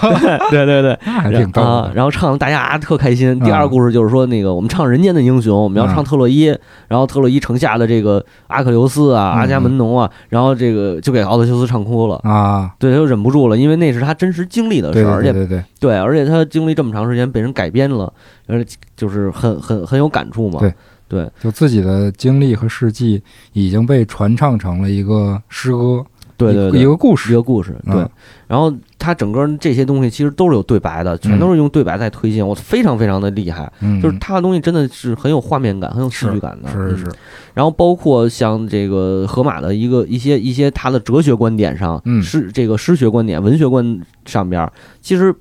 [0.50, 3.38] 对对对， 那还挺逗啊的，，然后唱的大家特开心。
[3.40, 6.54] 第二个嗯故事就是说那个我们唱人间的英雄，我们要唱嗯特洛伊，
[6.88, 12.16] 然后特洛伊城下的这个阿克琉斯啊、嗯阿伽门农啊，然后这个就给奥德修斯唱哭了。
[12.24, 18.12] 啊，对，他就忍不住了，因为那是他真实经历的事儿，而且对对，对，而且他经历这么长时间被人改编了，
[18.46, 20.58] 而且就是很很很有感触嘛。
[20.60, 20.74] 对
[21.08, 21.28] 对。
[21.40, 23.22] 就自己的经历和事迹
[23.52, 26.04] 已经被传唱成了一个诗歌，
[26.36, 27.74] 对对对，一一个故事，一个故事。
[27.86, 27.94] 对。
[27.94, 28.10] 嗯，
[28.46, 33.72] 然后他整个这些东西其实都是有对白的，全都是用对白在推进，我非常非常的厉害。
[33.80, 36.68] 嗯，就是他的东西真的是很有画面感，很有戏剧感的。
[36.74, 36.90] 嗯。
[36.90, 37.04] 是是。
[37.04, 37.12] 是，
[37.54, 42.22] 然后包括像这个荷马的一个一些一些他的哲学观点上，嗯。
[42.22, 44.70] 诗这个诗学观点、文学观上边，
[45.00, 45.34] 其实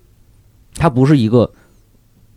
[0.76, 1.52] 他不是一个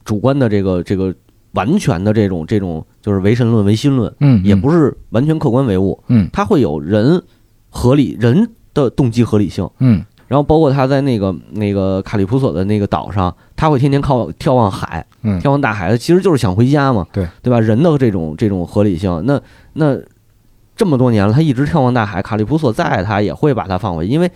[0.05, 1.15] 主观的这个这个
[1.53, 6.29] 完全的这种这种就是唯神论、唯心论，嗯，也不是完全客观唯物，嗯。
[6.33, 7.23] 它会有人
[7.69, 9.69] 合理人的动机合理性。
[9.79, 10.05] 嗯。
[10.29, 15.41] 然后包括他在那个那个卡利普索的那个岛上，他会天天靠眺望海，嗯。
[15.41, 17.27] 眺望大海，其实就是想回家嘛，对。
[17.43, 17.59] 对吧？
[17.59, 19.41] 人的这种这种合理性，那
[19.73, 19.99] 那
[20.77, 24.31] 这么多年了，他一直眺望大海，卡利普索再爱他也会把他放回去，因为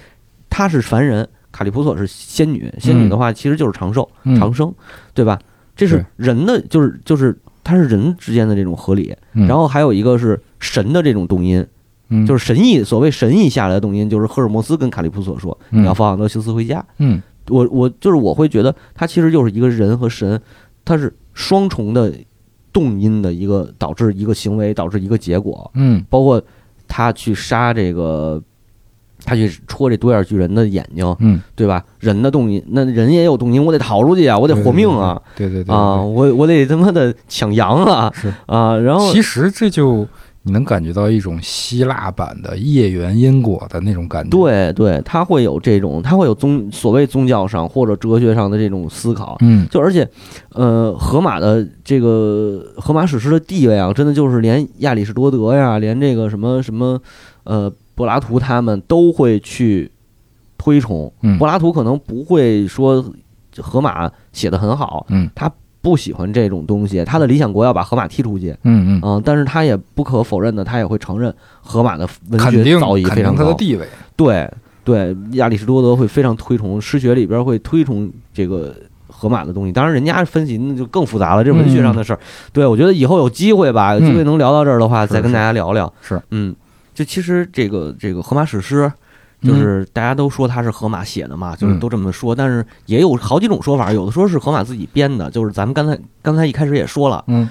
[0.51, 4.36] 他是凡人，卡利普索是仙女，仙女的话其实就是长寿、嗯。
[4.36, 4.74] 长生，
[5.15, 5.39] 对吧？
[5.76, 11.66] 这是人的，就是就是它是人之间的这种合理，嗯，然后还有一个是神的这种动因，
[12.09, 12.24] 嗯。
[12.26, 15.82] 就是神意，所谓神意下来的动因，就是赫尔墨斯跟卡利普索说，嗯。
[15.82, 16.84] 你要放奥德修斯回家。
[16.98, 17.20] 嗯。
[17.48, 20.40] 我我就是我会觉得他其实就是一个人和神，
[20.84, 22.12] 他是双重的
[22.72, 26.05] 动因的一个导致一个行为导致一个结果，嗯。
[26.09, 26.42] 包括
[26.86, 28.42] 他去杀这个，
[29.24, 31.82] 他去戳这独眼巨人的眼睛，嗯，对吧？
[32.01, 38.12] 人的动因，那人也有动因，我得逃出去啊，我得活命啊，对对对对啊，我我得他妈的抢羊啊。
[38.14, 40.06] 是，啊，然后其实这就
[40.42, 49.66] 你能感觉到一种希腊版的业缘因果的那种感觉，，对对，他会有这种，他会有宗所谓宗教上或者哲学上的这种思考，嗯。
[49.70, 50.06] 就而且，
[50.51, 57.01] 呃，荷马的这个荷马史诗的地位啊，真的就是连亚里士多德呀，连这个什么什么，
[57.44, 59.91] 呃，柏拉图他们都会去
[60.59, 61.12] 推崇。
[61.23, 63.05] 嗯柏拉图可能不会说
[63.59, 65.51] 荷马写的很好，嗯他
[65.81, 68.51] 不喜欢这种东西，他的理想国要把荷马踢出去。
[68.62, 73.45] 嗯嗯，嗯，但是他也不可否认的，他也会承认荷马的文学造诣非常高。
[73.45, 74.51] 他的地位，对
[74.83, 78.75] 对，亚里士多德会非常推崇诗学里边会推崇这个
[79.07, 79.73] 荷马的东西。
[79.73, 82.19] 当然，人家分析那就更复杂了，这是文学上的事儿。
[82.53, 85.93] 对我觉得以后有机会吧，有机会能聊到这儿的话，是再跟大家聊聊。
[86.01, 86.55] 是，嗯，
[86.95, 88.87] 就其实这个这个荷马史诗。
[88.87, 88.93] 嗯
[89.45, 97.47] 就是大家都说他是荷马写的嘛，就是嗯都这么说，但是也有好几种说法，有的说是荷马自己编的，就是咱们刚才刚才一开始也说了，嗯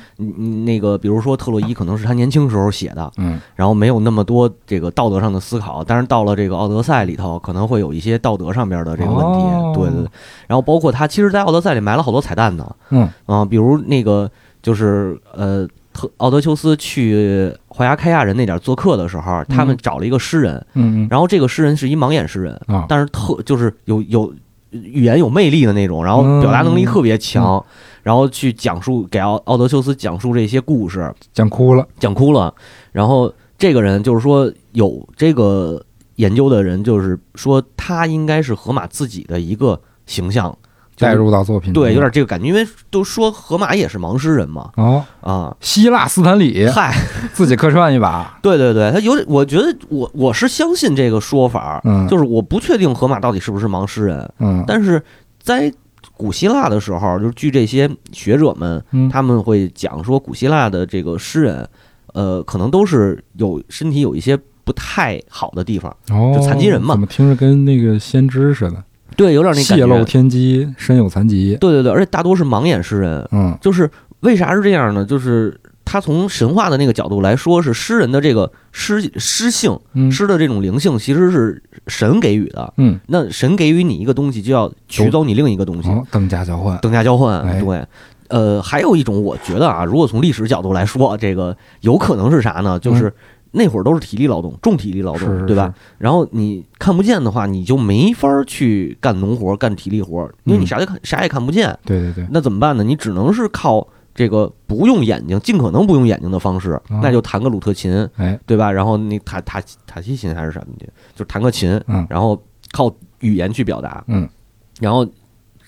[0.65, 9.43] 那个比如说特洛伊可能是他年轻时候写的，嗯然后没有那么多这个道德上的思考，但是到了这个奥德赛里头，可能会有一些道德上边的这个问题。
[9.43, 10.09] 哦对对对，
[10.47, 12.75] 然后包括他其实，在奥德赛里埋了好多彩蛋呢。
[12.89, 14.27] 嗯啊、比如那个
[14.63, 19.79] 就是呃，特奥德修斯去怀亚开亚人那点儿做客的时候，他们嗯。
[19.83, 24.33] 找了一个诗人，嗯然后这个诗人是一盲眼诗人，但是特就是有有
[24.71, 27.63] 语言有魅力的那种，然后表达能力特别强，
[28.01, 31.13] 然后去讲述给奥奥德修斯讲述这些故事。
[31.33, 32.53] 讲哭了，讲哭了。
[32.91, 35.83] 然后这个人就是说有这个
[36.15, 40.62] 研究的人，就是说他应该是荷马自己的一个形象，就是
[40.97, 46.95] 带入到作品中对，有点这个感觉，因为都说荷马也是盲诗人嘛，哦，啊，希腊斯坦李嗨，
[47.33, 55.03] 自己客串一把， 对对对，他有点，我觉得我我是相信这个说法，嗯，就是我不确定荷马到底是不是盲诗人，嗯，但是
[55.41, 55.71] 在
[56.15, 61.67] 古希腊的时候，就是据这些学者们嗯他们会讲说，古希腊的这个诗人，
[62.13, 68.83] 呃，可能都是有身体有一些不太好的地方，哦，就残疾人嘛怎么听着跟那个先知似的，
[69.15, 70.03] 对，有点那感泄露。
[70.03, 73.89] 天机，身有残疾，对对对，而且大多是盲眼诗人，嗯就是
[74.21, 75.05] 为啥是这样呢？
[75.05, 82.73] 就是他从神话的那个角度来说，是诗人的这个诗诗性、嗯诗的这种灵性，其实是神给予的。
[82.77, 85.89] 嗯，那神给予你一个东西，就要取走你另一个东西。
[85.89, 87.85] 哦，等价交换，等价交换，哎对。
[88.29, 92.79] 呃，还有一种，我觉得啊，如果从历史角度来说，这个有可能是啥呢？
[92.79, 93.13] 就是
[93.55, 95.73] 那会儿都是体力劳动，重体力劳是是动，对吧？？
[95.99, 101.77] 然后你看不见的话，你就没法儿去干农活、干体力活，因为你嗯啥也看啥也看不见。
[101.85, 102.83] 对对对，那怎么办呢？
[102.83, 108.71] 你只能是靠这个不用眼睛，尽可能不用眼睛的方式，啊那就弹个鲁特琴，哎，对吧？
[108.71, 114.27] 然后你塔塔塔西琴还是什么的，就弹个琴，嗯然后靠语言去表达，嗯，
[114.79, 115.07] 然后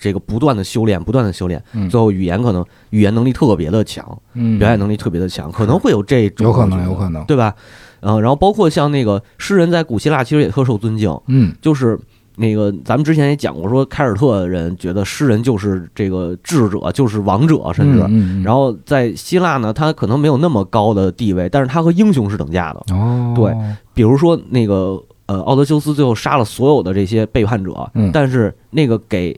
[0.06, 1.90] 这个不断的修炼，不断的修炼，嗯。
[1.90, 7.24] 最后语言可能语言能力特别的强，嗯，表演能力特别的强，可能会有这种，有可能有可能。
[7.24, 7.52] 对吧？
[7.98, 11.52] 呃，然后包括像那个诗人在古希腊其实也特受尊敬，嗯。
[11.60, 11.98] 就是
[12.36, 18.04] 那个咱们之前也讲过，说凯尔特人觉得诗人就是这个智者，就是王者，甚至。
[18.08, 22.94] 嗯，然后在希腊呢，他可能没有那么高的地位，但是他和英雄是等价的。
[22.94, 23.52] 哦，对
[23.92, 28.10] 比如说那个呃，奥德修斯最后杀了所有的这些背叛者，嗯。
[28.12, 29.36] 但是那个给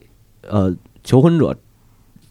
[0.49, 1.55] 呃求婚者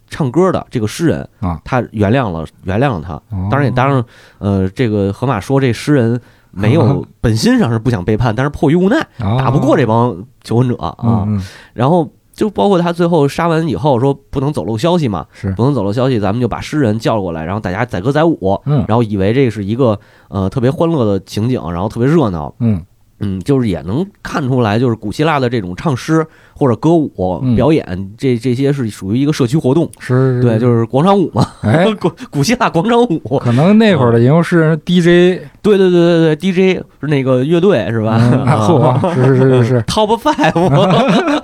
[0.09, 1.61] 唱歌的这个诗人啊。
[1.65, 3.15] 他原谅了原谅了他。
[3.36, 3.49] 哦。
[3.51, 4.05] 当然也当然，
[4.39, 6.20] 呃，这个河马说这诗人
[6.51, 11.27] 没有本心上是不想背叛，但是迫于无奈打不过这帮求婚者啊。
[11.74, 18.85] 然后就包括他最后杀完以后说不能走漏消息嘛，是，不能走漏消息，咱们就把诗人叫过来，然后大家载歌载舞，嗯。
[18.89, 22.55] 然后以为这是一个呃特别欢乐的情景，然后特别热闹。
[22.61, 22.82] 嗯
[23.20, 26.24] 嗯，就是也能看出来，就是古希腊的这种唱诗
[26.55, 27.11] 或者歌舞
[27.43, 38.19] 嗯表演，这这些是属于一个社区活动，是，是对，就是广场舞嘛，哎， 古古希腊广场舞，可能那会儿的吟游诗人 DJ 对对对对对，DJ 是那个乐队是吧？
[38.20, 41.43] 嗯啊，是是是是是， Top Five。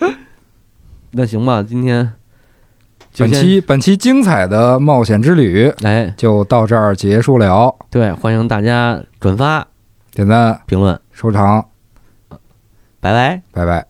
[1.12, 2.12] 那行吧，今天
[3.18, 9.66] 本期本期精彩的冒险之旅哎，就到这儿结束了，对，欢迎大家转发、
[10.12, 11.64] 点赞、评论，收藏，
[13.00, 13.42] 拜拜。
[13.52, 13.89] 拜拜。